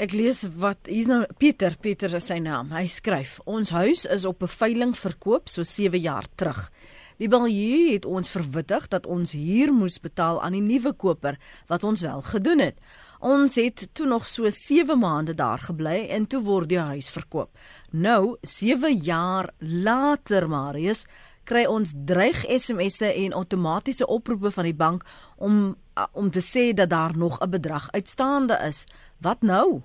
Ek 0.01 0.09
lees 0.17 0.39
wat 0.57 0.87
hier's 0.89 1.05
nou 1.05 1.19
Pieter, 1.37 1.75
Pieter 1.77 2.15
is 2.17 2.25
sy 2.31 2.39
naam. 2.41 2.71
Hy 2.73 2.87
skryf: 2.89 3.37
"Ons 3.45 3.69
huis 3.69 4.05
is 4.09 4.25
op 4.25 4.41
'n 4.41 4.47
veiling 4.49 4.97
verkoop 4.97 5.49
so 5.49 5.63
7 5.63 5.99
jaar 6.01 6.25
terug. 6.35 6.71
Die 7.17 7.27
bankier 7.27 7.93
het 7.93 8.05
ons 8.05 8.29
verwittig 8.29 8.87
dat 8.87 9.05
ons 9.05 9.31
huur 9.31 9.73
moes 9.73 9.99
betaal 9.99 10.41
aan 10.41 10.51
die 10.53 10.61
nuwe 10.61 10.93
koper 10.93 11.37
wat 11.67 11.83
ons 11.83 12.01
wel 12.01 12.21
gedoen 12.21 12.59
het. 12.59 12.77
Ons 13.19 13.55
het 13.55 13.87
toe 13.93 14.05
nog 14.05 14.27
so 14.27 14.49
7 14.49 14.99
maande 14.99 15.33
daar 15.33 15.59
gebly 15.59 16.07
en 16.09 16.25
toe 16.27 16.41
word 16.41 16.69
die 16.69 16.79
huis 16.79 17.09
verkoop. 17.09 17.51
Nou 17.91 18.37
7 18.41 18.97
jaar 19.03 19.53
later, 19.59 20.49
Marius, 20.49 21.05
kry 21.43 21.65
ons 21.65 21.93
dreig 22.05 22.43
SMS'e 22.47 23.13
en 23.25 23.33
outomatiese 23.33 24.07
oproepe 24.07 24.51
van 24.51 24.63
die 24.63 24.75
bank 24.75 25.03
om 25.37 25.75
om 26.13 26.29
te 26.33 26.41
sê 26.41 26.73
dat 26.73 26.89
daar 26.89 27.17
nog 27.17 27.39
'n 27.39 27.49
bedrag 27.49 27.91
uitstaande 27.91 28.57
is. 28.67 28.85
Wat 29.21 29.41
nou? 29.41 29.81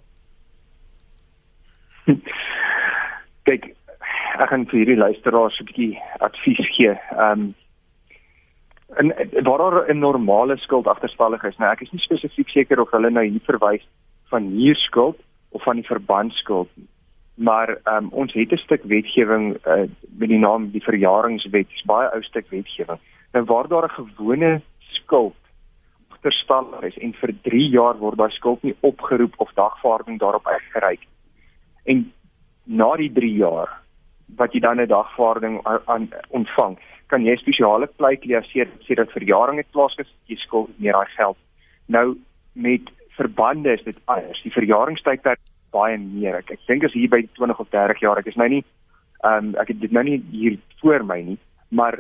Kyk, 3.49 3.65
ek 4.39 4.49
gaan 4.49 4.67
vir 4.67 4.79
hierdie 4.79 4.97
luisteraars 4.97 5.61
'n 5.61 5.65
bietjie 5.65 5.99
advies 6.19 6.77
gee. 6.77 6.95
Ehm 7.11 7.41
um, 7.41 7.55
en 8.97 9.13
waar 9.45 9.59
daar 9.59 9.95
'n 9.95 9.99
normale 9.99 10.57
skuld 10.57 10.87
agterstallig 10.87 11.43
is. 11.45 11.57
Nou 11.57 11.71
ek 11.73 11.81
is 11.81 11.91
nie 11.91 12.01
spesifiek 12.01 12.49
seker 12.49 12.81
of 12.81 12.91
hulle 12.91 13.11
nou 13.11 13.25
hier 13.25 13.41
verwys 13.45 13.89
van 14.29 14.43
huurskuld 14.43 15.19
of 15.49 15.63
van 15.63 15.77
die 15.77 15.87
verbandskuld 15.87 16.69
nie. 16.75 16.89
Maar 17.39 17.77
um, 17.87 18.09
ons 18.11 18.33
het 18.35 18.53
'n 18.53 18.57
stuk 18.67 18.83
wetgewing 18.83 19.57
uh, 19.67 19.87
met 20.19 20.29
die 20.29 20.39
naam 20.39 20.71
die 20.71 20.83
verjaringswet. 20.83 21.71
Is 21.75 21.87
baie 21.87 22.11
ou 22.11 22.23
stuk 22.23 22.51
wetgewing. 22.51 22.99
Nou 23.33 23.45
waar 23.45 23.69
daar 23.69 23.85
'n 23.85 23.99
gewone 24.01 24.61
skuld 24.79 25.37
agterstallig 26.09 26.83
is 26.83 26.99
en 26.99 27.13
vir 27.13 27.33
3 27.43 27.69
jaar 27.71 27.99
word 27.99 28.19
daai 28.19 28.31
skuld 28.31 28.63
nie 28.63 28.75
opgeroep 28.81 29.35
of 29.39 29.53
dagvaarding 29.55 30.19
daarop 30.19 30.47
uitgereik. 30.47 31.01
En 31.85 32.13
na 32.65 32.97
die 32.97 33.13
3 33.13 33.35
jaar 33.35 33.81
wat 34.37 34.53
jy 34.53 34.61
dan 34.61 34.81
'n 34.81 34.87
dagvaarding 34.87 35.61
aan 35.65 36.11
ontvang, 36.29 36.79
kan 37.07 37.25
jy 37.25 37.37
spesiale 37.37 37.87
pleit 37.87 38.25
leaseer 38.25 38.69
sê 38.85 38.95
dat 38.95 39.13
verjaring 39.13 39.57
het 39.57 39.71
plaasgevind, 39.71 40.17
jy 40.27 40.37
skuld 40.37 40.69
meer 40.79 40.93
daai 40.93 41.09
geld. 41.17 41.37
Nou 41.87 42.17
met 42.53 42.91
verbande 43.17 43.73
is 43.73 43.83
dit 43.85 43.97
anders. 44.05 44.43
Die 44.43 44.53
verjaringstydperk 44.53 45.41
baie 45.79 45.99
meer. 46.03 46.43
Ek, 46.43 46.53
ek 46.59 46.67
dink 46.67 46.85
as 46.85 46.97
hier 46.97 47.11
by 47.13 47.23
20 47.39 47.63
of 47.63 47.71
30 47.75 48.05
jaar, 48.05 48.21
ek 48.21 48.31
is 48.33 48.39
nou 48.41 48.51
nie 48.53 48.65
ehm 49.27 49.51
um, 49.51 49.55
ek 49.59 49.73
het 49.73 49.81
dit 49.83 49.95
nou 49.95 50.05
nie 50.07 50.21
hier 50.31 50.59
voor 50.81 51.03
my 51.05 51.19
nie, 51.27 51.39
maar 51.75 51.99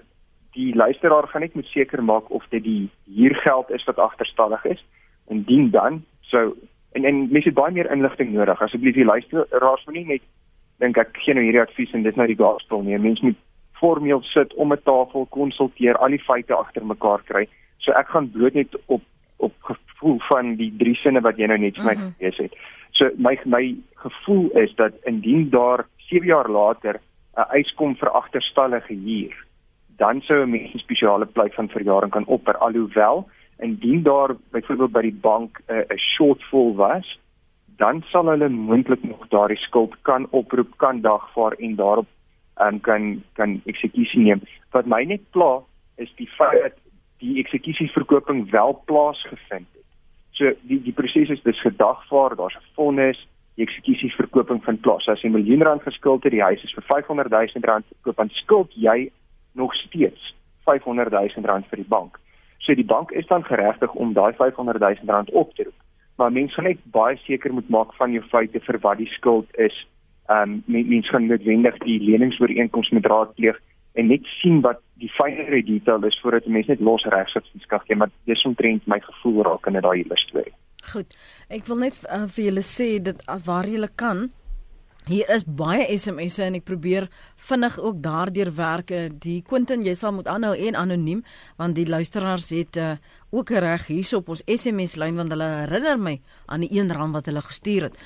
die 0.55 0.75
luisteraar 0.75 1.27
gaan 1.29 1.43
net 1.43 1.55
moet 1.55 1.67
seker 1.67 2.03
maak 2.03 2.31
of 2.31 2.45
dit 2.55 2.63
die 2.63 2.91
huurgeld 3.17 3.71
is 3.75 3.85
wat 3.91 3.99
agterstallig 3.99 4.65
is. 4.65 4.85
Indien 5.29 5.71
dan, 5.75 6.05
so 6.31 6.55
en 6.93 7.05
en 7.05 7.27
mens 7.33 7.45
het 7.45 7.55
baie 7.59 7.75
meer 7.75 7.91
inligting 7.91 8.33
nodig. 8.33 8.63
Asseblief 8.63 8.95
die 8.95 9.09
luisteraars 9.09 9.85
moet 9.87 9.99
nie 9.99 10.07
net 10.15 10.25
dink 10.79 10.99
ek 10.99 11.17
gee 11.25 11.35
nou 11.35 11.43
hierdie 11.43 11.63
advies 11.63 11.93
en 11.95 12.07
dit 12.07 12.17
nou 12.17 12.27
die 12.31 12.39
gospel 12.39 12.83
nie. 12.87 12.99
Mens 12.99 13.21
moet 13.27 13.39
formeel 13.81 14.23
sit 14.31 14.55
om 14.55 14.73
'n 14.73 14.83
tafel 14.83 15.27
konsulteer, 15.31 15.97
al 15.97 16.15
die 16.15 16.23
feite 16.23 16.55
agter 16.55 16.87
mekaar 16.87 17.23
kry. 17.27 17.49
So 17.79 17.93
ek 17.93 18.09
gaan 18.09 18.31
bloot 18.31 18.55
net 18.55 18.75
op 18.87 19.03
op 19.39 19.55
gevoel 19.61 20.19
van 20.29 20.55
die 20.57 20.73
drie 20.79 20.95
sinne 20.95 21.21
wat 21.21 21.39
jy 21.39 21.47
nou 21.47 21.59
net 21.59 21.77
vir 21.77 21.85
my 21.85 21.95
mm 21.95 22.01
-hmm. 22.01 22.15
gelees 22.19 22.37
het. 22.37 22.55
So 22.91 23.11
my 23.17 23.39
my 23.45 23.77
gevoel 23.95 24.51
is 24.51 24.75
dat 24.75 24.93
indien 25.05 25.51
daar 25.51 25.87
7 25.97 26.27
jaar 26.27 26.49
later 26.49 27.01
'n 27.37 27.51
eis 27.55 27.75
kom 27.75 27.97
vir 27.97 28.11
agterstallige 28.11 28.95
huur 28.95 29.35
dan 29.97 30.21
sou 30.21 30.43
'n 30.43 30.51
mens 30.51 30.75
'n 30.75 30.79
spesiale 30.79 31.27
pleit 31.27 31.55
van 31.55 31.69
verjaring 31.69 32.11
kan 32.11 32.27
opper 32.27 32.57
alhoewel 32.57 33.29
indien 33.59 34.03
daar 34.03 34.31
byvoorbeeld 34.51 34.93
by 34.93 35.01
die 35.01 35.21
bank 35.21 35.61
'n 35.67 35.73
uh, 35.73 35.97
shortfall 35.97 36.75
was 36.75 37.19
dan 37.77 38.03
sal 38.11 38.27
hulle 38.27 38.49
moontlik 38.49 39.03
nog 39.03 39.29
daardie 39.29 39.59
skuld 39.59 39.95
kan 40.03 40.27
oproep 40.31 40.73
kan 40.77 41.01
dagvaar 41.01 41.53
en 41.53 41.75
daarop 41.75 42.07
um, 42.61 42.81
kan 42.81 43.23
kan 43.33 43.61
eksekusie 43.65 44.21
neem 44.21 44.41
wat 44.71 44.87
my 44.87 45.05
net 45.05 45.31
pla 45.31 45.63
is 45.97 46.13
die 46.17 46.31
feit 46.39 46.63
dat 46.63 46.73
die 47.19 47.39
eksekusieverkoping 47.43 48.51
wel 48.51 48.83
plaasgevind 48.91 49.69
het 49.75 49.87
so 50.39 50.53
die 50.71 50.83
die 50.83 50.93
proses 50.93 51.31
is 51.37 51.43
dis 51.43 51.61
gedagvaar 51.61 52.37
daar's 52.37 52.57
'n 52.57 52.75
vonnis 52.75 53.27
die 53.57 53.67
eksekusieverkoping 53.67 54.65
vind 54.65 54.81
plaas 54.81 55.09
as 55.09 55.23
jy 55.23 55.29
'n 55.29 55.39
miljoen 55.39 55.63
rand 55.63 55.83
geskuld 55.83 56.23
het 56.25 56.33
die 56.33 56.47
huis 56.49 56.65
is 56.65 56.75
vir 56.75 56.85
500 56.95 57.31
000 57.31 57.65
rand 57.71 57.85
verkoop 57.87 58.17
dan 58.17 58.31
skuld 58.31 58.73
jy 58.75 59.11
nog 59.53 59.75
steeds 59.75 60.35
500 60.69 61.11
000 61.11 61.47
rand 61.47 61.67
vir 61.71 61.83
die 61.83 61.91
bank. 61.97 62.19
So 62.65 62.75
die 62.75 62.87
bank 62.95 63.11
is 63.11 63.27
dan 63.27 63.45
geregtig 63.45 63.95
om 63.95 64.13
daai 64.17 64.33
500 64.37 64.81
000 64.85 65.15
rand 65.15 65.31
op 65.31 65.55
te 65.55 65.65
roep. 65.69 65.81
Maar 66.17 66.33
mense 66.33 66.55
gaan 66.55 66.69
net 66.69 66.83
baie 66.97 67.17
seker 67.25 67.53
moet 67.55 67.69
maak 67.69 67.95
van 68.01 68.13
jou 68.13 68.25
feite 68.33 68.61
vir 68.67 68.79
wat 68.85 68.99
die 68.99 69.11
skuld 69.15 69.57
is. 69.69 69.77
Ehm 70.29 70.59
um, 70.59 70.87
mense 70.93 71.15
gaan 71.15 71.29
noodwendig 71.31 71.79
die 71.87 71.99
leningsooreenkoms 72.11 72.91
met 72.97 73.07
raadpleeg 73.07 73.61
en 73.95 74.11
net 74.13 74.27
sien 74.41 74.61
wat 74.67 74.83
die 74.99 75.11
fynere 75.15 75.63
detail 75.63 76.05
is 76.09 76.19
voordat 76.23 76.47
mens 76.47 76.67
net 76.71 76.81
los 76.81 77.05
regsubsidies 77.05 77.69
kan 77.71 77.85
gee, 77.87 77.97
maar 77.97 78.11
dis 78.31 78.45
omtrent 78.49 78.87
my 78.91 78.99
gevoel 79.05 79.45
raak 79.47 79.69
in 79.71 79.79
daai 79.81 80.01
hele 80.03 80.19
storie. 80.19 80.55
Goed. 80.93 81.15
Ek 81.53 81.67
wil 81.69 81.85
net 81.85 82.01
uh, 82.07 82.25
vir 82.27 82.49
julle 82.49 82.65
sê 82.67 82.89
dat 83.03 83.23
uh, 83.27 83.39
waar 83.47 83.69
julle 83.69 83.91
kan 83.95 84.29
Hier 85.09 85.25
is 85.33 85.41
baie 85.41 85.87
SMS'e 85.89 86.43
en 86.45 86.59
ek 86.59 86.67
probeer 86.69 87.07
vinnig 87.49 87.79
ook 87.81 88.03
daardeur 88.05 88.51
werk. 88.53 88.91
Die 89.25 89.39
Quentin, 89.41 89.81
jy 89.87 89.95
sal 89.97 90.13
moet 90.13 90.27
aanhou 90.29 90.51
en 90.53 90.77
anoniem 90.77 91.23
want 91.57 91.79
die 91.79 91.87
luisteraars 91.89 92.51
het 92.53 92.77
uh, 92.77 92.91
ook 93.33 93.55
reg 93.65 93.87
hierso 93.89 94.21
op 94.21 94.29
ons 94.35 94.43
SMS 94.45 94.99
lyn 95.01 95.17
want 95.17 95.33
hulle 95.33 95.49
herinner 95.63 95.97
my 95.97 96.19
aan 96.53 96.67
die 96.67 96.69
1 96.77 96.93
rand 96.93 97.17
wat 97.17 97.31
hulle 97.31 97.41
gestuur 97.47 97.89
het. 97.89 97.97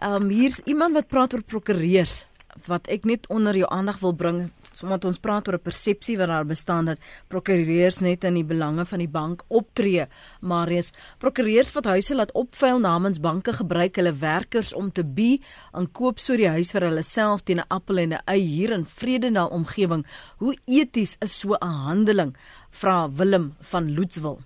Ehm 0.00 0.22
um, 0.22 0.32
hier's 0.32 0.62
iemand 0.64 0.96
wat 0.96 1.12
praat 1.12 1.36
oor 1.36 1.44
prokureurs 1.44 2.22
wat 2.70 2.88
ek 2.88 3.04
net 3.04 3.28
onder 3.28 3.56
jou 3.60 3.68
aandag 3.68 4.00
wil 4.00 4.16
bring 4.16 4.46
omdat 4.82 5.04
ons 5.04 5.18
praat 5.18 5.48
oor 5.48 5.54
'n 5.54 5.62
persepsie 5.62 6.16
wat 6.18 6.28
daar 6.28 6.44
bestaan 6.44 6.84
dat 6.84 7.00
prokureurs 7.28 8.00
net 8.00 8.24
in 8.24 8.34
die 8.34 8.44
belange 8.44 8.84
van 8.84 8.98
die 8.98 9.08
bank 9.08 9.42
optree. 9.48 10.06
Marius, 10.40 10.92
prokureurs 11.18 11.72
wat 11.72 11.84
huise 11.84 12.14
laat 12.14 12.32
opvuil 12.32 12.78
namens 12.78 13.20
banke 13.20 13.52
gebruik 13.52 13.96
hulle 13.96 14.12
werkers 14.12 14.74
om 14.74 14.92
te 14.92 15.04
bi 15.04 15.40
en 15.72 15.90
koop 15.92 16.18
so 16.18 16.36
die 16.36 16.48
huis 16.48 16.72
vir 16.72 16.82
hulle 16.88 17.02
self 17.02 17.42
teen 17.42 17.60
'n 17.60 17.68
appel 17.68 17.98
en 17.98 18.12
'n 18.12 18.22
ei 18.26 18.40
hier 18.40 18.72
in 18.72 18.84
Vredenal 18.84 19.48
omgewing. 19.48 20.04
Hoe 20.38 20.56
eties 20.66 21.16
is 21.20 21.38
so 21.38 21.54
'n 21.54 21.66
handeling? 21.66 22.36
Vra 22.70 23.08
Willem 23.10 23.54
van 23.60 23.94
Loetswil. 23.94 24.40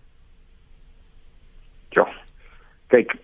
Ja. 1.90 2.06
Kyk, 2.88 3.16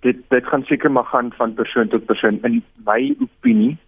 dit 0.00 0.16
dit 0.28 0.44
gaan 0.46 0.64
seker 0.64 0.90
maar 0.90 1.04
gaan 1.04 1.32
van 1.38 1.54
persoon 1.54 1.88
tot 1.88 2.06
persoon 2.06 2.38
in 2.42 2.62
my 2.84 3.14
opinie 3.20 3.78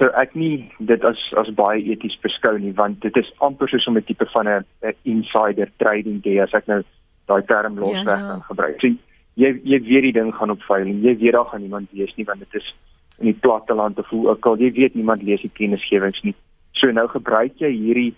so 0.00 0.08
ek 0.16 0.32
nie 0.34 0.54
dit 0.80 1.02
as 1.04 1.20
as 1.36 1.50
baie 1.56 1.82
eties 1.92 2.16
beskou 2.24 2.56
nie 2.58 2.72
want 2.76 3.02
dit 3.04 3.16
is 3.20 3.28
amper 3.46 3.68
soos 3.68 3.86
om 3.90 3.98
'n 4.00 4.08
tipe 4.08 4.26
van 4.32 4.48
'n 4.48 4.64
insider 5.04 5.68
trading 5.76 6.22
day 6.24 6.40
as 6.40 6.54
ek 6.56 6.66
nou 6.72 6.80
daai 7.28 7.42
term 7.46 7.76
losweg 7.78 8.06
ja, 8.06 8.32
ja. 8.32 8.38
gebruik. 8.48 8.80
So, 8.80 8.88
jy 9.36 9.50
jy 9.64 9.78
weet 9.90 10.06
die 10.08 10.16
ding 10.18 10.32
gaan 10.34 10.50
op 10.50 10.62
veiling. 10.62 11.02
Jy 11.04 11.16
weet 11.20 11.36
daar 11.36 11.50
gaan 11.52 11.60
niemand 11.60 11.92
lees 11.92 12.14
nie 12.16 12.24
want 12.24 12.40
dit 12.40 12.54
is 12.62 12.74
in 13.20 13.26
die 13.28 13.40
platteland 13.44 13.96
te 13.96 14.02
voel 14.08 14.30
ook 14.30 14.46
al 14.46 14.58
jy 14.58 14.72
weet 14.72 14.94
niemand 14.94 15.22
lees 15.22 15.44
die 15.44 15.52
kennisgewings 15.52 16.22
nie. 16.22 16.34
So 16.80 16.90
nou 16.90 17.06
gebruik 17.08 17.60
jy 17.60 17.70
hierdie 17.70 18.14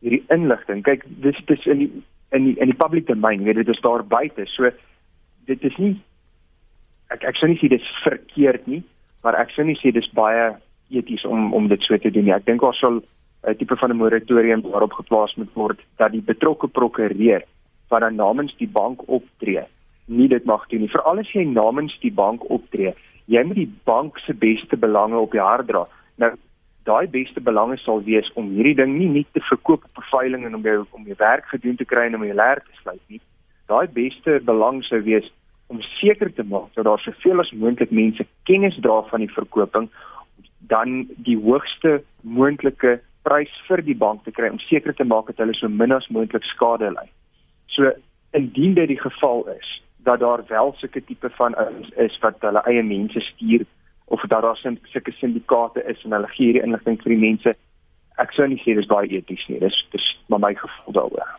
hierdie 0.00 0.24
inligting. 0.32 0.82
Kyk, 0.82 1.04
dis 1.24 1.36
dis 1.46 1.66
in 1.66 1.84
die 1.84 1.90
in 2.32 2.44
die 2.44 2.56
in 2.56 2.72
die 2.72 2.80
public 2.84 3.06
domain, 3.06 3.44
weet 3.44 3.60
dit 3.60 3.68
is 3.68 3.84
daar 3.84 4.04
buite. 4.04 4.46
So 4.46 4.70
dit 5.46 5.64
is 5.64 5.76
nie 5.76 5.96
ek 7.12 7.24
ek 7.24 7.36
sou 7.36 7.48
nie 7.48 7.60
sê 7.60 7.68
dit 7.68 7.80
is 7.80 8.00
verkeerd 8.04 8.66
nie, 8.66 8.82
maar 9.22 9.36
ek 9.36 9.52
sou 9.52 9.64
nie 9.64 9.76
sê 9.76 9.92
dis 9.92 10.08
baie 10.16 10.56
eties 10.90 11.24
om 11.24 11.52
om 11.54 11.68
dit 11.68 11.82
so 11.82 11.98
te 11.98 12.10
doen. 12.10 12.30
Ek 12.32 12.46
dink 12.46 12.60
daar 12.60 12.74
sal 12.74 13.02
'n 13.46 13.56
tipe 13.56 13.76
van 13.76 13.90
'n 13.90 13.96
moratorium 13.96 14.62
daarop 14.62 14.92
geplaas 14.92 15.34
moet 15.34 15.52
word 15.54 15.80
dat 15.96 16.12
die 16.12 16.22
betrokke 16.22 16.68
prokureur 16.68 17.42
wat 17.88 18.00
dan 18.00 18.14
namens 18.14 18.56
die 18.56 18.68
bank 18.68 19.08
optree, 19.08 19.64
nie 20.06 20.28
dit 20.28 20.44
mag 20.44 20.66
doen 20.68 20.80
nie. 20.80 20.90
Veral 20.90 21.18
as 21.18 21.32
jy 21.32 21.44
namens 21.44 21.98
die 22.00 22.12
bank 22.12 22.50
optree, 22.50 22.94
jy 23.26 23.44
moet 23.44 23.56
die 23.56 23.72
bank 23.84 24.18
se 24.18 24.34
beste 24.34 24.76
belange 24.76 25.18
op 25.18 25.32
jou 25.32 25.44
hart 25.44 25.66
dra. 25.66 25.86
Nou 26.16 26.32
daai 26.88 27.06
beste 27.08 27.40
belange 27.40 27.76
sal 27.76 28.02
wees 28.04 28.30
om 28.34 28.48
hierdie 28.56 28.74
ding 28.74 28.98
nie 28.98 29.08
net 29.08 29.26
te 29.32 29.40
verkoop 29.40 29.84
op 29.84 29.98
'n 29.98 30.10
veiling 30.10 30.44
en 30.44 30.54
om 30.54 30.62
jou 30.62 30.86
om 30.90 31.04
jou 31.04 31.16
werk 31.18 31.44
gedoen 31.44 31.76
te 31.76 31.84
kry 31.84 32.06
en 32.06 32.14
om 32.14 32.24
jou 32.24 32.34
leer 32.34 32.62
te 32.64 32.80
sluit 32.82 33.04
nie. 33.08 33.20
Daai 33.66 33.86
beste 33.86 34.40
belang 34.44 34.84
sou 34.84 35.00
wees 35.02 35.30
om 35.66 35.80
seker 36.00 36.32
te 36.32 36.42
maak 36.42 36.74
dat 36.74 36.84
daar 36.84 36.98
soveel 36.98 37.40
as 37.40 37.52
moontlik 37.52 37.90
mense 37.90 38.24
kennis 38.44 38.78
dra 38.80 39.02
van 39.10 39.20
die 39.20 39.34
verkoping 39.34 39.88
dan 40.58 41.08
die 41.16 41.36
hoogste 41.36 42.02
moontlike 42.22 42.98
prys 43.22 43.52
vir 43.68 43.82
die 43.84 43.96
bank 43.96 44.24
te 44.24 44.32
kry 44.34 44.50
om 44.50 44.60
seker 44.66 44.94
te 44.94 45.04
maak 45.04 45.30
dat 45.30 45.42
hulle 45.42 45.54
so 45.54 45.68
min 45.68 45.92
as 45.92 46.08
moontlik 46.08 46.44
skade 46.44 46.90
ly. 46.94 47.06
So 47.74 47.92
indien 48.36 48.74
dit 48.74 48.88
die 48.88 49.00
geval 49.00 49.46
is 49.56 49.82
dat 50.08 50.20
daar 50.20 50.44
wel 50.48 50.74
sulke 50.76 51.04
tipe 51.04 51.30
van 51.30 51.54
is, 51.54 51.90
is 51.96 52.18
wat 52.24 52.40
hulle 52.40 52.62
eie 52.70 52.82
mense 52.82 53.20
stuur 53.20 53.66
of 54.04 54.20
dat 54.20 54.42
daar 54.42 54.56
sulke 54.56 55.12
syndikaate 55.12 55.84
is 55.84 56.04
en 56.04 56.12
hulle 56.16 56.30
gee 56.34 56.46
hierdie 56.46 56.64
inligting 56.64 56.96
vir 57.02 57.14
die 57.14 57.24
mense, 57.24 57.54
ek 58.22 58.32
sou 58.34 58.46
nie 58.48 58.60
sê 58.64 58.74
dis 58.78 58.88
baie 58.90 59.10
eties 59.18 59.44
nie. 59.48 59.60
Dis 59.62 59.76
dis 59.92 60.06
maar 60.32 60.42
my 60.46 60.54
gevoel 60.56 60.96
daaroor. 60.96 61.34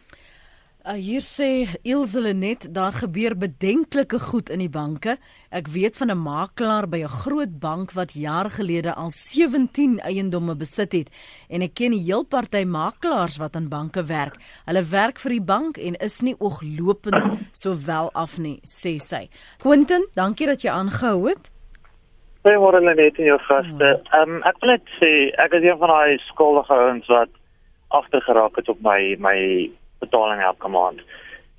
Uh, 0.90 0.96
hier 0.98 1.22
sê 1.22 1.68
Ilse 1.86 2.32
net 2.34 2.64
daar 2.74 2.96
gebeur 2.98 3.36
bedenklike 3.38 4.18
goed 4.20 4.48
in 4.50 4.64
die 4.64 4.72
banke. 4.74 5.20
Ek 5.54 5.68
weet 5.70 5.94
van 5.98 6.10
'n 6.10 6.18
makelaar 6.18 6.90
by 6.90 7.04
'n 7.04 7.16
groot 7.22 7.60
bank 7.60 7.92
wat 7.94 8.14
jaar 8.14 8.50
gelede 8.50 8.96
al 8.96 9.12
17 9.12 10.00
eiendomme 10.00 10.56
besit 10.56 10.92
het 10.92 11.10
en 11.50 11.62
ek 11.62 11.76
ken 11.76 11.94
'n 11.94 12.06
heel 12.06 12.24
party 12.24 12.64
makelaars 12.66 13.38
wat 13.38 13.56
aan 13.56 13.70
banke 13.70 14.04
werk. 14.04 14.36
Hulle 14.66 14.84
werk 14.84 15.20
vir 15.20 15.32
die 15.32 15.46
bank 15.46 15.78
en 15.78 15.94
is 15.96 16.22
nie 16.22 16.36
ooglopend 16.40 17.38
sowel 17.52 18.10
af 18.14 18.40
nie, 18.40 18.60
sê 18.66 18.98
sy. 18.98 19.30
Quentin, 19.60 20.08
dankie 20.16 20.48
dat 20.48 20.62
jy 20.62 20.72
aangehou 20.72 21.30
het. 21.30 21.52
Hey, 22.44 22.56
môre 22.56 22.82
net 22.82 23.20
in 23.20 23.26
jou 23.26 23.40
gaste. 23.40 24.02
Ehm 24.12 24.30
um, 24.30 24.42
ek 24.44 24.58
wil 24.62 24.70
net 24.70 24.86
sê 25.00 25.30
ek 25.38 25.54
is 25.54 25.64
een 25.64 25.78
van 25.78 25.90
daai 25.90 26.18
skuldige 26.18 26.74
ouens 26.74 27.08
wat 27.08 27.30
agtergeraak 27.90 28.56
het 28.56 28.70
op 28.70 28.82
my 28.82 29.16
my 29.20 29.70
betaling 30.00 30.42
elke 30.42 30.68
maand. 30.68 31.02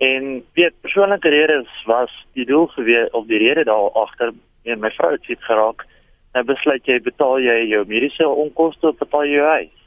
En 0.00 0.44
weet 0.56 0.80
persoonlike 0.80 1.28
redes 1.28 1.68
was 1.86 2.12
die 2.32 2.46
doel 2.48 2.66
gewees 2.66 3.10
of 3.10 3.26
die 3.26 3.38
rede 3.38 3.64
daar 3.64 3.90
agter 3.92 4.32
en 4.62 4.80
my 4.80 4.90
vrou 4.90 5.12
het 5.12 5.26
dit 5.26 5.42
geraak. 5.44 5.84
Nou 6.32 6.44
besluit 6.48 6.86
jy 6.86 7.00
betaal 7.04 7.40
jy 7.42 7.58
jou 7.68 7.84
mediese 7.88 8.28
onkoste 8.28 8.88
of 8.88 8.98
betaal 9.00 9.26
jy 9.28 9.34
jou 9.34 9.48
huis. 9.48 9.78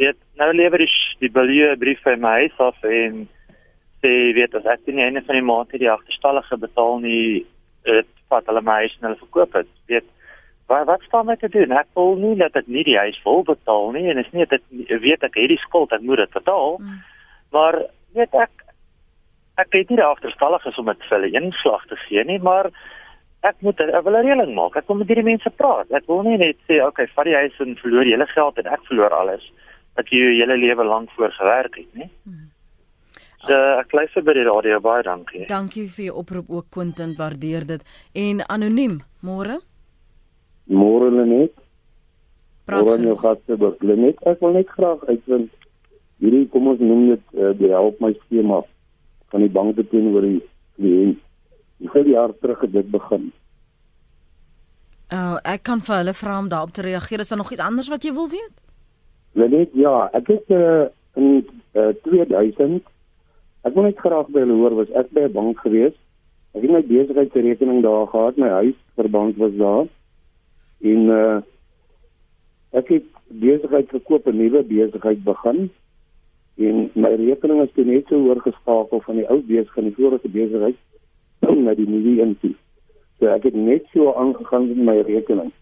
Weet 0.00 0.18
nou 0.40 0.50
lewer 0.52 0.84
die 0.84 0.90
die 1.20 1.32
biljoen 1.32 1.78
brief 1.78 2.02
by 2.04 2.16
my 2.20 2.34
huis 2.42 2.58
af 2.58 2.84
en 2.84 3.22
sê 4.02 4.12
weet 4.36 4.54
as 4.56 4.68
ek 4.68 4.88
nie 4.88 5.04
einde 5.04 5.22
van 5.26 5.38
die 5.38 5.46
maand 5.46 5.72
die 5.72 5.90
agterstallige 5.92 6.56
betaal 6.60 7.00
nie 7.04 7.44
dit 7.88 8.08
vat 8.32 8.48
hulle 8.48 8.62
my 8.64 8.80
huis 8.84 8.96
en 8.98 9.08
hulle 9.08 9.20
verkoop 9.22 9.56
dit. 9.56 9.70
Weet 9.92 10.08
wat 10.70 10.86
wat 10.86 11.02
staan 11.08 11.26
my 11.26 11.36
te 11.36 11.48
doen? 11.48 11.72
Ek 11.72 11.88
wil 11.98 12.16
nie 12.20 12.36
dat 12.38 12.56
ek 12.60 12.68
nie 12.68 12.84
die 12.86 12.98
huis 12.98 13.18
vol 13.24 13.40
betaal 13.48 13.90
nie 13.96 14.04
en 14.12 14.20
is 14.22 14.28
nie 14.36 14.46
dit 14.52 14.68
weet 15.06 15.24
ek 15.26 15.40
hierdie 15.40 15.60
skuld 15.64 15.96
ek 15.96 16.04
moet 16.04 16.22
dit 16.24 16.36
betaal. 16.36 16.76
Mm. 16.78 17.00
Maar 17.54 17.82
weet 18.16 18.34
ek 18.34 18.66
ek 19.60 19.74
het 19.76 19.90
nie 19.92 20.00
agterstallig 20.00 20.64
is 20.66 20.78
om 20.80 20.88
dit 20.88 21.02
vir 21.08 21.16
hulle 21.18 21.42
inslag 21.42 21.82
te 21.90 21.96
gee 22.06 22.22
nie, 22.24 22.38
maar 22.40 22.70
ek 23.46 23.58
moet 23.64 23.80
ek 23.80 24.04
wil 24.04 24.16
'n 24.16 24.24
reëling 24.26 24.54
maak. 24.54 24.76
Ek 24.76 24.86
wil 24.88 24.96
met 25.00 25.08
hierdie 25.08 25.24
mense 25.24 25.50
praat. 25.50 25.90
Ek 25.90 26.06
wil 26.06 26.22
nie 26.22 26.38
net 26.38 26.56
sê 26.68 26.80
okay, 26.84 27.06
vat 27.16 27.24
die 27.24 27.34
huis 27.34 27.60
en 27.60 27.76
verloor 27.76 28.04
jy 28.04 28.16
hele 28.16 28.26
geld 28.26 28.58
en 28.58 28.66
ek 28.66 28.86
verloor 28.88 29.12
alles 29.12 29.44
wat 29.96 30.08
jy 30.08 30.18
jou 30.18 30.32
hele 30.38 30.56
lewe 30.56 30.84
lank 30.84 31.10
voor 31.10 31.32
gewerk 31.32 31.76
het, 31.76 31.94
nie? 31.94 32.10
Hmm. 32.24 32.50
So 33.46 33.54
ek 33.54 33.92
luister 33.92 34.22
by 34.22 34.32
die 34.36 34.44
radio 34.44 34.80
baie 34.80 35.02
dankie. 35.02 35.46
Dankie 35.48 35.88
vir 35.88 36.04
jou 36.04 36.16
oproep 36.20 36.50
ook 36.50 36.70
Quentin, 36.70 37.14
waardeer 37.16 37.66
dit. 37.66 37.82
En 38.14 38.42
anoniem, 38.48 39.00
môre? 39.20 39.60
Môre 40.68 41.10
net. 41.10 41.52
Praat 42.68 42.90
oor 42.90 43.00
jou 43.00 43.16
gaste, 43.16 43.56
Lenet. 43.80 44.20
Ek 44.28 44.40
wil 44.40 44.52
net 44.52 44.68
graag 44.68 45.00
uitvind 45.08 45.50
hierdie 46.20 46.46
kom 46.52 46.68
ons 46.72 46.80
noem 46.84 47.06
dit 47.14 47.24
uh, 47.38 47.52
die 47.58 47.72
help 47.72 48.00
my 48.04 48.12
skema 48.26 48.60
van 49.32 49.44
die 49.44 49.52
banke 49.52 49.84
teenoor 49.88 50.26
die 50.26 50.40
kliënt. 50.76 51.20
Hoeveel 51.80 52.10
jaar 52.12 52.32
terug 52.42 52.60
het 52.66 52.72
dit 52.72 52.90
begin? 52.92 53.30
Uh, 55.10 55.38
ek 55.48 55.64
kan 55.66 55.80
vir 55.82 55.96
hulle 56.02 56.14
vra 56.14 56.38
om 56.38 56.50
daarop 56.52 56.74
te 56.76 56.84
reageer. 56.86 57.22
Is 57.24 57.32
daar 57.32 57.40
nog 57.40 57.52
iets 57.52 57.64
anders 57.64 57.88
wat 57.88 58.04
jy 58.04 58.12
wil 58.14 58.28
weet? 58.30 58.52
Net 59.32 59.72
ja, 59.78 60.10
ek 60.14 60.28
het 60.34 60.52
uh, 60.54 60.90
in 61.18 61.40
uh, 61.78 61.90
2000 62.04 62.84
ek 63.66 63.74
wil 63.76 63.84
net 63.84 63.98
graag 64.00 64.28
by 64.32 64.44
hulle 64.44 64.56
hoor 64.60 64.76
was 64.78 64.92
ek 65.00 65.10
by 65.16 65.26
'n 65.26 65.32
bank 65.32 65.58
gewees. 65.64 65.96
Ek 66.54 66.62
het 66.62 66.70
my 66.70 66.82
besigheidsrekening 66.82 67.82
daar 67.82 68.06
gehad, 68.10 68.36
my 68.36 68.48
huis 68.48 68.78
verband 68.96 69.36
was 69.36 69.52
daar. 69.56 69.86
En 70.80 71.00
uh, 71.16 71.38
ek 72.72 72.88
het 72.88 73.06
besigheid 73.28 73.88
gekoop, 73.88 74.26
'n 74.26 74.36
nuwe 74.36 74.62
besigheid 74.64 75.24
begin 75.24 75.70
en 76.60 76.90
my 76.94 77.10
rekening 77.16 77.62
is 77.64 77.72
toe 77.74 77.84
net 77.88 78.08
so 78.08 78.20
oorgeskakel 78.28 79.00
van 79.06 79.16
die 79.16 79.26
ou 79.32 79.38
besigheid 79.40 79.84
na 79.84 79.88
die 79.88 79.96
vorige 79.96 80.28
besigheid 80.28 80.78
na 81.64 81.74
die 81.74 81.88
nuwe 81.88 82.20
een. 82.20 82.36
So 83.18 83.30
ek 83.32 83.48
het 83.48 83.56
net 83.56 83.88
so 83.94 84.12
aangegaan 84.12 84.68
met 84.68 84.82
my 84.90 84.96
rekening. 85.08 85.52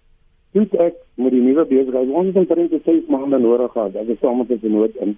Toe 0.57 0.67
ek 0.83 0.99
met 1.15 1.35
die 1.37 1.43
nuwe 1.45 1.65
besigheid 1.71 2.11
ons 2.11 2.33
het 2.33 2.41
omtrent 2.43 2.75
6 2.85 3.07
maande 3.13 3.39
nodig 3.39 3.73
gehad. 3.73 3.95
Ek 3.95 4.11
het 4.11 4.23
sommer 4.25 4.49
dit 4.51 4.63
nood 4.63 4.97
in 5.05 5.15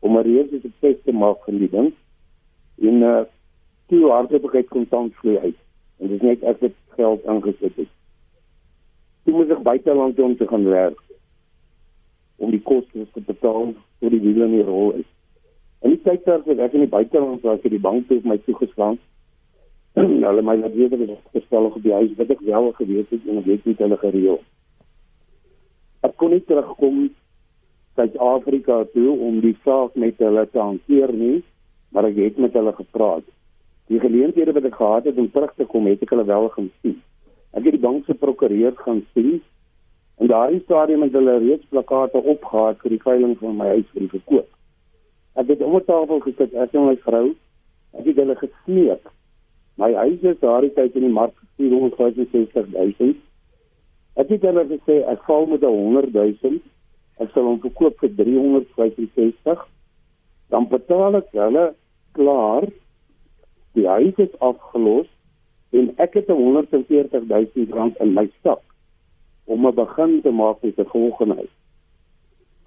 om 0.00 0.18
'n 0.18 0.22
reëse 0.22 0.60
sukses 0.62 1.02
te 1.04 1.12
maak 1.12 1.42
van 1.44 1.58
die 1.58 1.70
ding. 1.70 1.92
En 2.82 3.02
uh 3.02 3.24
toe 3.88 4.10
hardop 4.10 4.54
ek 4.54 4.68
kontant 4.68 5.14
vloei 5.14 5.38
uit. 5.38 5.58
En 5.98 6.08
dis 6.08 6.20
net 6.20 6.42
ek 6.42 6.60
het 6.60 6.74
geld 6.98 7.26
aangesit 7.26 7.76
het. 7.76 7.90
Toe 9.24 9.34
moet 9.34 9.50
ek 9.50 9.62
buiteland 9.62 10.16
toe 10.16 10.24
om 10.24 10.36
te 10.36 10.46
gaan 10.46 10.64
werk 10.64 11.00
om 12.36 12.50
die 12.50 12.62
koste 12.62 13.06
te 13.12 13.20
betaal 13.20 13.72
vir 14.00 14.10
die 14.10 14.20
wiele 14.20 14.44
in 14.44 14.56
die 14.58 14.66
rol 14.66 14.92
is. 15.00 15.08
En 15.84 15.92
die 15.92 16.00
tyd 16.02 16.24
terwyl 16.24 16.64
ek 16.64 16.74
in 16.76 16.86
die 16.86 16.92
buiteland 16.92 17.44
was, 17.44 17.60
het 17.62 17.72
die 17.72 17.82
bank 17.82 18.08
toe 18.08 18.20
my 18.24 18.38
toegeslaan. 18.46 18.98
hulle 19.96 20.42
my 20.44 20.56
net 20.60 20.74
weer 20.76 20.92
gestel 21.32 21.68
op 21.70 21.76
die 21.82 21.94
huis 21.96 22.12
wat 22.18 22.32
ek 22.34 22.42
wel 22.44 22.72
geweet 22.76 23.12
het 23.14 23.28
en 23.28 23.40
ek 23.40 23.46
weet 23.50 23.68
nie 23.68 23.76
hulle 23.78 23.96
gereël. 24.02 24.40
Ek 26.04 26.16
kon 26.20 26.34
nie 26.34 26.42
terugkom 26.44 27.06
Suid-Afrika 27.96 28.82
toe 28.92 29.14
om 29.28 29.40
die 29.40 29.54
saak 29.64 29.94
met 29.96 30.20
hulle 30.20 30.44
te 30.52 30.60
hanteer 30.60 31.12
nie, 31.16 31.38
maar 31.96 32.10
ek 32.10 32.18
het 32.20 32.40
met 32.44 32.56
hulle 32.58 32.74
gepraat. 32.76 33.24
Die 33.88 34.00
geleenthede 34.02 34.52
wat 34.52 34.68
ek 34.68 34.76
gehad 34.76 35.08
het 35.08 35.20
om 35.22 35.30
terug 35.32 35.54
te 35.56 35.64
kom, 35.70 35.88
het 35.88 36.02
ek 36.04 36.12
hulle 36.12 36.26
wel 36.28 36.48
gaan 36.56 36.68
sien. 36.82 36.98
Ek 37.56 37.64
het 37.64 37.78
die 37.78 37.84
bank 37.86 38.04
se 38.04 38.18
prokureur 38.20 38.74
gaan 38.82 39.00
sien. 39.14 39.38
En 40.20 40.28
daardie 40.28 40.60
stadium 40.64 41.06
het 41.06 41.16
hulle 41.16 41.38
reeds 41.40 41.72
plakate 41.72 42.20
opgehad 42.20 42.84
vir 42.84 42.96
die 42.96 43.02
veiling 43.04 43.34
van 43.40 43.56
my 43.56 43.72
huis 43.76 43.88
vir 43.94 44.04
die 44.04 44.12
verkoop. 44.18 44.48
Ek 45.36 45.50
het 45.52 45.62
om 45.62 45.76
die 45.76 45.84
tafel 45.84 46.20
gesit, 46.24 46.54
ek 46.54 46.74
en 46.74 46.88
my 46.88 46.96
vrou, 47.04 47.26
ek 47.98 48.08
het 48.08 48.16
hulle 48.22 48.36
gesmeek. 48.40 49.10
My 49.76 49.92
huis 49.92 50.22
is 50.24 50.40
daardie 50.40 50.72
tyd 50.72 50.96
in 50.96 51.08
die 51.08 51.12
mark 51.12 51.36
vir 51.58 51.68
465 51.68 52.72
000. 52.72 53.16
Ek 54.16 54.32
het 54.32 54.46
hulle 54.48 54.64
gesê 54.70 55.02
ek 55.12 55.24
val 55.28 55.44
met 55.50 55.64
100 55.66 56.12
000 56.14 56.60
ek 57.22 57.32
sal 57.32 57.48
hom 57.48 57.60
verkoop 57.62 57.96
vir 58.02 58.12
365 58.18 59.64
dan 60.52 60.68
betaal 60.72 61.18
ek 61.20 61.32
hulle 61.36 61.66
klaar. 62.16 62.68
Die 63.76 63.86
huis 63.88 64.20
is 64.22 64.32
afgelos 64.44 65.08
en 65.76 65.90
ek 66.00 66.16
het 66.20 66.30
140 66.32 67.28
000 67.28 67.76
rand 67.76 68.00
in 68.04 68.14
my 68.16 68.26
sak 68.44 68.62
om 69.46 69.66
'n 69.66 69.74
begin 69.74 70.20
te 70.22 70.30
maak 70.30 70.62
met 70.62 70.78
'n 70.78 70.92
volgende 70.92 71.34
huis. 71.40 71.54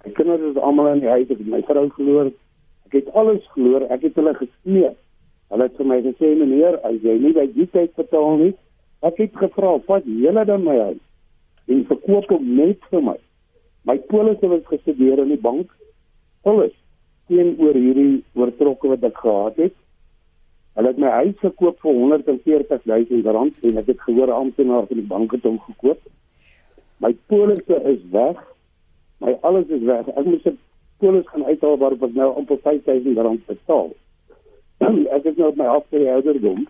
Ek 0.04 0.14
kinders 0.14 0.42
is 0.50 0.62
almal 0.62 0.92
in 0.92 1.00
die 1.00 1.14
huis 1.14 1.28
my 1.38 1.62
vrou 1.62 1.88
verloor 1.96 2.32
ek 2.90 2.98
het 2.98 3.14
alles 3.14 3.46
verloor 3.54 3.86
ek 3.94 4.02
het 4.08 4.18
hulle 4.18 4.34
gesmeek. 4.34 4.98
Hulle 5.50 5.66
het 5.66 5.78
vir 5.78 5.86
my 5.86 6.00
gesê 6.02 6.34
meneer 6.34 6.76
as 6.86 6.98
jy 7.02 7.16
nie 7.22 7.32
by 7.34 7.46
die 7.54 7.66
tyd 7.70 7.94
betaal 7.98 8.36
nie 8.42 8.52
ek 9.06 9.16
het 9.22 9.36
gevra 9.40 9.78
wat 9.86 10.04
julle 10.04 10.44
dan 10.44 10.64
my 10.66 10.76
huis 10.90 11.02
en 11.70 11.84
verkoop 11.86 12.32
hom 12.34 12.48
net 12.58 12.82
vir 12.90 13.04
my. 13.06 13.16
My 13.86 13.96
polisse 14.10 14.48
wat 14.50 14.66
gestudeer 14.68 15.22
in 15.22 15.30
die 15.32 15.40
bank. 15.40 15.70
Alles 16.48 16.74
teenoor 17.30 17.76
hierdie 17.78 18.24
oortrokke 18.34 18.90
wat 18.90 19.06
ek 19.06 19.20
gehad 19.22 19.60
het. 19.62 19.76
Hulle 20.76 20.92
het 20.92 20.98
my 21.02 21.12
huis 21.20 21.36
gekoop 21.44 21.78
vir 21.84 21.94
140 21.94 22.88
000 22.90 23.36
rand 23.36 23.68
en 23.70 23.78
ek 23.80 23.92
het 23.92 24.02
gehoor 24.06 24.32
amptenaar 24.34 24.88
van 24.90 25.00
die 25.00 25.06
bank 25.14 25.36
het 25.36 25.46
hom 25.46 25.60
gekoop. 25.68 26.02
My 27.00 27.14
polisse 27.32 27.78
is 27.92 28.02
weg. 28.12 28.42
My 29.22 29.36
alles 29.46 29.70
is 29.72 29.86
weg. 29.86 30.10
Ek 30.10 30.26
moet 30.26 30.42
se 30.42 30.56
polis 31.02 31.28
gaan 31.32 31.44
uithaal 31.44 31.78
waarop 31.82 32.02
ek 32.08 32.14
nou 32.14 32.30
amper 32.42 32.60
5000 32.66 33.18
rand 33.28 33.46
betaal 33.46 33.90
ek 35.16 35.24
het 35.30 35.36
nou 35.36 35.52
my 35.56 35.70
afskeid 35.76 36.08
ouderdom 36.16 36.66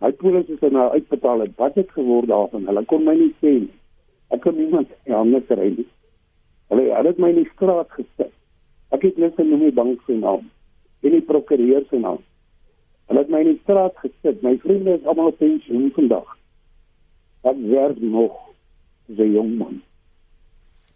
my 0.00 0.12
polisse 0.22 0.58
is 0.58 0.76
nou 0.78 0.90
uitbetaal 0.92 1.46
en 1.46 1.58
wat 1.58 1.74
het 1.80 1.90
geword 1.98 2.30
daarvan 2.32 2.70
hulle 2.70 2.84
kon 2.92 3.04
my 3.04 3.16
nie 3.18 3.34
sê 3.40 3.58
nie 3.64 3.74
ek 4.34 4.46
kon 4.46 4.56
niemand 4.58 4.90
net 5.06 5.46
kry 5.50 5.70
nie 5.76 5.90
Hulle 6.74 6.90
hulle 6.90 7.10
het 7.12 7.18
my 7.22 7.30
in 7.30 7.42
die 7.42 7.50
straat 7.52 7.90
gesit. 7.94 8.32
Ek 8.94 9.04
het 9.04 9.18
net 9.20 9.36
genoem 9.38 9.66
die 9.66 9.74
bank 9.74 10.00
se 10.06 10.16
naam 10.18 10.48
en 11.04 11.12
die 11.12 11.24
prokureur 11.28 11.84
se 11.90 12.00
naam. 12.00 12.22
Hulle 13.10 13.24
het 13.24 13.32
my 13.32 13.42
in 13.44 13.52
die 13.52 13.60
straat 13.62 13.96
gesit. 14.02 14.42
My 14.42 14.56
vriende 14.62 14.96
is 14.98 15.06
almal 15.06 15.32
op 15.34 15.38
pensioen 15.38 15.90
vandag. 15.96 16.30
Ek 17.44 17.58
werk 17.70 18.00
nog 18.00 18.38
as 19.10 19.18
'n 19.18 19.32
jong 19.36 19.52
man. 19.58 19.82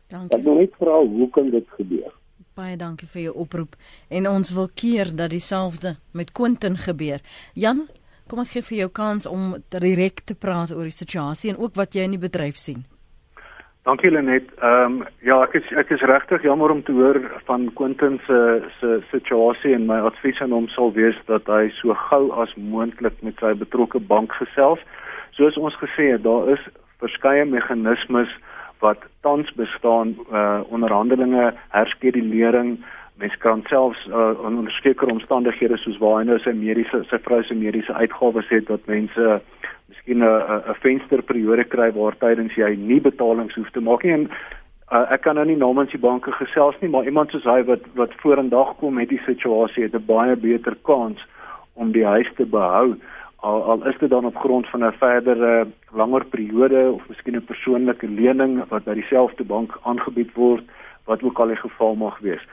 Dankie. 0.08 0.38
Ek 0.38 0.44
wil 0.44 0.54
net 0.54 0.74
vra 0.80 0.98
hoe 1.04 1.30
kan 1.30 1.50
dit 1.50 1.68
gebeur? 1.68 2.12
Baie 2.58 2.74
dankie 2.74 3.06
vir 3.12 3.20
jou 3.28 3.32
oproep 3.44 3.76
en 4.10 4.26
ons 4.26 4.48
wil 4.50 4.66
keer 4.80 5.12
dat 5.14 5.30
dieselfde 5.30 5.92
met 6.10 6.32
Quentin 6.34 6.74
gebeur. 6.74 7.20
Jan, 7.54 7.84
kom 8.26 8.40
ek 8.42 8.50
gee 8.56 8.66
vir 8.66 8.78
jou 8.78 8.88
kans 8.98 9.28
om 9.30 9.52
direk 9.70 10.24
te 10.26 10.34
praat 10.34 10.72
oor 10.74 10.88
die 10.88 10.96
situasie 10.96 11.52
en 11.52 11.60
ook 11.62 11.76
wat 11.78 11.94
jy 11.94 12.08
in 12.08 12.16
die 12.16 12.24
bedryf 12.24 12.58
sien. 12.58 12.80
Dankie 13.86 14.10
Lenet. 14.10 14.50
Ehm 14.58 14.98
um, 14.98 15.06
ja, 15.22 15.38
ek 15.46 15.54
is 15.60 15.70
ek 15.78 15.92
is 15.94 16.02
regtig 16.10 16.42
jammer 16.48 16.74
om 16.74 16.82
te 16.82 16.96
hoor 16.98 17.20
van 17.46 17.70
Quentin 17.78 18.18
se 18.26 18.40
se 18.80 18.98
situasie 19.12 19.76
en 19.78 19.86
my 19.86 20.00
advies 20.10 20.42
aan 20.42 20.56
hom 20.56 20.66
sal 20.74 20.90
wees 20.98 21.22
dat 21.30 21.46
hy 21.46 21.70
so 21.78 21.94
gou 22.10 22.24
as 22.42 22.56
moontlik 22.58 23.22
met 23.22 23.38
sy 23.38 23.54
betrokke 23.62 24.02
bank 24.02 24.34
gesels. 24.42 24.82
Soos 25.38 25.62
ons 25.62 25.78
gesê 25.78 26.10
het, 26.16 26.26
daar 26.26 26.50
is 26.58 26.66
verskeie 26.98 27.46
meganismes 27.46 28.34
wat 28.80 28.98
tans 29.20 29.52
bestaan 29.54 30.16
uh 30.32 30.60
onderhandelinge, 30.68 31.54
herskedulering, 31.68 32.78
mens 33.18 33.36
kan 33.36 33.62
selfs 33.66 34.06
uh, 34.06 34.30
onder 34.44 34.72
sekere 34.72 35.10
omstandighede 35.10 35.76
soos 35.76 35.98
waar 35.98 36.20
hy 36.20 36.28
nou 36.28 36.38
sy 36.38 36.52
mediese 36.54 37.02
sy 37.10 37.18
vrou 37.24 37.40
se 37.42 37.54
mediese 37.54 37.94
uitgawes 37.94 38.50
het 38.54 38.68
dat 38.70 38.86
mense 38.86 39.24
uh, 39.24 39.40
miskien 39.88 40.22
'n 40.22 40.70
'n 40.70 40.78
vensterperiode 40.84 41.64
kry 41.64 41.90
waar 41.92 42.16
tydens 42.18 42.54
jy 42.54 42.76
nie 42.76 43.00
betalings 43.00 43.54
hoef 43.54 43.70
te 43.70 43.80
maak 43.80 44.02
nie. 44.02 44.12
En 44.12 44.30
uh, 44.92 45.06
ek 45.10 45.20
kan 45.26 45.34
nou 45.34 45.46
nie 45.46 45.56
namens 45.56 45.90
die 45.90 46.00
banke 46.00 46.32
gesels 46.32 46.76
nie 46.80 46.90
maar 46.90 47.04
iemand 47.04 47.30
soos 47.30 47.44
hy 47.44 47.62
wat 47.64 47.82
wat 47.94 48.14
vorendag 48.22 48.76
kom 48.76 48.94
met 48.94 49.08
die 49.08 49.22
situasie 49.26 49.82
het 49.82 49.94
'n 49.94 50.06
baie 50.06 50.36
beter 50.36 50.76
kans 50.82 51.18
om 51.74 51.92
die 51.92 52.06
huis 52.06 52.30
te 52.36 52.46
behou 52.46 52.94
al 53.40 53.62
al 53.62 53.86
is 53.86 53.98
dit 53.98 54.10
dan 54.10 54.24
op 54.24 54.36
grond 54.36 54.66
van 54.70 54.84
'n 54.84 54.92
verdere 54.92 55.66
langer 55.92 56.24
periode 56.24 56.90
of 56.92 57.08
miskien 57.08 57.36
'n 57.36 57.44
persoonlike 57.44 58.08
lening 58.08 58.68
wat 58.68 58.84
by 58.84 58.94
dieselfde 58.94 59.44
bank 59.44 59.78
aangebied 59.82 60.32
word 60.34 60.64
wat 61.04 61.22
ook 61.22 61.38
al 61.38 61.46
die 61.46 61.56
geval 61.56 61.94
mag 61.94 62.18
wees 62.18 62.46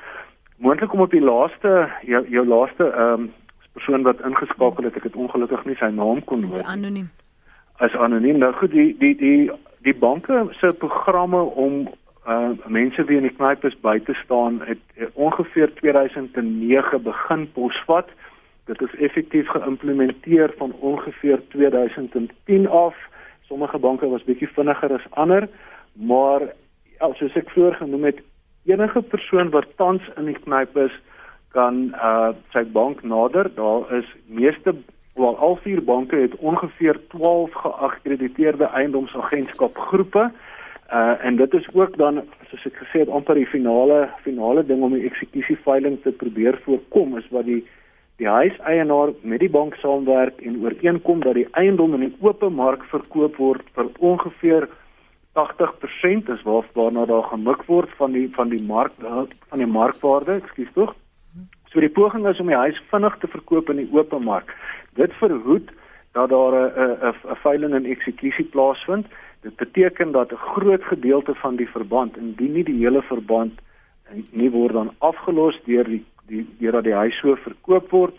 moontlik 0.57 0.93
om 0.93 1.01
op 1.01 1.11
die 1.11 1.21
laaste 1.21 1.89
jou, 2.01 2.29
jou 2.29 2.47
laaste 2.47 2.83
ehm 2.83 3.19
um, 3.19 3.33
persoon 3.73 4.03
wat 4.03 4.21
ingeskakel 4.21 4.83
het 4.83 4.95
ek 4.95 5.03
het 5.03 5.15
ongelukkig 5.15 5.65
nie 5.65 5.75
sy 5.75 5.89
naam 5.91 6.23
kon 6.23 6.43
hoor 6.43 6.63
anoniem 6.63 7.09
as 7.77 7.95
anoniem. 7.95 8.37
Nou 8.37 8.53
goed, 8.53 8.71
die 8.71 8.95
die 8.99 9.15
die 9.15 9.51
die 9.81 9.95
banke 9.95 10.47
se 10.51 10.75
programme 10.79 11.41
om 11.41 11.87
uh 12.27 12.49
mense 12.65 13.03
wie 13.05 13.17
in 13.17 13.27
die 13.27 13.35
knipes 13.37 13.75
by 13.81 13.99
te 13.99 14.13
staan 14.23 14.61
het, 14.65 14.79
het 14.93 15.11
ongeveer 15.13 15.73
2009 15.73 17.01
begin 17.03 17.51
posvat. 17.53 18.09
Dit 18.65 18.81
is 18.81 18.95
effektief 18.95 19.47
geïmplementeer 19.47 20.53
van 20.57 20.73
ongeveer 20.79 21.41
2010 21.49 22.67
af. 22.67 22.95
Sommige 23.41 23.77
banke 23.77 24.07
was 24.09 24.23
bietjie 24.23 24.49
vinniger 24.53 24.93
as 24.93 25.09
ander, 25.09 25.49
maar 25.93 26.41
soos 26.99 27.35
ek 27.37 27.49
vroeër 27.53 27.77
genoem 27.81 28.09
het, 28.09 28.21
enige 28.65 29.01
persoon 29.01 29.51
wat 29.53 29.69
tans 29.77 30.01
in 30.17 30.25
die 30.31 30.39
knipes 30.47 30.93
kan 31.53 31.93
uh 31.93 32.33
sy 32.51 32.65
bank 32.65 33.03
nader. 33.03 33.51
Daar 33.55 33.85
is 33.93 34.09
meeste 34.25 34.73
Wel 35.15 35.37
al 35.37 35.55
vier 35.55 35.83
banke 35.83 36.15
het 36.15 36.35
ongeveer 36.35 36.99
12 37.07 37.51
geakkrediteerde 37.51 38.65
eiendomsagentskap 38.65 39.77
groepe. 39.77 40.31
Uh 40.91 41.25
en 41.25 41.35
dit 41.35 41.53
is 41.53 41.67
ook 41.73 41.97
dan 41.97 42.19
soos 42.49 42.65
ek 42.67 42.81
gesê 42.81 42.99
het 43.05 43.09
amper 43.09 43.39
die 43.39 43.47
finale 43.47 44.09
finale 44.25 44.65
ding 44.65 44.83
om 44.83 44.91
die 44.93 45.05
eksekusie 45.07 45.55
veiling 45.63 45.95
te 46.03 46.11
probeer 46.11 46.59
voorkom 46.65 47.15
is 47.17 47.29
wat 47.31 47.47
die 47.47 47.61
die 48.21 48.27
huiseienaar 48.27 49.11
met 49.21 49.39
die 49.43 49.51
bank 49.51 49.75
saamwerk 49.75 50.39
en 50.41 50.61
ooreenkom 50.63 51.23
dat 51.23 51.35
die 51.35 51.47
eiendom 51.51 51.93
in 51.97 52.07
die 52.07 52.15
open 52.23 52.53
mark 52.55 52.83
verkoop 52.91 53.35
word 53.41 53.65
vir 53.75 53.89
ongeveer 53.99 54.69
80% 55.35 56.29
is 56.31 56.43
waar 56.47 56.67
waarna 56.73 57.05
daar 57.05 57.27
gemik 57.31 57.65
word 57.67 57.91
van 57.99 58.15
die 58.15 58.29
van 58.35 58.49
die 58.49 58.63
mark 58.63 58.93
van 59.01 59.59
die 59.59 59.67
markwaarde, 59.67 60.39
ekskuus 60.39 60.71
tog. 60.73 60.95
So 61.71 61.83
die 61.83 61.91
poging 61.91 62.27
is 62.27 62.39
om 62.39 62.47
die 62.47 62.55
huis 62.55 62.79
vinnig 62.91 63.17
te 63.19 63.27
verkoop 63.27 63.69
in 63.69 63.83
die 63.83 63.91
open 63.91 64.23
mark. 64.23 64.53
Dit 64.95 65.11
verhoed 65.19 65.71
dat 66.15 66.29
daar 66.29 66.55
'n 66.55 66.71
'n 66.71 67.15
'n 67.31 67.35
veiling 67.43 67.73
en 67.73 67.85
eksekusie 67.85 68.45
plaasvind. 68.45 69.07
Dit 69.41 69.55
beteken 69.55 70.11
dat 70.11 70.31
'n 70.31 70.45
groot 70.55 70.83
gedeelte 70.83 71.35
van 71.35 71.55
die 71.55 71.69
verband, 71.69 72.17
indien 72.17 72.53
nie 72.53 72.63
die 72.63 72.79
hele 72.79 73.01
verband 73.01 73.59
nie 74.31 74.49
word 74.51 74.73
dan 74.73 74.93
afgelos 74.99 75.59
deur 75.65 75.83
die 75.83 76.05
die 76.29 76.45
deurdat 76.59 76.87
die 76.87 76.95
huis 76.95 77.17
so 77.21 77.35
verkoop 77.43 77.91
word, 77.91 78.15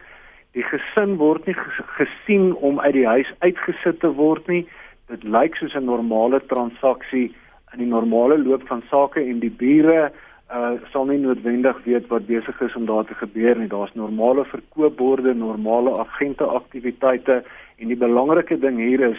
die 0.56 0.64
gesin 0.64 1.16
word 1.20 1.46
nie 1.46 1.56
gesien 1.98 2.52
om 2.64 2.80
uit 2.80 2.94
die 2.96 3.06
huis 3.06 3.32
uitgesit 3.44 4.00
te 4.00 4.12
word 4.16 4.46
nie. 4.48 4.64
Dit 5.10 5.24
lyk 5.24 5.56
soos 5.56 5.74
'n 5.74 5.84
normale 5.84 6.40
transaksie 6.52 7.34
in 7.72 7.78
die 7.78 7.90
normale 7.90 8.38
loop 8.38 8.66
van 8.68 8.82
sake 8.90 9.20
en 9.20 9.40
die 9.40 9.50
bure 9.50 10.10
uh 10.50 10.78
sal 10.92 11.06
nie 11.06 11.18
noodwendig 11.18 11.78
weet 11.84 12.06
wat 12.08 12.26
besig 12.26 12.60
is 12.60 12.74
om 12.76 12.86
daar 12.86 13.04
te 13.04 13.14
gebeur 13.14 13.58
nie. 13.58 13.68
Daar's 13.68 13.94
normale 13.94 14.44
verkoopborde, 14.44 15.34
normale 15.34 15.98
agente 15.98 16.44
aktiwiteite 16.44 17.44
en 17.76 17.88
die 17.88 17.98
belangrike 17.98 18.58
ding 18.58 18.78
hier 18.78 19.00
is 19.10 19.18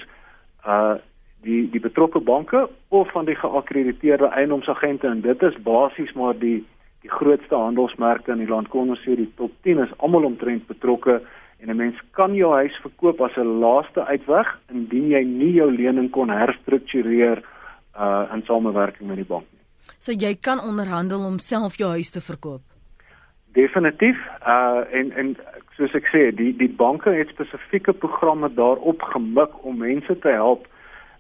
uh 0.66 0.96
die 1.44 1.70
die 1.70 1.80
betrokke 1.80 2.20
banke 2.20 2.70
of 2.90 3.12
van 3.12 3.26
die 3.26 3.36
geakkrediteerde 3.36 4.28
eiendomsagente 4.28 5.08
en 5.08 5.22
dit 5.22 5.44
is 5.44 5.62
basies 5.64 6.14
maar 6.14 6.40
die 6.40 6.66
die 7.08 7.16
grootste 7.16 7.56
handelsmerke 7.56 8.32
in 8.36 8.44
die 8.44 8.52
land. 8.52 8.70
Kom 8.70 8.92
ons 8.92 9.04
sê 9.06 9.16
die 9.16 9.30
top 9.40 9.54
10 9.64 9.86
is 9.86 9.98
almal 10.04 10.28
omtrent 10.28 10.68
betrokke 10.68 11.22
en 11.62 11.70
'n 11.70 11.78
mens 11.78 11.98
kan 12.12 12.36
jou 12.36 12.52
huis 12.54 12.76
verkoop 12.84 13.22
as 13.22 13.38
'n 13.38 13.60
laaste 13.60 14.06
uitweg 14.06 14.48
indien 14.70 15.10
jy 15.10 15.24
nie 15.24 15.54
jou 15.54 15.72
lening 15.72 16.10
kon 16.12 16.30
herstruktureer 16.30 17.44
uh 17.98 18.26
in 18.34 18.44
samewerking 18.46 19.08
met 19.08 19.18
die 19.18 19.26
bank. 19.26 19.46
So 20.00 20.12
jy 20.12 20.36
kan 20.36 20.60
onderhandel 20.60 21.26
om 21.26 21.40
self 21.40 21.78
jou 21.78 21.90
huis 21.90 22.12
te 22.12 22.22
verkoop. 22.22 22.62
Definitief. 23.54 24.18
Uh 24.46 24.84
en 24.92 25.12
en 25.12 25.38
soos 25.78 25.94
ek 25.94 26.06
sê, 26.14 26.36
die 26.36 26.54
die 26.58 26.70
banke 26.70 27.10
het 27.10 27.30
spesifieke 27.30 27.94
programme 27.94 28.50
daarop 28.54 29.02
gemik 29.02 29.66
om 29.66 29.78
mense 29.78 30.20
te 30.20 30.30
help. 30.30 30.68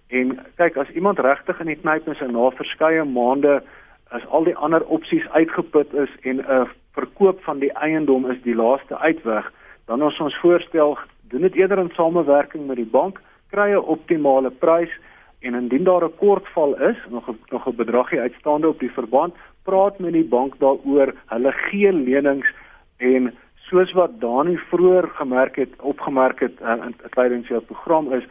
En 0.08 0.40
kyk, 0.56 0.78
as 0.78 0.90
iemand 0.90 1.20
regtig 1.20 1.60
in 1.60 1.68
die 1.68 1.82
knyp 1.82 2.08
is 2.08 2.22
en 2.22 2.32
na 2.32 2.50
verskeie 2.50 3.04
maande 3.04 3.62
as 4.10 4.26
al 4.28 4.44
die 4.44 4.56
ander 4.56 4.86
opsies 4.86 5.28
uitgeput 5.30 5.94
is 5.94 6.10
en 6.22 6.40
'n 6.40 6.68
verkoop 6.94 7.44
van 7.44 7.60
die 7.60 7.72
eiendom 7.72 8.32
is 8.32 8.42
die 8.42 8.56
laaste 8.56 8.98
uitweg, 8.98 9.52
dan 9.86 10.04
ons 10.04 10.20
ons 10.20 10.40
voorstel 10.42 10.98
doen 11.30 11.42
dit 11.42 11.56
eerder 11.56 11.80
in 11.80 11.92
samewerking 11.96 12.68
met 12.68 12.76
die 12.76 12.92
bank, 12.92 13.22
kry 13.52 13.72
'n 13.72 13.90
optimale 13.96 14.50
prys 14.50 14.92
en 15.40 15.54
indien 15.54 15.84
daar 15.84 16.04
'n 16.04 16.18
kortval 16.18 16.76
is, 16.90 16.98
nog 17.10 17.30
'n 17.30 17.40
nog 17.50 17.68
'n 17.68 17.76
bedragie 17.76 18.20
uitstaande 18.20 18.68
op 18.68 18.80
die 18.80 18.92
verband, 18.92 19.36
praat 19.64 20.00
met 20.00 20.14
die 20.14 20.30
bank 20.38 20.60
daaroor. 20.60 21.14
Hulle 21.26 21.52
gee 21.52 21.94
lenings 21.94 22.48
en 22.98 23.34
soos 23.56 23.92
wat 23.92 24.20
Dani 24.20 24.58
vroeër 24.58 25.08
gemerk 25.08 25.56
het, 25.56 25.74
opgemerk 25.82 26.40
het 26.40 26.62
uh, 26.62 26.86
in 26.86 26.96
tydens 27.10 27.48
jou 27.48 27.62
program 27.62 28.14
is, 28.14 28.24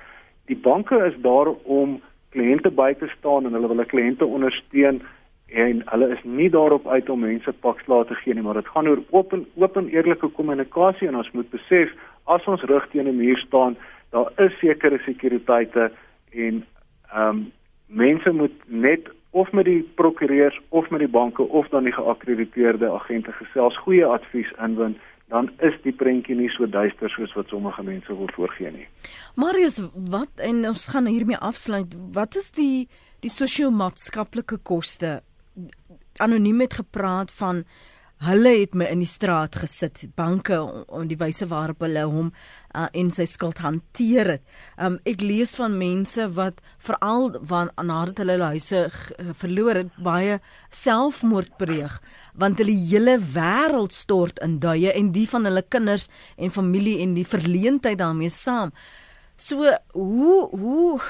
die 0.47 0.57
banke 0.57 0.97
is 1.05 1.15
daar 1.23 1.49
om 1.63 2.01
kliënte 2.31 2.71
by 2.71 2.95
te 2.95 3.09
staan 3.19 3.45
en 3.45 3.53
hulle 3.53 3.69
wil 3.69 3.77
hulle 3.77 3.93
kliënte 3.93 4.27
ondersteun 4.27 5.03
en 5.47 5.83
hulle 5.87 6.09
is 6.13 6.23
nie 6.25 6.51
daarop 6.51 6.87
uit 6.89 7.11
om 7.11 7.21
mense 7.21 7.53
pakslae 7.53 8.05
te 8.05 8.15
gee 8.15 8.35
nie, 8.35 8.43
maar 8.43 8.59
dit 8.59 8.69
gaan 8.69 8.89
oor 8.89 9.03
oop 9.11 9.33
en 9.33 9.47
oop 9.55 9.77
en 9.77 9.89
eerlike 9.89 10.29
kommunikasie 10.39 11.09
en 11.09 11.17
ons 11.17 11.31
moet 11.33 11.51
besef 11.51 11.93
as 12.25 12.47
ons 12.47 12.63
rug 12.63 12.89
teen 12.91 13.09
'n 13.09 13.17
muur 13.17 13.39
staan, 13.39 13.77
daar 14.11 14.33
is 14.37 14.59
sekere 14.59 14.99
sekuriteite 15.05 15.91
en 16.31 16.65
ehm 17.13 17.29
um, 17.29 17.53
mense 17.87 18.31
moet 18.33 18.57
net 18.67 19.09
of 19.31 19.53
met 19.53 19.65
die 19.65 19.83
prokureurs 19.95 20.61
of 20.69 20.91
met 20.91 21.01
die 21.01 21.09
banke 21.09 21.43
of 21.43 21.69
dan 21.69 21.85
die 21.85 21.93
geakkrediteerde 21.93 22.91
agente 22.91 23.33
gesels 23.33 23.77
goeie 23.79 24.05
advies 24.05 24.53
inwin 24.59 24.97
dan 25.29 25.51
is 25.59 25.75
die 25.83 25.93
prentjie 25.93 26.37
nie 26.39 26.51
so 26.55 26.69
duister 26.71 27.11
soos 27.11 27.33
wat 27.35 27.51
sommige 27.51 27.83
mense 27.83 28.15
wil 28.15 28.31
voorgee 28.35 28.71
nie. 28.71 28.87
Marius, 29.35 29.81
wat 30.11 30.43
en 30.49 30.63
ons 30.71 30.87
gaan 30.93 31.11
hiermee 31.11 31.39
afsluit. 31.39 31.97
Wat 32.15 32.39
is 32.39 32.53
die 32.55 32.87
die 33.25 33.33
sosio-maatskaplike 33.33 34.61
koste? 34.63 35.21
Anoniem 36.23 36.61
het 36.65 36.81
gepraat 36.81 37.31
van 37.37 37.65
hulle 38.25 38.53
het 38.63 38.73
my 38.73 38.87
in 38.89 39.03
die 39.03 39.09
straat 39.09 39.59
gesit 39.61 40.07
banke 40.17 40.57
om 40.65 41.05
die 41.09 41.19
wyse 41.21 41.45
waarop 41.51 41.83
hulle 41.85 42.07
hom 42.09 42.31
uh, 42.31 42.87
en 42.97 43.11
sy 43.13 43.27
skuld 43.29 43.61
hanteer 43.61 44.31
het. 44.37 44.45
Um 44.81 44.97
ek 45.09 45.21
lees 45.21 45.53
van 45.59 45.77
mense 45.77 46.25
wat 46.39 46.63
veral 46.87 47.35
van 47.45 47.73
nadat 47.77 48.23
hulle 48.23 48.39
hulle 48.39 48.51
huise 48.57 48.87
verloor 49.43 49.83
het 49.83 50.01
baie 50.01 50.41
selfmoord 50.73 51.59
pleeg 51.61 52.01
want 52.41 52.61
hulle 52.61 52.73
hele 52.73 53.19
wêreld 53.21 53.93
stort 53.97 54.41
in 54.45 54.59
duie 54.65 54.93
en 54.93 55.13
die 55.13 55.29
van 55.29 55.49
hulle 55.49 55.65
kinders 55.69 56.09
en 56.37 56.53
familie 56.53 56.99
en 57.05 57.15
die 57.17 57.29
verleentheid 57.29 58.01
daarmee 58.01 58.33
saam. 58.33 58.73
So 59.37 59.77
hoe 59.93 60.37
hoe 60.57 61.01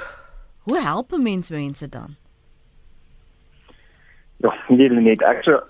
hoe 0.66 0.78
help 0.82 1.14
mense 1.22 1.54
mense 1.54 1.86
dan? 1.88 2.18
Ja, 4.44 4.52
nie 4.68 4.88
net 4.88 5.22
ek 5.22 5.44
so 5.44 5.60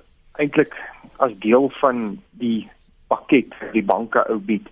eintlik 0.43 0.75
as 1.23 1.33
deel 1.45 1.71
van 1.81 2.19
die 2.41 2.69
pakket 3.09 3.55
vir 3.61 3.73
die 3.77 3.87
banke 3.87 4.25
ou 4.31 4.39
bied 4.43 4.67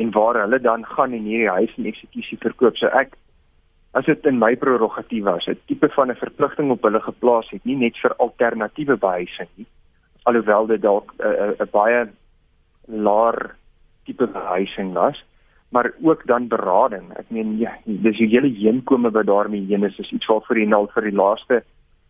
en 0.00 0.12
waar 0.14 0.38
hulle 0.42 0.60
dan 0.60 0.84
gaan 0.86 1.16
en 1.16 1.26
hierdie 1.28 1.50
huis 1.50 1.72
in 1.76 1.88
eksekusie 1.90 2.38
verkoop. 2.40 2.76
So 2.76 2.92
ek 2.92 3.16
as 3.98 4.06
dit 4.06 4.26
in 4.28 4.38
my 4.38 4.54
prerogatief 4.56 5.24
was, 5.24 5.48
'n 5.48 5.58
tipe 5.66 5.88
van 5.96 6.10
'n 6.10 6.22
verpligting 6.22 6.70
op 6.70 6.82
hulle 6.82 7.00
geplaas 7.00 7.50
het, 7.50 7.64
nie 7.64 7.76
net 7.76 7.96
vir 7.98 8.14
alternatiewe 8.18 8.96
behuising 8.96 9.48
nie, 9.56 9.66
alhoewel 10.24 10.66
dit 10.66 10.82
dalk 10.82 11.12
'n 11.18 11.70
baie 11.72 12.08
laer 12.86 13.56
tipe 14.04 14.26
behuising 14.26 14.92
was, 14.92 15.24
maar 15.70 15.92
ook 16.02 16.26
dan 16.26 16.48
berading. 16.48 17.10
Ek 17.18 17.30
meen 17.30 17.58
ja, 17.58 17.72
dis 17.84 18.18
die 18.18 18.28
hele 18.28 18.48
heenkome 18.48 19.10
wat 19.10 19.26
daarmee 19.26 19.66
heen 19.66 19.84
is, 19.84 19.98
is 19.98 20.12
iets 20.12 20.26
vir 20.26 20.56
die 20.56 20.66
nou 20.66 20.86
vir 20.94 21.02
die 21.02 21.16
laaste 21.16 21.62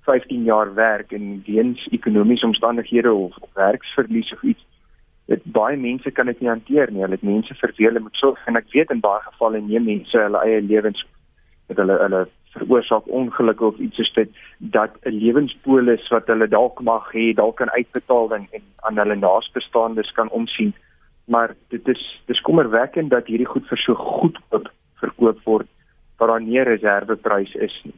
15 0.09 0.45
jaar 0.45 0.75
werk 0.75 1.13
en 1.13 1.43
weens 1.47 1.87
ekonomiese 1.91 2.47
omstandighede 2.47 3.13
of, 3.13 3.37
of 3.37 3.49
werksverlies 3.55 4.33
of 4.33 4.43
iets 4.43 4.67
dit 5.31 5.43
baie 5.55 5.77
mense 5.79 6.11
kan 6.11 6.27
dit 6.27 6.41
nie 6.43 6.51
hanteer 6.51 6.91
nie. 6.91 7.05
Hulle 7.05 7.19
het 7.19 7.27
mense 7.27 7.55
verveel 7.61 8.01
met 8.03 8.19
so 8.19 8.35
en 8.51 8.59
ek 8.59 8.71
weet 8.75 8.91
in 8.91 9.03
baie 9.05 9.23
gevalle 9.29 9.63
neem 9.63 9.87
mense 9.87 10.19
hulle 10.19 10.43
eie 10.43 10.61
lewens 10.67 11.05
met 11.71 11.79
hulle 11.79 11.99
hulle 12.03 12.23
veroorsaak 12.51 13.07
ongelukke 13.21 13.69
of 13.69 13.79
iets 13.79 14.01
soos 14.01 14.11
dit 14.17 14.41
dat 14.77 14.97
'n 15.07 15.15
lewenspolis 15.23 16.09
wat 16.15 16.27
hulle 16.33 16.49
dalk 16.57 16.83
mag 16.83 17.07
hê 17.15 17.31
dalk 17.43 17.57
kan 17.63 17.71
uitbetaal 17.71 18.35
en, 18.35 18.49
en 18.59 18.65
aan 18.89 18.99
hulle 18.99 19.17
naastebestaandes 19.23 20.13
kan 20.19 20.31
omsien. 20.41 20.75
Maar 21.31 21.55
dit 21.69 21.89
is 21.89 22.03
dis 22.27 22.47
kommerwekkend 22.51 23.11
dat 23.11 23.31
hierdie 23.31 23.53
goed 23.55 23.69
vir 23.71 23.79
so 23.79 23.95
goedkoop 23.95 24.71
verkoop 25.03 25.39
word 25.45 25.69
waar 26.19 26.35
daar 26.35 26.43
nie 26.43 26.63
reserveprys 26.67 27.55
is 27.55 27.83
nie 27.85 27.95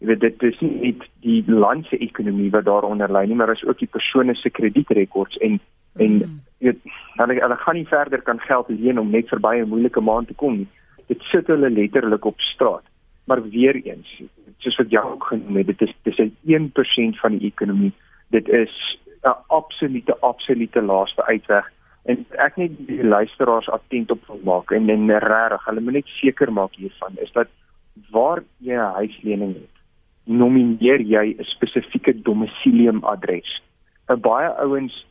Jy 0.00 0.06
weet 0.08 0.20
dit 0.20 0.42
is 0.42 0.60
nie 0.60 0.74
net 0.80 1.02
die 1.24 1.42
land 1.46 1.86
se 1.86 1.98
ekonomie 1.98 2.50
wat 2.50 2.64
daaronder 2.64 3.12
lê 3.12 3.26
nie, 3.26 3.36
maar 3.36 3.52
is 3.52 3.64
ook 3.64 3.78
die 3.78 3.90
persone 3.92 4.34
se 4.34 4.50
kredietrekords 4.50 5.36
en 5.48 5.60
en 5.96 6.16
mm. 6.20 6.40
jy 6.60 6.72
weet 6.72 6.82
hulle 7.20 7.36
hulle 7.40 7.56
gaan 7.62 7.76
nie 7.76 7.88
verder 7.88 8.22
kan 8.22 8.40
geld 8.40 8.68
leen 8.68 8.98
om 8.98 9.10
net 9.10 9.28
verby 9.32 9.54
'n 9.60 9.68
moeilike 9.68 10.00
maand 10.00 10.28
te 10.28 10.34
kom 10.34 10.56
nie. 10.56 10.68
Dit 11.08 11.22
sit 11.32 11.46
hulle 11.46 11.70
letterlik 11.70 12.24
op 12.24 12.40
straat. 12.40 12.84
Maar 13.26 13.42
weer 13.42 13.74
eens, 13.74 14.22
soos 14.58 14.76
wat 14.76 14.90
jy 14.90 15.02
ook 15.02 15.24
genoem 15.24 15.56
het, 15.56 15.66
dit 15.66 15.82
is 15.82 15.94
dis 16.02 16.18
'n 16.18 16.36
1% 16.44 17.20
van 17.20 17.38
die 17.38 17.46
ekonomie. 17.52 17.92
Dit 18.30 18.48
is 18.48 18.98
'n 19.24 19.36
absolute 19.48 20.16
absolute 20.20 20.82
laaste 20.82 21.26
uitweg 21.26 21.72
en 22.04 22.26
ek 22.38 22.56
net 22.56 22.74
die 22.86 23.04
luisteraars 23.04 23.68
attent 23.68 24.10
op 24.10 24.26
wil 24.26 24.40
maak 24.44 24.70
en 24.70 24.90
en 24.90 25.10
regtig, 25.10 25.64
hulle 25.64 25.80
moet 25.80 25.92
net 25.92 26.06
seker 26.06 26.52
maak 26.52 26.74
hiervan 26.74 27.12
is 27.16 27.32
dat 27.32 27.48
waar 28.10 28.42
jy 28.58 28.74
'n 28.74 28.94
huislening 29.00 29.54
het, 29.54 29.76
nomineer 30.24 31.00
jy 31.00 31.36
'n 31.38 31.44
spesifieke 31.44 32.22
domicilium 32.22 33.04
adres. 33.04 33.62
Nou 34.08 34.18
baie 34.18 34.48
ouens 34.48 35.06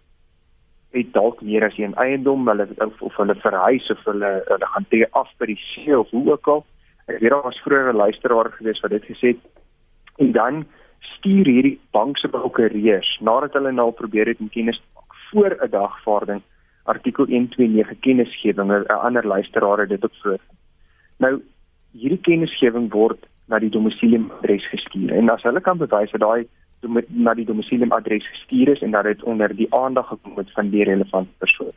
het 0.92 1.14
dalk 1.14 1.42
meer 1.42 1.64
as 1.64 1.78
een 1.78 1.96
eiendom, 1.96 2.48
hulle 2.48 2.68
of, 2.78 3.02
of 3.02 3.16
hulle 3.16 3.36
verhuis 3.36 3.90
of 3.92 4.04
hulle 4.04 4.32
hulle 4.48 4.68
gaan 4.74 4.86
tree 4.90 5.08
af 5.12 5.30
by 5.38 5.46
die 5.46 5.60
see 5.60 6.00
of 6.00 6.10
hoe 6.10 6.32
ook 6.32 6.48
al. 6.48 6.66
Ek 7.08 7.20
weet 7.20 7.30
daar 7.30 7.44
was 7.44 7.62
vroeër 7.66 7.94
'n 7.94 8.02
luisteraar 8.04 8.52
gewees 8.52 8.80
wat 8.80 8.92
dit 8.92 9.06
gesê 9.06 9.28
het. 9.28 9.44
En 10.18 10.32
dan 10.32 10.66
stuur 11.00 11.46
hierdie 11.46 11.80
bank 11.92 12.18
se 12.18 12.28
prokureurs 12.28 13.20
nadat 13.22 13.54
hulle 13.54 13.72
nou 13.72 13.92
probeer 13.92 14.28
het 14.28 14.40
om 14.40 14.50
kennis 14.50 14.82
voor 15.32 15.58
'n 15.62 15.70
dagvaarding 15.70 16.42
artikel 16.84 17.26
129 17.26 18.00
kennisgewing 18.00 18.72
'n 18.72 18.88
ander 18.88 19.28
luisteraar 19.28 19.78
het 19.78 19.90
dit 19.90 20.04
op 20.04 20.16
voor. 20.22 20.40
Nou 21.18 21.42
hierdie 21.96 22.22
kennisgewing 22.28 22.92
word 22.94 23.26
na 23.48 23.60
die 23.60 23.70
domicilium 23.70 24.30
adres 24.38 24.68
gestuur 24.72 25.14
en 25.16 25.30
as 25.30 25.44
hulle 25.48 25.62
kan 25.62 25.82
bewys 25.82 26.12
dat 26.12 26.22
daai 26.22 26.46
na 27.26 27.34
die 27.34 27.46
domicilium 27.46 27.94
adres 27.96 28.26
gestuur 28.30 28.70
is 28.76 28.82
en 28.86 28.92
dat 28.92 29.08
dit 29.10 29.24
onder 29.24 29.56
die 29.56 29.68
aandag 29.74 30.08
gekom 30.08 30.38
het 30.38 30.52
van 30.54 30.70
die 30.70 30.84
relevante 30.84 31.32
persoon. 31.38 31.74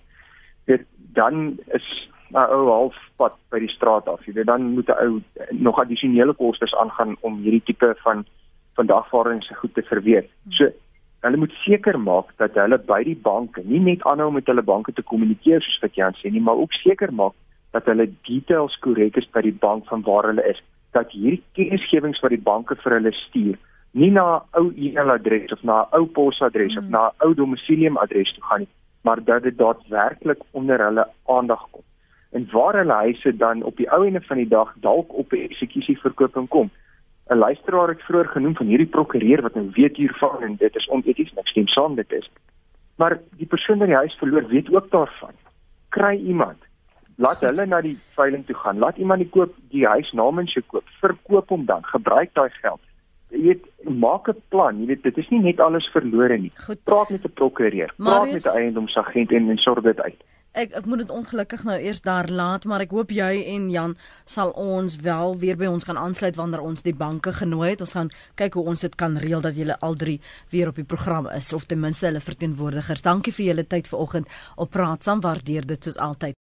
Dit 0.66 0.84
dan 1.16 1.58
is 1.78 1.86
'n 2.32 2.36
ou 2.36 2.66
halfpad 2.68 3.36
by 3.50 3.58
die 3.58 3.72
straat 3.72 4.08
af. 4.08 4.24
Jy 4.26 4.32
weet 4.32 4.46
dan 4.46 4.62
moet 4.74 4.88
'n 4.88 5.00
ou 5.04 5.22
nog 5.50 5.80
addisionele 5.80 6.34
kostes 6.34 6.74
aangaan 6.74 7.16
om 7.20 7.40
hierdie 7.42 7.62
tipe 7.64 7.94
van 8.04 8.26
van 8.74 8.86
dagvaarding 8.86 9.42
se 9.44 9.54
goed 9.54 9.74
te 9.74 9.82
verweer. 9.82 10.24
So 10.48 10.70
hulle 11.20 11.36
moet 11.36 11.52
seker 11.64 11.98
maak 12.00 12.36
dat 12.36 12.54
hulle 12.54 12.78
by 12.78 13.02
die 13.02 13.16
banke 13.22 13.62
nie 13.64 13.80
net 13.80 14.02
aanhou 14.02 14.32
met 14.32 14.46
hulle 14.46 14.62
banke 14.62 14.92
te 14.92 15.02
kommunikeer 15.02 15.62
soos 15.62 15.78
wat 15.80 15.94
Jan 15.94 16.14
sê 16.14 16.30
nie, 16.30 16.40
maar 16.40 16.54
ook 16.54 16.72
seker 16.72 17.12
maak 17.12 17.34
dat 17.72 17.84
hulle 17.84 18.08
details 18.22 18.78
korrek 18.78 19.16
is 19.16 19.30
by 19.32 19.40
die 19.40 19.58
bank 19.66 19.86
van 19.86 20.02
waar 20.02 20.30
hulle 20.30 20.44
is 20.48 20.62
dat 20.92 21.10
hierdie 21.12 21.42
kennisgewings 21.52 22.20
wat 22.20 22.30
die 22.30 22.46
banke 22.50 22.76
vir 22.82 22.92
hulle 22.98 23.12
stuur 23.12 23.56
nie 23.92 24.10
na 24.10 24.26
'n 24.36 24.42
ou 24.60 24.72
e-mailadres 24.76 25.52
of 25.52 25.62
na 25.62 25.82
'n 25.82 26.00
ou 26.00 26.06
posadres 26.06 26.74
mm. 26.74 26.78
of 26.78 26.88
na 26.88 27.08
'n 27.08 27.26
ou 27.26 27.34
domiciliumadres 27.34 28.34
toe 28.34 28.44
gaan 28.44 28.60
nie 28.60 28.72
maar 29.08 29.24
dat 29.24 29.42
dit 29.42 29.58
daadwerklik 29.58 30.42
onder 30.50 30.84
hulle 30.84 31.08
aandag 31.26 31.66
kom. 31.70 31.82
En 32.30 32.48
waar 32.50 32.74
hulle 32.74 32.92
huise 32.92 33.36
dan 33.36 33.62
op 33.62 33.76
die 33.76 33.90
ou 33.90 34.06
ende 34.06 34.20
van 34.20 34.36
die 34.36 34.48
dag 34.48 34.74
dalk 34.76 35.14
op 35.14 35.32
'n 35.32 35.46
eksekusie 35.48 35.98
verkooping 36.00 36.48
kom. 36.48 36.70
'n 37.26 37.38
luisteraar 37.38 37.88
het 37.88 38.02
vroeër 38.02 38.28
genoem 38.28 38.56
van 38.56 38.66
hierdie 38.66 38.86
prokureur 38.96 39.42
wat 39.42 39.54
nou 39.54 39.70
weet 39.72 39.96
hiervan 39.96 40.42
en 40.42 40.56
dit 40.56 40.76
is 40.76 40.88
oneties 40.88 41.32
ek 41.36 41.48
stem 41.48 41.66
saam 41.66 41.94
dit 41.94 42.12
is. 42.12 42.30
Maar 42.96 43.18
die 43.36 43.46
persoon 43.46 43.78
wat 43.78 43.86
die 43.86 43.96
huis 43.96 44.14
verloor 44.14 44.46
weet 44.46 44.74
ook 44.74 44.90
daarvan. 44.90 45.34
Kry 45.88 46.16
iemand 46.16 46.58
Laat 47.18 47.40
hulle 47.42 47.66
na 47.66 47.80
die 47.82 47.96
veiling 48.14 48.44
toe 48.46 48.54
gaan. 48.54 48.78
Laat 48.78 48.98
iemand 49.02 49.24
die 49.24 49.30
koop 49.34 49.54
die 49.72 49.86
huis 49.86 50.12
namens 50.14 50.52
jou 50.54 50.62
koop. 50.70 50.86
Verkoop 51.00 51.50
hom 51.50 51.64
dan. 51.66 51.82
Gebruik 51.90 52.30
daai 52.38 52.50
geld. 52.60 52.80
Jy 53.34 53.42
weet, 53.42 53.64
maak 53.84 54.28
'n 54.28 54.42
plan. 54.48 54.78
Jy 54.80 54.86
weet, 54.86 55.02
dit 55.02 55.18
is 55.18 55.28
nie 55.30 55.40
net 55.40 55.60
alles 55.60 55.90
verlore 55.92 56.38
nie. 56.38 56.52
Goed. 56.66 56.84
Praat 56.84 57.10
met 57.10 57.24
'n 57.24 57.32
prokureur. 57.34 57.92
Praat 57.96 58.32
met 58.32 58.44
'n 58.46 58.56
eiendomsagent 58.56 59.32
en 59.32 59.50
en 59.50 59.58
sorg 59.58 59.82
dit 59.82 60.00
uit. 60.00 60.22
Ek 60.58 60.72
ek 60.74 60.86
moet 60.90 60.98
dit 60.98 61.10
ongelukkig 61.10 61.60
nou 61.64 61.76
eers 61.78 62.00
daar 62.00 62.26
laat, 62.28 62.64
maar 62.64 62.80
ek 62.80 62.90
hoop 62.90 63.10
jy 63.14 63.44
en 63.54 63.70
Jan 63.70 63.96
sal 64.24 64.50
ons 64.58 64.96
wel 65.04 65.36
weer 65.38 65.56
by 65.56 65.66
ons 65.70 65.84
kan 65.84 65.96
aansluit 65.96 66.34
wanneer 66.34 66.60
ons 66.60 66.82
die 66.82 66.94
banke 66.94 67.32
genooi 67.32 67.70
het. 67.70 67.80
Ons 67.80 67.94
gaan 67.94 68.10
kyk 68.34 68.54
hoe 68.54 68.64
ons 68.64 68.80
dit 68.80 68.94
kan 68.98 69.14
reël 69.16 69.40
dat 69.40 69.54
julle 69.54 69.76
al 69.80 69.94
drie 69.94 70.20
weer 70.50 70.68
op 70.68 70.74
die 70.74 70.84
program 70.84 71.28
is 71.30 71.52
of 71.52 71.64
ten 71.64 71.78
minste 71.78 72.06
hulle 72.06 72.20
verteenwoordigers. 72.20 73.02
Dankie 73.02 73.32
vir 73.32 73.46
julle 73.46 73.66
tyd 73.66 73.86
vanoggend 73.88 74.26
op 74.56 74.70
Praat 74.70 75.04
saam. 75.04 75.20
Waardeer 75.20 75.66
dit 75.66 75.84
soos 75.84 75.98
altyd. 75.98 76.36